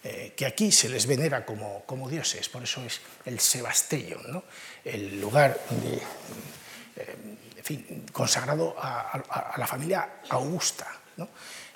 eh, 0.04 0.34
que 0.36 0.46
aquí 0.46 0.72
se 0.72 0.90
les 0.90 1.06
venera 1.06 1.46
como, 1.46 1.84
como, 1.86 2.10
dioses, 2.10 2.50
por 2.50 2.64
eso 2.64 2.84
es 2.84 3.02
el 3.26 3.40
Sebastellon, 3.40 4.32
¿no? 4.32 4.44
el 4.86 5.20
lugar 5.20 5.60
eh, 5.86 6.02
consagrado 8.12 8.76
a, 8.78 9.54
la 9.58 9.68
familia 9.68 10.22
Augusta. 10.30 10.88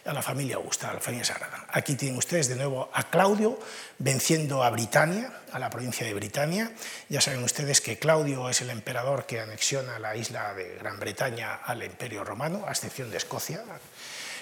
A 0.07 0.13
la 0.13 0.21
familia 0.21 0.55
Augusta, 0.55 0.89
a 0.89 0.93
la 0.93 0.99
familia 0.99 1.25
Sagrada. 1.25 1.65
Aquí 1.69 1.95
tienen 1.95 2.17
ustedes 2.17 2.47
de 2.47 2.55
nuevo 2.55 2.89
a 2.93 3.09
Claudio 3.09 3.59
venciendo 3.99 4.63
a 4.63 4.69
Britania, 4.69 5.31
a 5.51 5.59
la 5.59 5.69
provincia 5.69 6.05
de 6.05 6.13
Britania. 6.13 6.71
Ya 7.09 7.21
saben 7.21 7.43
ustedes 7.43 7.81
que 7.81 7.99
Claudio 7.99 8.49
es 8.49 8.61
el 8.61 8.69
emperador 8.69 9.25
que 9.25 9.41
anexiona 9.41 9.99
la 9.99 10.15
isla 10.15 10.53
de 10.53 10.75
Gran 10.75 10.99
Bretaña 10.99 11.55
al 11.55 11.83
imperio 11.83 12.23
romano, 12.23 12.63
a 12.67 12.71
excepción 12.71 13.11
de 13.11 13.17
Escocia, 13.17 13.63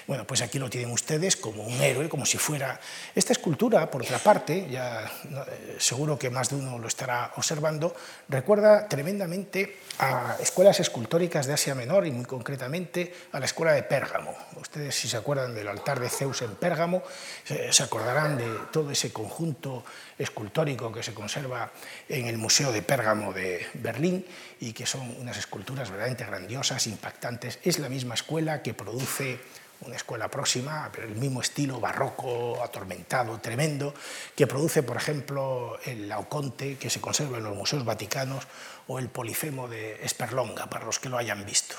bueno, 0.06 0.26
pues 0.26 0.40
aquí 0.42 0.58
lo 0.58 0.70
tienen 0.70 0.90
ustedes 0.90 1.36
como 1.36 1.64
un 1.64 1.80
héroe, 1.80 2.08
como 2.08 2.24
si 2.24 2.38
fuera... 2.38 2.78
Esta 3.14 3.32
escultura, 3.32 3.90
por 3.90 4.02
otra 4.02 4.18
parte, 4.18 4.68
ya 4.70 5.04
eh, 5.04 5.76
seguro 5.78 6.18
que 6.18 6.30
más 6.30 6.50
de 6.50 6.56
uno 6.56 6.78
lo 6.78 6.86
estará 6.86 7.32
observando, 7.36 7.94
recuerda 8.28 8.88
tremendamente 8.88 9.80
a 9.98 10.36
escuelas 10.40 10.78
escultóricas 10.80 11.46
de 11.46 11.54
Asia 11.54 11.74
Menor 11.74 12.06
y 12.06 12.12
muy 12.12 12.24
concretamente 12.24 13.12
a 13.32 13.40
la 13.40 13.46
escuela 13.46 13.72
de 13.72 13.82
Pérgamo. 13.82 14.34
Ustedes 14.60 14.94
si 14.94 15.08
se 15.08 15.16
acuerdan 15.16 15.54
del 15.54 15.68
altar 15.68 15.98
de 15.98 16.08
Zeus 16.08 16.42
en 16.42 16.54
Pérgamo, 16.54 17.02
se 17.44 17.82
acordarán 17.82 18.36
de 18.36 18.46
todo 18.70 18.90
ese 18.90 19.12
conjunto 19.12 19.84
escultórico 20.18 20.92
que 20.92 21.02
se 21.02 21.14
conserva 21.14 21.70
en 22.08 22.26
el 22.26 22.38
Museo 22.38 22.72
de 22.72 22.82
Pérgamo 22.82 23.32
de 23.32 23.66
Berlín 23.74 24.24
y 24.60 24.72
que 24.72 24.86
son 24.86 25.16
unas 25.18 25.36
esculturas 25.36 25.90
verdaderamente 25.90 26.24
grandiosas, 26.24 26.86
impactantes. 26.86 27.58
Es 27.62 27.78
la 27.78 27.88
misma 27.88 28.14
escuela 28.14 28.62
que 28.62 28.74
produce 28.74 29.38
una 29.82 29.96
escuela 29.96 30.28
próxima, 30.28 30.90
pero 30.92 31.06
el 31.06 31.16
mismo 31.16 31.40
estilo 31.40 31.80
barroco, 31.80 32.62
atormentado, 32.62 33.38
tremendo, 33.40 33.94
que 34.34 34.46
produce, 34.46 34.82
por 34.82 34.96
ejemplo, 34.96 35.78
el 35.84 36.08
Laoconte, 36.08 36.76
que 36.76 36.90
se 36.90 37.00
conserva 37.00 37.38
en 37.38 37.44
los 37.44 37.56
museos 37.56 37.84
vaticanos, 37.84 38.46
o 38.88 38.98
el 38.98 39.08
Polifemo 39.08 39.68
de 39.68 40.04
Esperlonga, 40.04 40.66
para 40.66 40.84
los 40.84 40.98
que 40.98 41.08
lo 41.08 41.18
hayan 41.18 41.44
visto. 41.44 41.76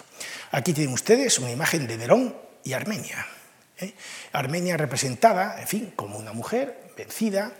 Aquí 0.52 0.74
tienen 0.74 0.93
ustedes 0.93 1.39
una 1.39 1.52
imagen 1.52 1.88
de 1.88 1.98
Nerón 1.98 2.36
y 2.64 2.74
Armenia. 2.74 3.26
¿eh? 3.80 3.93
Armenia 4.34 4.78
representada, 4.78 5.60
en 5.62 5.68
fin, 5.68 5.93
como 5.95 6.18
una 6.18 6.34
mujer 6.34 6.91
vencida, 6.95 7.54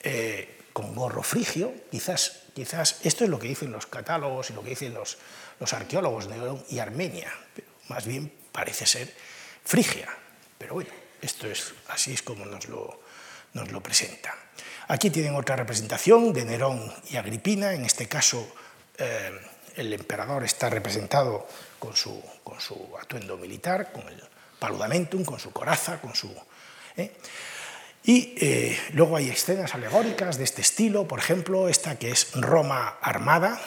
eh, 0.00 0.58
con 0.72 0.94
gorro 0.94 1.22
frigio, 1.22 1.72
quizás, 1.90 2.42
quizás 2.54 2.98
esto 3.04 3.24
es 3.24 3.30
lo 3.30 3.38
que 3.38 3.48
dicen 3.48 3.70
los 3.70 3.86
catálogos 3.86 4.50
y 4.50 4.54
lo 4.54 4.62
que 4.62 4.70
dicen 4.70 4.92
los, 4.92 5.18
los 5.60 5.72
arqueólogos 5.72 6.28
de 6.28 6.36
Nerón 6.36 6.64
y 6.68 6.80
Armenia, 6.80 7.32
pero 7.54 7.68
más 7.88 8.06
bien 8.06 8.32
parece 8.50 8.84
ser 8.86 9.14
Frigia. 9.64 10.08
Pero 10.58 10.74
bueno, 10.74 10.90
esto 11.20 11.46
es, 11.46 11.72
así 11.88 12.12
es 12.12 12.22
como 12.22 12.44
nos 12.44 12.68
lo, 12.68 13.00
nos 13.54 13.72
lo 13.72 13.82
presenta. 13.82 14.34
Aquí 14.88 15.10
tienen 15.10 15.34
otra 15.34 15.56
representación 15.56 16.32
de 16.32 16.44
Nerón 16.44 16.92
y 17.10 17.16
Agripina, 17.16 17.72
en 17.72 17.84
este 17.84 18.06
caso 18.06 18.46
eh, 18.98 19.32
el 19.76 19.92
emperador 19.92 20.44
está 20.44 20.68
representado 20.68 21.48
con 21.78 21.96
su, 21.96 22.22
con 22.44 22.60
su, 22.60 22.90
atuendo 23.00 23.36
militar, 23.38 23.90
con 23.92 24.06
el 24.08 24.22
paludamentum, 24.58 25.24
con 25.24 25.40
su 25.40 25.52
coraza, 25.52 26.00
con 26.00 26.14
su... 26.14 26.34
¿eh? 26.96 27.12
Y 28.04 28.34
eh, 28.38 28.78
luego 28.92 29.16
hay 29.16 29.30
escenas 29.30 29.74
alegóricas 29.74 30.36
de 30.36 30.44
este 30.44 30.60
estilo, 30.60 31.08
por 31.08 31.18
ejemplo, 31.18 31.70
esta 31.70 31.98
que 31.98 32.10
es 32.10 32.32
Roma 32.34 32.98
armada, 33.00 33.58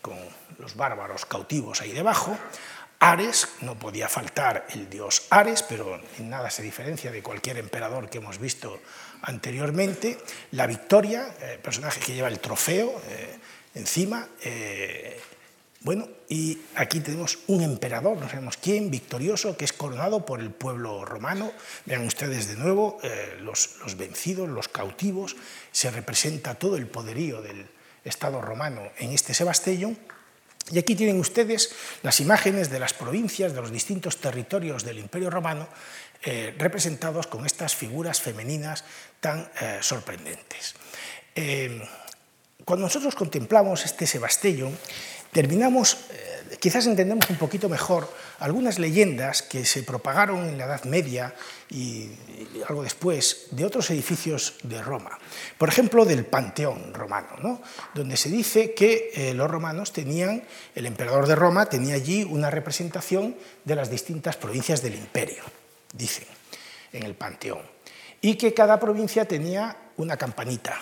con 0.00 0.16
los 0.58 0.76
bárbaros 0.76 1.26
cautivos 1.26 1.80
ahí 1.80 1.90
debajo. 1.90 2.38
Ares, 2.98 3.48
no 3.60 3.78
podía 3.78 4.08
faltar 4.08 4.66
el 4.70 4.88
dios 4.88 5.26
Ares, 5.30 5.62
pero 5.62 6.00
en 6.18 6.30
nada 6.30 6.50
se 6.50 6.62
diferencia 6.62 7.10
de 7.10 7.22
cualquier 7.22 7.58
emperador 7.58 8.08
que 8.08 8.18
hemos 8.18 8.38
visto 8.38 8.80
anteriormente. 9.22 10.18
La 10.52 10.66
victoria, 10.66 11.34
el 11.40 11.58
personaje 11.58 12.00
que 12.00 12.14
lleva 12.14 12.28
el 12.28 12.40
trofeo 12.40 13.00
eh, 13.08 13.38
encima. 13.74 14.28
Eh, 14.42 15.20
bueno, 15.80 16.08
y 16.28 16.58
aquí 16.74 17.00
tenemos 17.00 17.38
un 17.46 17.62
emperador, 17.62 18.16
no 18.16 18.28
sabemos 18.28 18.56
quién, 18.56 18.90
victorioso, 18.90 19.56
que 19.56 19.66
es 19.66 19.72
coronado 19.72 20.24
por 20.24 20.40
el 20.40 20.50
pueblo 20.50 21.04
romano. 21.04 21.52
Vean 21.84 22.06
ustedes 22.06 22.48
de 22.48 22.56
nuevo 22.56 22.98
eh, 23.02 23.36
los, 23.40 23.76
los 23.80 23.96
vencidos, 23.96 24.48
los 24.48 24.68
cautivos, 24.68 25.36
se 25.70 25.90
representa 25.90 26.54
todo 26.54 26.76
el 26.76 26.86
poderío 26.86 27.42
del 27.42 27.68
Estado 28.04 28.40
romano 28.40 28.82
en 28.98 29.12
este 29.12 29.34
Sebastellón 29.34 29.98
Y 30.72 30.78
aquí 30.78 30.96
tienen 30.96 31.20
ustedes 31.20 31.70
las 32.02 32.20
imágenes 32.20 32.70
de 32.70 32.80
las 32.80 32.92
provincias, 32.92 33.54
de 33.54 33.60
los 33.60 33.70
distintos 33.70 34.16
territorios 34.18 34.84
del 34.84 34.98
Imperio 34.98 35.30
Romano, 35.30 35.68
eh, 36.24 36.54
representados 36.58 37.26
con 37.28 37.46
estas 37.46 37.76
figuras 37.76 38.20
femeninas 38.20 38.84
tan 39.20 39.48
eh, 39.60 39.78
sorprendentes. 39.80 40.74
Eh, 41.34 41.80
cuando 42.64 42.86
nosotros 42.86 43.14
contemplamos 43.14 43.84
este 43.84 44.08
Sebastello, 44.08 44.72
terminamos 45.30 45.94
eh, 46.10 46.35
quizás 46.60 46.86
entendemos 46.86 47.28
un 47.30 47.36
poquito 47.36 47.68
mejor 47.68 48.08
algunas 48.38 48.78
leyendas 48.78 49.42
que 49.42 49.64
se 49.64 49.82
propagaron 49.82 50.48
en 50.48 50.58
la 50.58 50.64
Edad 50.64 50.84
Media 50.84 51.34
y, 51.70 52.10
algo 52.68 52.82
después 52.82 53.48
de 53.50 53.64
otros 53.64 53.90
edificios 53.90 54.54
de 54.62 54.82
Roma. 54.82 55.18
Por 55.58 55.68
ejemplo, 55.68 56.04
del 56.04 56.24
Panteón 56.24 56.94
romano, 56.94 57.60
donde 57.94 58.16
se 58.16 58.30
dice 58.30 58.74
que 58.74 59.10
eh, 59.14 59.34
los 59.34 59.50
romanos 59.50 59.92
tenían, 59.92 60.44
el 60.74 60.86
emperador 60.86 61.26
de 61.26 61.34
Roma 61.34 61.66
tenía 61.66 61.94
allí 61.94 62.24
una 62.24 62.50
representación 62.50 63.36
de 63.64 63.76
las 63.76 63.90
distintas 63.90 64.36
provincias 64.36 64.82
del 64.82 64.94
imperio, 64.94 65.42
dicen, 65.92 66.26
en 66.92 67.02
el 67.02 67.14
Panteón, 67.14 67.62
y 68.20 68.36
que 68.36 68.54
cada 68.54 68.80
provincia 68.80 69.26
tenía 69.26 69.76
una 69.96 70.16
campanita 70.16 70.80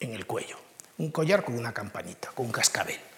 en 0.00 0.14
el 0.14 0.26
cuello, 0.26 0.56
un 0.98 1.10
collar 1.10 1.44
con 1.44 1.56
una 1.56 1.72
campanita, 1.72 2.30
con 2.34 2.46
un 2.46 2.52
cascabel. 2.52 3.09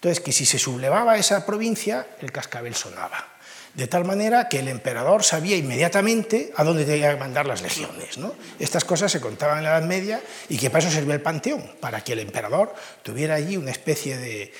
Entonces, 0.00 0.20
que 0.24 0.32
si 0.32 0.46
se 0.46 0.58
sublevaba 0.58 1.18
esa 1.18 1.44
provincia, 1.44 2.06
el 2.22 2.32
cascabel 2.32 2.74
sonaba. 2.74 3.28
De 3.74 3.86
tal 3.86 4.04
manera 4.04 4.48
que 4.48 4.58
el 4.58 4.68
emperador 4.68 5.22
sabía 5.22 5.56
inmediatamente 5.56 6.52
a 6.56 6.64
dónde 6.64 6.84
tenía 6.84 7.12
que 7.12 7.20
mandar 7.20 7.46
las 7.46 7.62
legiones. 7.62 8.18
¿no? 8.18 8.34
Estas 8.58 8.84
cosas 8.84 9.12
se 9.12 9.20
contaban 9.20 9.58
en 9.58 9.64
la 9.64 9.78
Edad 9.78 9.86
Media 9.86 10.20
y 10.48 10.58
que 10.58 10.70
para 10.70 10.84
eso 10.84 10.90
servía 10.90 11.14
el 11.14 11.22
panteón, 11.22 11.62
para 11.78 12.02
que 12.02 12.14
el 12.14 12.18
emperador 12.18 12.74
tuviera 13.02 13.36
allí 13.36 13.56
una 13.56 13.70
especie 13.70 14.16
de, 14.16 14.52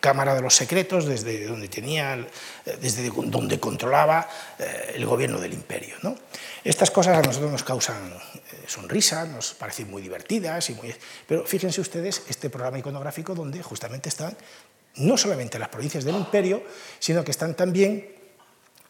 cámara 0.00 0.34
de 0.34 0.40
los 0.40 0.54
secretos 0.54 1.06
desde 1.06 1.46
donde, 1.46 1.68
tenía, 1.68 2.24
desde 2.80 3.10
donde 3.10 3.58
controlaba 3.58 4.28
eh, 4.58 4.92
el 4.94 5.04
gobierno 5.06 5.40
del 5.40 5.52
imperio. 5.52 5.96
¿no? 6.02 6.16
Estas 6.62 6.90
cosas 6.90 7.18
a 7.18 7.22
nosotros 7.22 7.50
nos 7.50 7.64
causan 7.64 7.96
eh, 8.06 8.64
sonrisa, 8.66 9.24
nos 9.26 9.52
parecen 9.52 9.90
muy 9.90 10.00
divertidas, 10.00 10.70
y 10.70 10.74
muy... 10.74 10.94
pero 11.26 11.44
fíjense 11.44 11.80
ustedes 11.80 12.22
este 12.28 12.50
programa 12.50 12.78
iconográfico 12.78 13.34
donde 13.34 13.62
justamente 13.62 14.08
están 14.08 14.36
no 14.96 15.16
solamente 15.16 15.58
las 15.58 15.68
provincias 15.68 16.04
del 16.04 16.16
imperio, 16.16 16.62
sino 16.98 17.24
que 17.24 17.30
están 17.30 17.54
también 17.54 18.08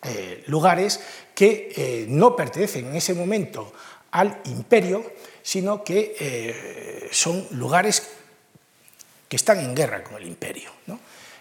eh, 0.03 0.45
lugares 0.47 1.01
que 1.35 1.73
eh, 1.77 2.07
no 2.09 2.37
pertenecen 2.37 2.87
en 2.87 2.97
ese 2.97 3.15
momento 3.15 3.73
al 4.11 4.41
imperio, 4.45 5.13
sino 5.43 5.83
que 5.83 7.09
son 7.11 7.47
lugares 7.51 8.03
que 9.29 9.37
están 9.37 9.59
en 9.59 9.75
guerra 9.75 10.05
con 10.05 10.17
el 10.17 10.27
imperio. 10.27 10.71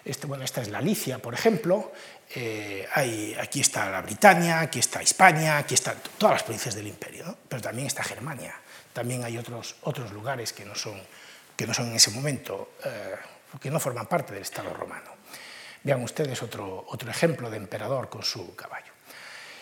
Este, 0.05 0.27
bueno, 0.27 0.43
esta 0.43 0.61
es 0.61 0.69
la 0.69 0.81
Licia, 0.81 1.19
por 1.19 1.33
ejemplo, 1.33 1.93
eh, 2.35 2.85
hay, 2.93 3.35
aquí 3.39 3.61
está 3.61 3.89
la 3.89 4.01
Britania, 4.01 4.59
aquí 4.59 4.79
está 4.79 5.01
España, 5.01 5.57
aquí 5.57 5.75
están 5.75 5.97
todas 6.17 6.33
las 6.33 6.43
provincias 6.43 6.75
del 6.75 6.87
imperio, 6.87 7.37
pero 7.47 7.61
también 7.61 7.87
está 7.87 8.03
Germania, 8.03 8.53
también 8.91 9.23
hay 9.23 9.37
otros, 9.37 9.75
otros 9.83 10.11
lugares 10.11 10.51
que 10.51 10.65
no, 10.65 10.75
son, 10.75 10.99
que 11.55 11.65
no 11.65 11.73
son 11.73 11.89
en 11.89 11.95
ese 11.95 12.11
momento, 12.11 12.73
eh, 12.83 13.15
que 13.59 13.71
no 13.71 13.79
forman 13.79 14.07
parte 14.07 14.33
del 14.33 14.41
Estado 14.41 14.73
romano. 14.73 15.11
Vean 15.83 16.03
ustedes 16.03 16.41
otro, 16.41 16.85
otro 16.87 17.09
ejemplo 17.09 17.49
de 17.49 17.57
emperador 17.57 18.09
con 18.09 18.23
su 18.23 18.55
caballo. 18.55 18.91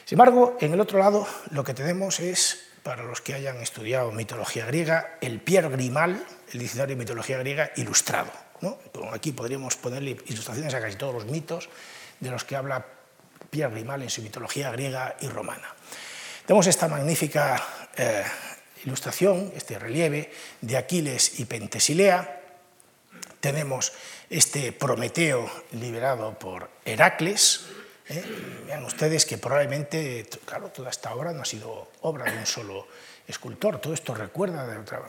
Sin 0.06 0.16
embargo, 0.20 0.58
en 0.60 0.74
el 0.74 0.80
otro 0.80 1.00
lado 1.00 1.28
lo 1.52 1.64
que 1.64 1.74
tenemos 1.74 2.20
es, 2.20 2.68
para 2.84 3.04
los 3.04 3.22
que 3.22 3.34
hayan 3.34 3.58
estudiado 3.58 4.12
mitología 4.12 4.66
griega, 4.66 5.18
el 5.22 5.40
Pierre 5.40 5.70
Grimal, 5.70 6.26
el 6.52 6.60
diccionario 6.60 6.96
de 6.96 7.00
mitología 7.00 7.38
griega 7.38 7.72
ilustrado. 7.76 8.32
Aquí 9.14 9.32
podríamos 9.32 9.76
ponerle 9.76 10.18
ilustraciones 10.28 10.74
a 10.74 10.82
casi 10.82 10.96
todos 10.96 11.14
los 11.14 11.26
mitos 11.26 11.70
de 12.20 12.30
los 12.30 12.44
que 12.44 12.56
habla 12.56 12.86
Pierre 13.50 13.74
Grimal 13.74 14.04
en 14.04 14.10
su 14.10 14.22
mitología 14.22 14.72
griega 14.72 15.16
y 15.22 15.28
romana. 15.28 15.74
Tenemos 16.46 16.68
esta 16.68 16.88
magnífica 16.88 17.64
eh, 17.96 18.24
ilustración, 18.86 19.52
este 19.56 19.80
relieve 19.80 20.32
de 20.62 20.78
Aquiles 20.78 21.40
y 21.40 21.46
Pentesilea. 21.46 22.41
Tenemos 23.42 23.92
este 24.30 24.72
Prometeo 24.72 25.50
liberado 25.72 26.38
por 26.38 26.70
Heracles. 26.86 27.66
¿eh? 28.08 28.24
Vean 28.68 28.86
ustedes 28.86 29.26
que 29.26 29.40
probablemente, 29.40 30.30
claro, 30.46 30.70
toda 30.70 30.92
esta 30.92 31.16
obra 31.16 31.34
no 31.34 31.42
ha 31.42 31.46
sido 31.46 31.90
obra 32.02 32.32
de 32.32 32.38
un 32.38 32.46
solo 32.46 32.88
escultor. 33.28 33.82
Todo 33.82 33.96
esto 33.96 34.14
recuerda, 34.14 34.68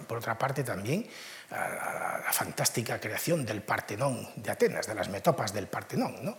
por 0.09 0.17
otra 0.17 0.39
parte, 0.39 0.65
también 0.65 1.07
a 1.51 2.23
la, 2.25 2.33
fantástica 2.33 2.99
creación 2.99 3.45
del 3.45 3.61
Partenón 3.61 4.27
de 4.37 4.51
Atenas, 4.51 4.87
de 4.87 4.95
las 4.95 5.11
metopas 5.11 5.53
del 5.53 5.67
Partenón. 5.67 6.25
¿no? 6.25 6.39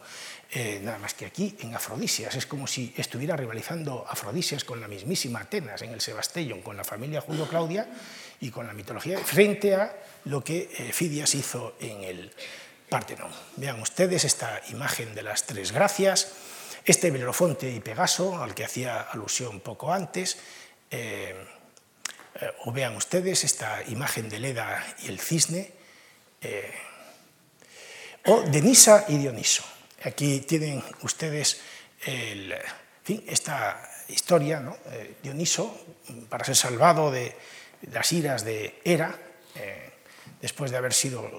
Eh, 0.49 0.81
nada 0.83 0.97
más 0.97 1.13
que 1.13 1.27
aquí 1.27 1.55
en 1.61 1.75
Afrodisias. 1.75 2.33
Es 2.33 2.47
como 2.47 2.65
si 2.65 2.91
estuviera 2.97 3.37
rivalizando 3.37 4.03
Afrodisias 4.09 4.63
con 4.63 4.81
la 4.81 4.87
mismísima 4.87 5.41
Atenas 5.41 5.83
en 5.83 5.91
el 5.91 6.01
Sebastellón, 6.01 6.63
con 6.63 6.75
la 6.75 6.83
familia 6.83 7.21
Julio 7.21 7.47
Claudia 7.47 7.87
y 8.43 8.51
con 8.51 8.67
la 8.67 8.73
mitología, 8.73 9.19
frente 9.19 9.73
a 9.73 9.95
lo 10.25 10.43
que 10.43 10.69
eh, 10.77 10.91
Fidias 10.91 11.33
hizo 11.33 11.75
en 11.79 12.03
el 12.03 12.31
Partenón. 12.89 13.31
Vean 13.55 13.81
ustedes 13.81 14.25
esta 14.25 14.61
imagen 14.69 15.15
de 15.15 15.23
las 15.23 15.45
tres 15.45 15.71
gracias, 15.71 16.33
este 16.83 17.09
Belerofonte 17.09 17.71
y 17.71 17.79
Pegaso, 17.79 18.43
al 18.43 18.53
que 18.53 18.65
hacía 18.65 18.99
alusión 18.99 19.61
poco 19.61 19.93
antes. 19.93 20.37
Eh, 20.91 21.33
o 22.65 22.71
vean 22.71 22.95
ustedes 22.97 23.45
esta 23.45 23.81
imagen 23.87 24.27
de 24.27 24.39
Leda 24.39 24.83
y 25.03 25.07
el 25.07 25.19
cisne, 25.19 25.71
o 28.25 28.41
de 28.41 28.61
Nisa 28.61 29.05
y 29.07 29.17
Dioniso. 29.17 29.63
Aquí 30.03 30.39
tienen 30.41 30.83
ustedes 31.03 31.61
esta 33.05 33.89
historia, 34.09 34.59
¿no? 34.59 34.77
Eh, 34.91 35.15
Dioniso, 35.21 35.85
para 36.29 36.43
ser 36.43 36.55
salvado 36.55 37.11
de 37.11 37.35
las 37.91 38.11
iras 38.11 38.45
de 38.45 38.81
Hera, 38.83 39.17
eh, 39.55 39.91
después 40.41 40.71
de 40.71 40.77
haber 40.77 40.93
sido 40.93 41.29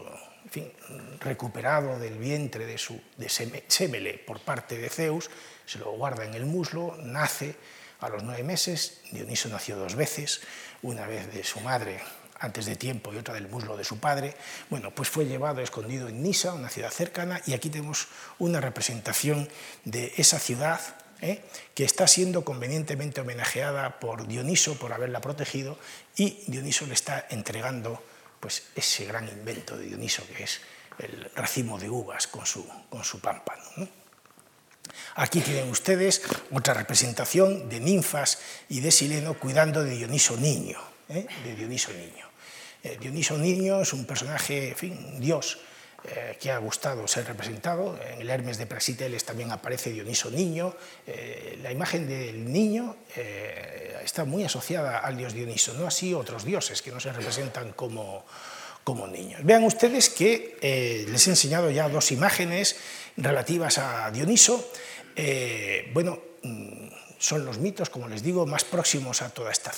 recuperado 1.20 1.98
del 1.98 2.18
vientre 2.18 2.66
de, 2.66 2.78
su, 2.78 3.00
de 3.16 3.28
Semele 3.28 4.18
por 4.18 4.40
parte 4.40 4.78
de 4.78 4.88
Zeus, 4.88 5.30
se 5.66 5.78
lo 5.78 5.92
guarda 5.92 6.24
en 6.24 6.34
el 6.34 6.46
muslo, 6.46 6.96
nace 7.02 7.56
a 8.00 8.08
los 8.08 8.22
nueve 8.22 8.44
meses, 8.44 9.00
Dioniso 9.10 9.48
nació 9.48 9.76
dos 9.76 9.94
veces, 9.94 10.42
una 10.82 11.06
vez 11.06 11.32
de 11.32 11.42
su 11.42 11.60
madre 11.60 12.00
antes 12.38 12.66
de 12.66 12.76
tiempo 12.76 13.12
y 13.12 13.16
otra 13.16 13.34
del 13.34 13.48
muslo 13.48 13.76
de 13.76 13.84
su 13.84 13.98
padre. 13.98 14.34
Bueno, 14.68 14.90
pues 14.94 15.08
fue 15.08 15.24
llevado 15.24 15.60
escondido 15.62 16.08
en 16.08 16.22
Nisa, 16.22 16.52
una 16.52 16.68
ciudad 16.68 16.90
cercana, 16.90 17.40
y 17.46 17.54
aquí 17.54 17.70
tenemos 17.70 18.08
una 18.38 18.60
representación 18.60 19.48
de 19.84 20.12
esa 20.16 20.38
ciudad 20.38 20.80
¿eh? 21.24 21.42
que 21.74 21.84
está 21.84 22.06
siendo 22.06 22.44
convenientemente 22.44 23.20
homenajeada 23.20 23.98
por 23.98 24.26
Dioniso 24.26 24.78
por 24.78 24.92
haberla 24.92 25.20
protegido 25.20 25.78
y 26.16 26.44
Dioniso 26.46 26.86
le 26.86 26.94
está 26.94 27.26
entregando 27.30 28.02
pues, 28.40 28.64
ese 28.74 29.06
gran 29.06 29.28
invento 29.28 29.76
de 29.76 29.86
Dioniso 29.86 30.22
que 30.36 30.44
es 30.44 30.60
el 30.98 31.30
racimo 31.34 31.78
de 31.78 31.90
uvas 31.90 32.26
con 32.26 32.46
su, 32.46 32.64
con 32.88 33.02
su 33.02 33.20
pámpano. 33.20 33.62
Aquí 35.16 35.40
tienen 35.40 35.70
ustedes 35.70 36.22
otra 36.52 36.74
representación 36.74 37.68
de 37.68 37.80
ninfas 37.80 38.38
y 38.68 38.80
de 38.80 38.92
Sileno 38.92 39.34
cuidando 39.34 39.82
de 39.82 39.96
Dioniso 39.96 40.36
niño, 40.36 40.78
¿eh? 41.08 41.26
de 41.44 41.54
Dioniso 41.56 41.92
niño. 41.92 42.34
Eh, 42.84 42.98
Dioniso 43.00 43.38
Niño 43.38 43.80
es 43.80 43.94
un 43.94 44.04
personaje, 44.04 44.74
fin, 44.76 45.18
dios, 45.18 45.58
eh, 46.06 46.36
que 46.38 46.50
ha 46.50 46.58
gustado 46.58 47.08
ser 47.08 47.26
representado. 47.26 47.98
En 48.12 48.20
el 48.20 48.30
Hermes 48.30 48.58
de 48.58 48.66
Praxiteles 48.66 49.24
también 49.24 49.52
aparece 49.52 49.90
Dioniso 49.90 50.30
Niño. 50.30 50.76
Eh, 51.06 51.58
la 51.62 51.72
imagen 51.72 52.06
del 52.06 52.52
niño 52.52 52.96
está 54.04 54.24
muy 54.26 54.44
asociada 54.44 54.98
al 54.98 55.16
dios 55.16 55.32
Dioniso, 55.32 55.72
no 55.74 55.86
así 55.86 56.12
otros 56.12 56.44
dioses 56.44 56.82
que 56.82 56.90
no 56.90 57.00
se 57.00 57.10
representan 57.10 57.72
como, 57.72 58.26
como 58.84 59.06
niños. 59.06 59.40
Vean 59.44 59.64
ustedes 59.64 60.10
que 60.10 60.58
les 61.08 61.26
he 61.26 61.30
enseñado 61.30 61.70
ya 61.70 61.88
dos 61.88 62.12
imágenes 62.12 62.76
relativas 63.16 63.78
a 63.78 64.10
Dioniso. 64.10 64.70
bueno, 65.94 66.20
mm, 66.42 66.88
son 67.18 67.46
los 67.46 67.56
mitos, 67.56 67.88
como 67.88 68.08
les 68.08 68.22
digo, 68.22 68.44
más 68.46 68.64
próximos 68.64 69.22
a 69.22 69.30
toda 69.30 69.50
esta 69.50 69.72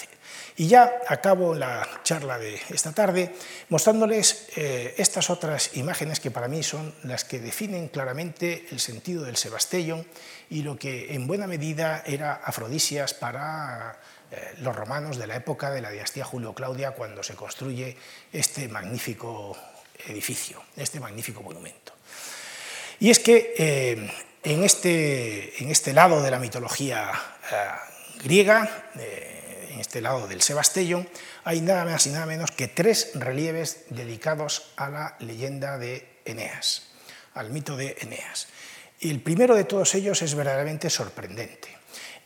y 0.57 0.69
ya 0.69 1.03
acabo 1.07 1.55
la 1.55 1.87
charla 2.03 2.39
de 2.39 2.59
esta 2.71 2.93
tarde 2.93 3.35
mostrándoles 3.69 4.49
eh, 4.57 4.95
estas 4.97 5.29
otras 5.29 5.77
imágenes 5.77 6.19
que 6.19 6.31
para 6.31 6.49
mí 6.49 6.63
son 6.63 6.95
las 7.03 7.25
que 7.25 7.39
definen 7.39 7.89
claramente 7.89 8.67
el 8.71 8.81
sentido 8.81 9.25
del 9.25 9.37
Sebastellón 9.37 10.07
y 10.49 10.63
lo 10.63 10.79
que 10.79 11.15
en 11.15 11.27
buena 11.27 11.47
medida 11.47 12.03
era 12.07 12.35
afrodisias 12.35 13.13
para 13.13 13.99
eh, 14.31 14.55
los 14.59 14.75
romanos 14.75 15.19
de 15.19 15.27
la 15.27 15.37
época 15.37 15.71
de 15.71 15.83
la 15.83 15.91
dinastía 15.91 16.25
Julio-Claudia 16.25 16.93
cuando 16.93 17.23
se 17.23 17.35
construye 17.35 17.97
este 18.33 18.69
magnífico 18.69 19.57
edificio, 20.07 20.63
este 20.77 21.01
magnífico 21.01 21.43
monumento. 21.43 21.93
Y 22.99 23.11
es 23.11 23.19
que 23.19 23.55
eh, 23.59 24.11
en, 24.43 24.63
este, 24.63 25.63
en, 25.63 25.71
este, 25.71 25.93
lado 25.93 26.23
de 26.23 26.31
la 26.31 26.39
mitología 26.39 27.13
griega, 28.23 28.87
en 29.77 29.83
este 29.83 30.01
lado 30.01 30.27
del 30.27 30.41
Sebastellón, 30.41 31.07
hay 31.45 31.61
nada 31.61 31.85
más 31.85 32.07
y 32.07 32.11
nada 32.11 32.25
menos 32.25 32.51
que 32.51 32.67
tres 32.67 33.11
relieves 33.13 33.85
dedicados 33.91 34.73
a 34.77 34.89
la 34.89 35.17
leyenda 35.21 35.77
de 35.77 36.21
Eneas, 36.25 36.85
al 37.35 37.51
mito 37.51 37.77
de 37.77 37.95
Eneas. 38.01 38.49
Y 39.01 39.11
el 39.11 39.21
primero 39.21 39.55
de 39.55 39.65
todos 39.65 39.95
ellos 39.95 40.23
es 40.23 40.35
verdaderamente 40.35 40.89
sorprendente. 40.89 41.77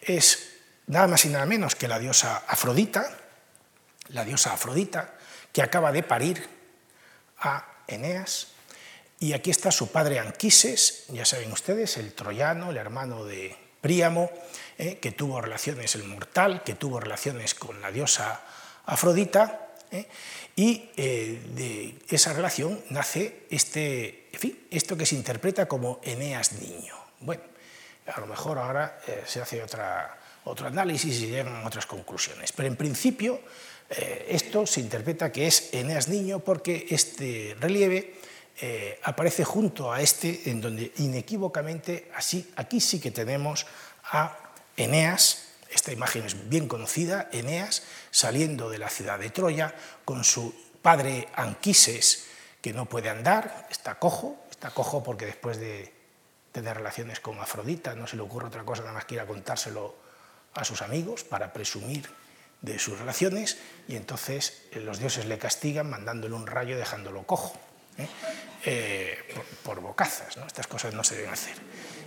Es 0.00 0.50
nada 0.86 1.08
más 1.08 1.24
y 1.24 1.28
nada 1.30 1.44
menos 1.44 1.74
que 1.74 1.88
la 1.88 1.98
diosa 1.98 2.44
Afrodita, 2.46 3.18
la 4.10 4.24
diosa 4.24 4.52
Afrodita, 4.52 5.14
que 5.52 5.62
acaba 5.62 5.90
de 5.90 6.04
parir 6.04 6.48
a 7.38 7.82
Eneas. 7.88 8.46
Y 9.18 9.32
aquí 9.32 9.50
está 9.50 9.72
su 9.72 9.90
padre 9.90 10.20
Anquises, 10.20 11.06
ya 11.08 11.24
saben 11.24 11.50
ustedes, 11.50 11.96
el 11.96 12.12
troyano, 12.14 12.70
el 12.70 12.76
hermano 12.76 13.24
de 13.24 13.56
Príamo, 13.80 14.30
eh, 14.82 14.96
que 14.96 15.12
tuvo 15.12 15.42
relaciones, 15.42 15.94
el 15.94 16.04
mortal, 16.04 16.62
que 16.64 16.74
tuvo 16.74 17.00
relaciones 17.00 17.54
con 17.54 17.82
la 17.82 17.92
diosa 17.92 18.40
Afrodita, 18.86 19.76
eh, 19.90 20.08
y 20.56 20.88
eh, 20.96 21.38
de 21.54 21.96
esa 22.08 22.32
relación 22.32 22.80
nace 22.88 23.44
este, 23.50 24.30
en 24.32 24.40
fin, 24.40 24.58
esto 24.70 24.96
que 24.96 25.04
se 25.04 25.16
interpreta 25.16 25.68
como 25.68 26.00
Eneas 26.02 26.52
niño. 26.52 26.94
Bueno, 27.20 27.42
a 28.06 28.20
lo 28.20 28.26
mejor 28.26 28.56
ahora 28.56 28.98
se 29.26 29.42
hace 29.42 29.62
otra, 29.62 30.16
otro 30.44 30.68
análisis 30.68 31.14
y 31.20 31.26
llegan 31.26 31.56
a 31.56 31.66
otras 31.66 31.84
conclusiones, 31.84 32.50
pero 32.52 32.66
en 32.66 32.76
principio 32.76 33.38
esto 33.90 34.66
se 34.66 34.80
interpreta 34.80 35.30
que 35.30 35.46
es 35.46 35.74
Eneas 35.74 36.08
niño 36.08 36.38
porque 36.38 36.86
este 36.88 37.54
relieve 37.60 38.14
aparece 39.02 39.44
junto 39.44 39.92
a 39.92 40.00
este, 40.00 40.48
en 40.48 40.62
donde 40.62 40.90
inequívocamente 40.96 42.10
así, 42.14 42.50
aquí 42.56 42.80
sí 42.80 42.98
que 42.98 43.10
tenemos 43.10 43.66
a 44.04 44.39
Eneas, 44.80 45.44
esta 45.70 45.92
imagen 45.92 46.24
es 46.24 46.48
bien 46.48 46.66
conocida, 46.66 47.28
Eneas 47.32 47.82
saliendo 48.10 48.70
de 48.70 48.78
la 48.78 48.88
ciudad 48.88 49.18
de 49.18 49.30
Troya 49.30 49.74
con 50.04 50.24
su 50.24 50.54
padre 50.80 51.28
Anquises, 51.34 52.26
que 52.62 52.72
no 52.72 52.86
puede 52.86 53.10
andar, 53.10 53.68
está 53.70 53.98
cojo, 53.98 54.42
está 54.50 54.70
cojo 54.70 55.02
porque 55.02 55.26
después 55.26 55.58
de 55.58 55.92
tener 56.52 56.76
relaciones 56.76 57.20
con 57.20 57.38
Afrodita 57.38 57.94
no 57.94 58.06
se 58.06 58.16
le 58.16 58.22
ocurre 58.22 58.48
otra 58.48 58.64
cosa 58.64 58.82
nada 58.82 58.94
más 58.94 59.04
que 59.04 59.14
ir 59.14 59.20
a 59.20 59.26
contárselo 59.26 59.94
a 60.54 60.64
sus 60.64 60.82
amigos 60.82 61.24
para 61.24 61.52
presumir 61.52 62.08
de 62.62 62.78
sus 62.78 62.98
relaciones 62.98 63.58
y 63.88 63.96
entonces 63.96 64.62
eh, 64.72 64.80
los 64.80 64.98
dioses 64.98 65.26
le 65.26 65.38
castigan 65.38 65.88
mandándole 65.88 66.34
un 66.34 66.46
rayo 66.46 66.76
dejándolo 66.76 67.22
cojo. 67.24 67.58
¿eh? 67.98 68.08
Eh, 68.64 69.18
por, 69.62 69.80
bocazas. 69.80 70.36
Estas 70.46 70.66
cosas 70.66 70.92
no 70.92 71.04
se 71.04 71.16
deben 71.16 71.32
hacer. 71.32 71.54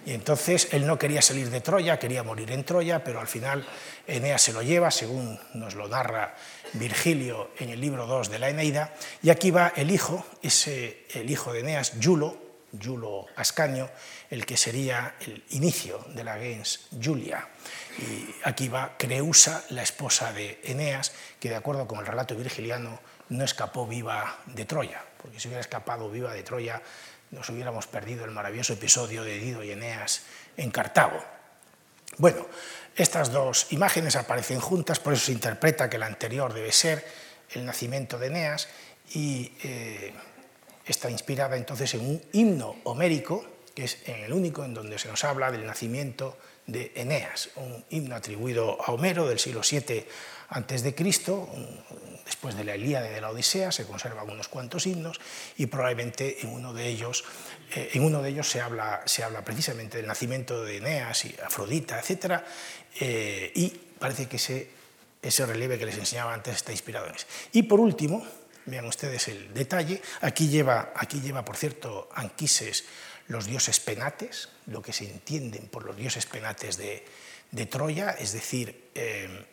Y 0.06 0.14
entonces 0.14 0.68
él 0.72 0.86
no 0.86 1.00
quería 1.00 1.22
salir 1.22 1.50
de 1.50 1.62
Troya, 1.62 1.98
quería 1.98 2.24
morir 2.24 2.52
en 2.52 2.64
Troya, 2.64 3.04
pero 3.04 3.20
al 3.20 3.28
final 3.28 3.66
Eneas 4.06 4.42
se 4.42 4.54
lo 4.54 4.62
lleva, 4.62 4.92
según 4.92 5.40
nos 5.54 5.76
lo 5.76 5.88
narra 5.88 6.36
Virgilio 6.74 7.52
en 7.58 7.70
el 7.70 7.80
libro 7.80 8.06
2 8.06 8.30
de 8.30 8.40
la 8.40 8.50
Eneida, 8.50 8.94
y 9.22 9.30
aquí 9.30 9.52
va 9.52 9.72
el 9.76 9.92
hijo, 9.92 10.26
ese, 10.42 11.06
el 11.14 11.30
hijo 11.30 11.54
de 11.54 11.62
Eneas, 11.62 12.00
Yulo, 12.00 12.44
Julo 12.82 13.28
Ascanio, 13.36 13.90
el 14.30 14.46
que 14.46 14.58
sería 14.58 15.16
el 15.22 15.44
inicio 15.52 16.04
de 16.14 16.24
la 16.24 16.38
gens 16.38 16.88
Julia. 17.02 17.48
Y 18.00 18.34
aquí 18.44 18.68
va 18.68 18.96
Creusa, 18.98 19.64
la 19.70 19.84
esposa 19.84 20.34
de 20.34 20.60
Eneas, 20.64 21.14
que 21.40 21.50
de 21.50 21.56
acuerdo 21.56 21.88
con 21.88 22.00
el 22.00 22.06
relato 22.06 22.36
virgiliano 22.36 23.00
no 23.30 23.44
escapó 23.44 23.88
viva 23.88 24.40
de 24.48 24.66
Troya, 24.66 25.04
porque 25.24 25.40
si 25.40 25.48
hubiera 25.48 25.62
escapado 25.62 26.12
viva 26.12 26.34
de 26.34 26.44
Troya 26.44 26.82
nos 27.32 27.50
hubiéramos 27.50 27.88
perdido 27.88 28.26
el 28.26 28.32
maravilloso 28.32 28.74
episodio 28.74 29.24
de 29.24 29.40
Dido 29.40 29.64
y 29.64 29.72
Eneas 29.72 30.22
en 30.56 30.70
Cartago. 30.70 31.24
Bueno, 32.18 32.46
estas 32.96 33.32
dos 33.32 33.72
imágenes 33.72 34.16
aparecen 34.16 34.60
juntas, 34.60 35.00
por 35.00 35.14
eso 35.14 35.26
se 35.26 35.32
interpreta 35.32 35.90
que 35.90 35.98
la 35.98 36.06
anterior 36.06 36.54
debe 36.54 36.72
ser 36.72 37.04
el 37.52 37.66
nacimiento 37.66 38.20
de 38.20 38.28
Eneas 38.28 38.68
y 39.14 39.52
eh, 39.64 40.14
está 40.86 41.10
inspirada 41.10 41.56
entonces 41.56 41.94
en 41.96 42.02
un 42.02 42.22
himno 42.34 42.76
homérico, 42.84 43.46
que 43.74 43.86
es 43.86 43.98
el 44.06 44.32
único 44.32 44.64
en 44.64 44.76
donde 44.76 45.00
se 45.00 45.08
nos 45.08 45.24
habla 45.24 45.52
del 45.52 45.66
nacimiento 45.66 46.38
de 46.68 46.92
Eneas, 46.96 47.50
un 47.56 47.84
himno 47.90 48.16
atribuido 48.16 48.80
a 48.80 48.92
Homero 48.92 49.28
del 49.28 49.40
siglo 49.40 49.62
VII 49.70 50.06
a.C., 50.54 50.96
después 52.26 52.56
de 52.56 52.64
la 52.64 52.76
Ilíada 52.76 53.10
y 53.10 53.14
de 53.14 53.22
la 53.22 53.32
Odisea, 53.32 53.72
se 53.72 53.86
conservan 53.86 54.30
unos 54.30 54.48
cuantos 54.48 54.88
himnos 54.88 55.20
y 55.58 55.66
probablemente 55.66 56.42
en 56.42 56.50
uno 56.50 56.74
de 56.74 56.88
ellos, 56.88 57.26
eh, 57.76 57.92
en 57.94 58.04
uno 58.04 58.22
de 58.22 58.30
ellos 58.30 58.50
se, 58.50 58.62
habla, 58.62 59.02
se 59.06 59.24
habla 59.24 59.44
precisamente 59.44 59.98
del 59.98 60.08
nacimiento 60.08 60.64
de 60.64 60.78
Eneas 60.78 61.26
y 61.26 61.36
Afrodita, 61.46 62.00
etc. 62.00 62.42
Eh, 63.00 63.52
y 63.56 63.70
parece 64.00 64.28
que 64.28 64.38
ese, 64.38 64.70
ese 65.22 65.46
relieve 65.46 65.78
que 65.78 65.86
les 65.86 65.98
enseñaba 65.98 66.34
antes 66.34 66.56
está 66.56 66.72
inspirado 66.72 67.08
en 67.08 67.16
eso. 67.16 67.28
Y 67.52 67.64
por 67.64 67.80
último, 67.80 68.26
vean 68.66 68.86
ustedes 68.86 69.28
el 69.28 69.54
detalle, 69.54 70.02
aquí 70.22 70.48
lleva, 70.48 70.94
aquí 70.96 71.20
lleva 71.20 71.44
por 71.44 71.58
cierto, 71.58 72.10
Anquises 72.14 72.86
los 73.28 73.46
dioses 73.46 73.80
penates, 73.80 74.50
lo 74.68 74.82
que 74.82 74.94
se 74.94 75.10
entienden 75.10 75.68
por 75.68 75.86
los 75.86 75.96
dioses 75.96 76.26
penates 76.26 76.78
de, 76.78 77.06
Troya, 77.68 78.12
es 78.12 78.34
decir, 78.34 78.90
eh, 78.96 79.46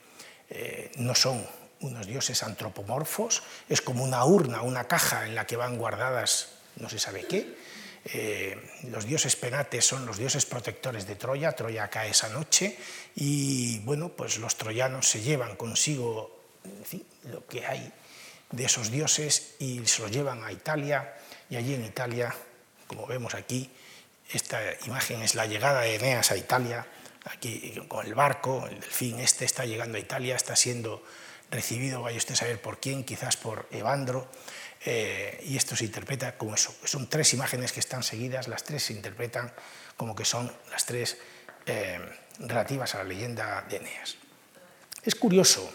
no 0.97 1.15
son 1.15 1.47
unos 1.81 2.07
dioses 2.07 2.43
antropomorfos, 2.43 3.43
es 3.69 3.81
como 3.81 4.05
una 4.05 4.25
urna, 4.25 4.63
una 4.63 4.87
caja 4.89 5.27
en 5.27 5.35
la 5.35 5.47
que 5.47 5.57
van 5.57 5.79
guardadas 5.79 6.61
no 6.77 6.89
se 6.89 6.99
sabe 6.99 7.25
qué. 7.27 7.57
Eh, 8.05 8.57
los 8.91 9.05
dioses 9.05 9.37
penates 9.37 9.85
son 9.85 10.07
los 10.07 10.17
dioses 10.17 10.47
protectores 10.47 11.07
de 11.07 11.17
Troya, 11.17 11.53
Troya 11.53 11.89
cae 11.89 12.11
esa 12.11 12.31
noche 12.31 12.79
y 13.15 13.81
bueno, 13.81 14.09
pues 14.11 14.39
los 14.39 14.57
troyanos 14.57 15.09
se 15.09 15.21
llevan 15.21 15.57
consigo 15.57 16.41
lo 17.25 17.47
que 17.47 17.67
hay 17.67 17.93
de 18.51 18.65
esos 18.65 18.91
dioses 18.91 19.55
y 19.59 19.87
se 19.87 20.03
los 20.03 20.11
llevan 20.11 20.43
a 20.45 20.53
Italia 20.53 21.15
y 21.51 21.57
allí 21.57 21.75
en 21.75 21.85
Italia, 21.85 22.35
como 22.87 23.07
vemos 23.07 23.35
aquí, 23.35 23.71
esta 24.33 24.61
imagen 24.87 25.21
es 25.23 25.35
la 25.35 25.47
llegada 25.47 25.83
de 25.83 25.97
Eneas 25.97 26.31
a 26.31 26.37
Italia, 26.37 26.87
aquí 27.25 27.79
con 27.89 28.07
el 28.07 28.15
barco, 28.15 28.67
el 28.67 28.81
delfín 28.81 29.21
este 29.21 29.45
está 29.45 29.65
llegando 29.65 29.99
a 29.99 30.01
Italia, 30.01 30.37
está 30.37 30.57
siendo 30.57 31.03
recibido, 31.51 32.03
vaya 32.03 32.19
usted 32.19 32.35
a 32.35 32.37
saber 32.37 32.61
por 32.61 32.79
quién, 32.79 33.05
quizás 33.05 33.37
por 33.37 33.67
Evandro, 33.71 34.29
eh, 34.85 35.43
y 35.47 35.57
esto 35.57 35.77
se 35.77 35.85
interpreta 35.85 36.39
como 36.39 36.55
eso. 36.55 36.75
Son 36.85 37.09
tres 37.09 37.35
imágenes 37.35 37.73
que 37.73 37.81
están 37.81 38.03
seguidas, 38.03 38.49
las 38.49 38.65
tres 38.65 38.85
se 38.85 38.93
interpretan 38.93 39.53
como 39.97 40.15
que 40.15 40.25
son 40.25 40.51
las 40.71 40.87
tres 40.87 41.19
eh, 41.67 42.01
relativas 42.39 42.95
a 42.95 42.99
la 42.99 43.05
leyenda 43.05 43.63
de 43.69 43.77
Eneas. 43.77 44.17
Es 45.03 45.15
curioso, 45.15 45.71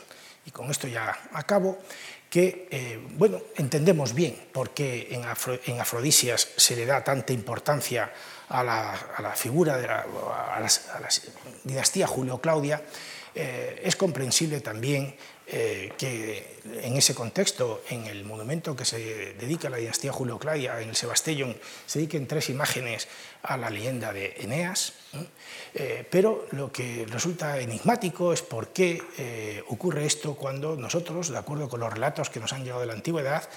y 0.45 0.51
con 0.51 0.71
esto 0.71 0.87
ya 0.87 1.17
acabo, 1.33 1.79
que 2.29 2.67
eh, 2.71 2.99
bueno, 3.11 3.41
entendemos 3.55 4.13
bien 4.13 4.35
por 4.51 4.73
qué 4.73 5.09
en, 5.11 5.79
Afrodisias 5.79 6.49
se 6.57 6.75
le 6.75 6.85
da 6.85 7.03
tanta 7.03 7.33
importancia 7.33 8.11
a 8.49 8.63
la, 8.63 9.33
figura 9.35 9.77
de 9.77 9.87
la, 9.87 10.05
dinastía 11.63 12.07
Julio-Claudia, 12.07 12.81
es 13.33 13.95
comprensible 13.95 14.61
también 14.61 15.15
eh, 15.47 15.93
que 15.95 16.57
en 16.81 16.97
ese 16.97 17.13
contexto, 17.13 17.83
en 17.91 18.07
el 18.07 18.25
monumento 18.25 18.75
que 18.75 18.83
se 18.83 19.35
dedica 19.35 19.67
a 19.67 19.71
la 19.71 19.77
dinastía 19.77 20.11
Julio-Claudia, 20.11 20.81
en 20.81 20.89
el 20.89 20.95
Sebastellón, 20.95 21.55
se 21.85 21.99
dediquen 21.99 22.25
tres 22.25 22.49
imágenes 22.49 23.07
a 23.43 23.55
la 23.55 23.69
leyenda 23.69 24.11
de 24.11 24.33
Eneas, 24.39 24.93
eh, 25.75 26.03
pero 26.09 26.47
lo 26.51 26.71
que 26.71 27.05
resulta 27.07 27.59
enigmático 27.59 28.33
es 28.33 28.41
por 28.41 28.69
qué 28.69 29.03
eh, 29.19 29.63
ocurre 29.67 30.07
esto 30.07 30.33
cuando 30.33 30.75
nosotros, 30.77 31.29
de 31.29 31.37
acuerdo 31.37 31.69
con 31.69 31.79
los 31.79 31.93
relatos 31.93 32.31
que 32.31 32.39
nos 32.39 32.51
han 32.51 32.63
llegado 32.63 32.81
de 32.81 32.87
la 32.87 32.93
antigüedad, 32.93 33.47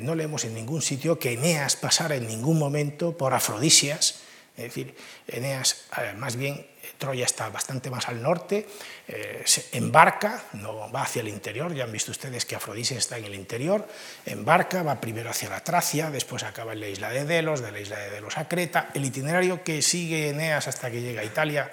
no 0.00 0.14
leemos 0.14 0.44
en 0.44 0.54
ningún 0.54 0.82
sitio 0.82 1.18
que 1.18 1.32
Eneas 1.32 1.76
pasara 1.76 2.16
en 2.16 2.26
ningún 2.26 2.58
momento 2.58 3.16
por 3.16 3.34
Afrodisias, 3.34 4.20
es 4.56 4.64
decir, 4.64 4.94
Eneas 5.28 5.84
más 6.16 6.36
bien 6.36 6.66
Troya 6.98 7.24
está 7.24 7.48
bastante 7.48 7.90
más 7.90 8.08
al 8.08 8.22
norte, 8.22 8.66
eh, 9.08 9.42
se 9.44 9.66
embarca, 9.72 10.44
no 10.52 10.90
va 10.90 11.02
hacia 11.02 11.20
el 11.20 11.28
interior, 11.28 11.74
ya 11.74 11.84
han 11.84 11.92
visto 11.92 12.10
ustedes 12.10 12.44
que 12.44 12.56
Afrodisia 12.56 12.98
está 12.98 13.18
en 13.18 13.24
el 13.24 13.34
interior, 13.34 13.86
embarca, 14.24 14.82
va 14.82 15.00
primero 15.00 15.30
hacia 15.30 15.50
la 15.50 15.62
Tracia, 15.62 16.10
después 16.10 16.42
acaba 16.42 16.72
en 16.72 16.80
la 16.80 16.88
isla 16.88 17.10
de 17.10 17.24
Delos, 17.24 17.60
de 17.60 17.72
la 17.72 17.80
isla 17.80 17.98
de 17.98 18.10
Delos 18.10 18.38
a 18.38 18.48
Creta. 18.48 18.90
El 18.94 19.04
itinerario 19.04 19.62
que 19.62 19.82
sigue 19.82 20.30
Eneas 20.30 20.68
hasta 20.68 20.90
que 20.90 21.00
llega 21.00 21.22
a 21.22 21.24
Italia 21.24 21.70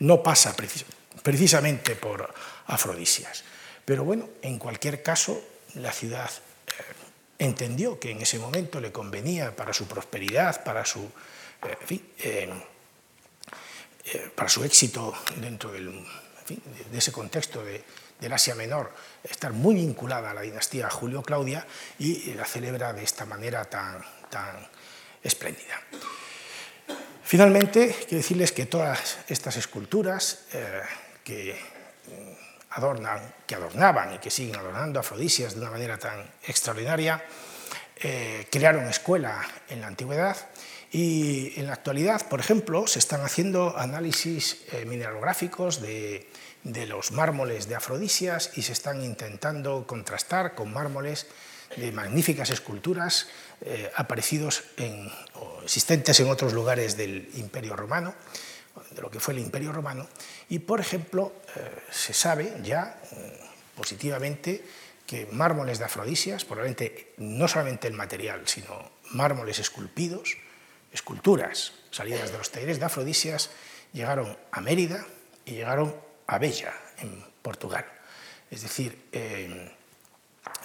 no 0.00 0.22
pasa 0.22 0.54
precisamente 1.22 1.94
por 1.94 2.32
Afrodisias. 2.66 3.44
Pero 3.84 4.04
bueno, 4.04 4.28
en 4.42 4.58
cualquier 4.58 5.02
caso, 5.02 5.40
la 5.74 5.92
ciudad 5.92 6.30
eh, 6.66 6.72
entendió 7.38 7.98
que 7.98 8.10
en 8.10 8.22
ese 8.22 8.38
momento 8.38 8.80
le 8.80 8.92
convenía 8.92 9.54
para 9.54 9.72
su 9.72 9.86
prosperidad, 9.86 10.64
para 10.64 10.84
su... 10.84 11.00
Eh, 11.00 11.76
fin, 11.84 12.02
eh, 12.18 12.52
para 14.34 14.48
su 14.48 14.62
éxito 14.62 15.12
dentro 15.40 15.72
de 15.72 16.04
ese 16.92 17.10
contexto 17.10 17.64
de, 17.64 17.82
del 18.20 18.32
Asia 18.32 18.54
Menor, 18.54 18.92
estar 19.24 19.52
muy 19.52 19.74
vinculada 19.74 20.30
a 20.30 20.34
la 20.34 20.42
dinastía 20.42 20.88
Julio-Claudia 20.88 21.66
y 21.98 22.32
la 22.34 22.44
celebra 22.44 22.92
de 22.92 23.02
esta 23.02 23.26
manera 23.26 23.64
tan, 23.64 24.04
tan 24.30 24.66
espléndida. 25.22 25.80
Finalmente, 27.24 27.88
quiero 28.06 28.18
decirles 28.18 28.52
que 28.52 28.66
todas 28.66 29.18
estas 29.28 29.56
esculturas 29.56 30.44
eh, 30.52 30.82
que, 31.24 31.58
adornan, 32.76 33.34
que 33.46 33.54
adornaban 33.54 34.14
y 34.14 34.18
que 34.18 34.30
siguen 34.30 34.56
adornando 34.56 35.00
Afrodisias 35.00 35.54
de 35.54 35.60
una 35.60 35.70
manera 35.70 35.98
tan 35.98 36.30
extraordinaria, 36.46 37.24
eh, 37.96 38.46
crearon 38.50 38.86
escuela 38.86 39.40
en 39.70 39.80
la 39.80 39.86
antigüedad 39.86 40.36
y 40.92 41.58
en 41.58 41.66
la 41.66 41.72
actualidad, 41.72 42.28
por 42.28 42.38
ejemplo, 42.38 42.86
se 42.86 42.98
están 42.98 43.22
haciendo 43.22 43.76
análisis 43.78 44.64
eh, 44.72 44.84
mineralográficos 44.84 45.80
de, 45.80 46.28
los 46.86 47.12
mármoles 47.12 47.68
de 47.68 47.76
Afrodisias 47.76 48.50
y 48.56 48.62
se 48.62 48.72
están 48.72 49.02
intentando 49.02 49.86
contrastar 49.86 50.54
con 50.54 50.72
mármoles 50.72 51.26
de 51.76 51.92
magníficas 51.92 52.50
esculturas 52.50 53.28
eh, 53.62 53.90
aparecidos 53.96 54.64
en, 54.76 55.10
existentes 55.62 56.20
en 56.20 56.28
otros 56.28 56.52
lugares 56.52 56.96
del 56.96 57.30
Imperio 57.34 57.74
Romano, 57.74 58.14
de 58.90 59.00
lo 59.00 59.10
que 59.10 59.20
fue 59.20 59.34
el 59.34 59.40
Imperio 59.40 59.72
Romano. 59.72 60.06
Y, 60.48 60.60
por 60.60 60.80
ejemplo, 60.80 61.32
eh, 61.56 61.70
se 61.90 62.12
sabe 62.12 62.56
ya 62.62 63.00
positivamente 63.74 64.64
que 65.06 65.26
mármoles 65.26 65.78
de 65.78 65.84
Afrodisias, 65.84 66.44
probablemente 66.44 67.14
no 67.18 67.46
solamente 67.46 67.88
el 67.88 67.94
material, 67.94 68.42
sino 68.46 68.90
mármoles 69.12 69.58
esculpidos, 69.58 70.36
esculturas 70.92 71.72
salidas 71.90 72.32
de 72.32 72.38
los 72.38 72.50
talleres 72.50 72.78
de 72.78 72.86
Afrodisias 72.86 73.50
llegaron 73.92 74.36
a 74.50 74.60
Mérida 74.60 75.06
y 75.44 75.52
llegaron 75.52 75.94
a 76.26 76.38
Bella, 76.38 76.74
en 76.98 77.24
Portugal. 77.42 77.84
Es 78.50 78.62
decir, 78.62 79.06
eh, 79.12 79.72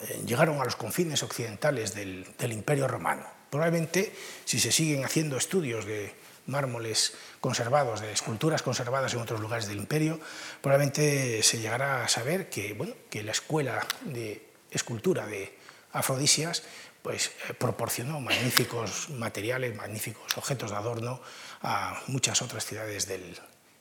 eh, 0.02 0.22
llegaron 0.26 0.60
a 0.60 0.66
los 0.66 0.76
confines 0.76 1.24
occidentales 1.24 1.94
del, 1.94 2.26
Imperio 2.52 2.88
Romano. 2.88 3.26
Probablemente, 3.50 4.14
si 4.46 4.60
se 4.60 4.72
siguen 4.72 5.06
haciendo 5.06 5.38
estudios 5.38 5.86
de 5.86 6.14
mármoles 6.52 7.14
conservados, 7.40 8.02
de 8.02 8.12
esculturas 8.12 8.62
conservadas 8.62 9.14
en 9.14 9.22
otros 9.22 9.40
lugares 9.40 9.68
del 9.68 9.78
imperio, 9.78 10.20
probablemente 10.62 11.42
se 11.42 11.60
llegará 11.60 12.04
a 12.04 12.08
saber 12.08 12.50
que, 12.50 12.74
bueno, 12.74 12.94
que 13.10 13.24
la 13.24 13.32
escuela 13.32 13.86
de 14.02 14.46
escultura 14.70 15.26
de 15.26 15.58
Afrodisias 15.94 16.64
pues, 17.02 17.32
eh, 17.50 17.54
proporcionó 17.54 18.20
magníficos 18.20 19.10
materiales, 19.10 19.76
magníficos 19.76 20.38
objetos 20.38 20.72
de 20.72 20.78
adorno 20.78 21.22
a 21.62 22.02
muchas 22.08 22.42
otras 22.42 22.66
ciudades 22.66 23.08
del 23.08 23.40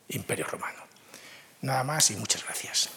Imperio 0.09 0.47
Romano. 0.47 0.83
Nada 1.63 1.85
más 1.85 2.11
y 2.11 2.17
muchas 2.17 2.45
gracias. 2.45 2.91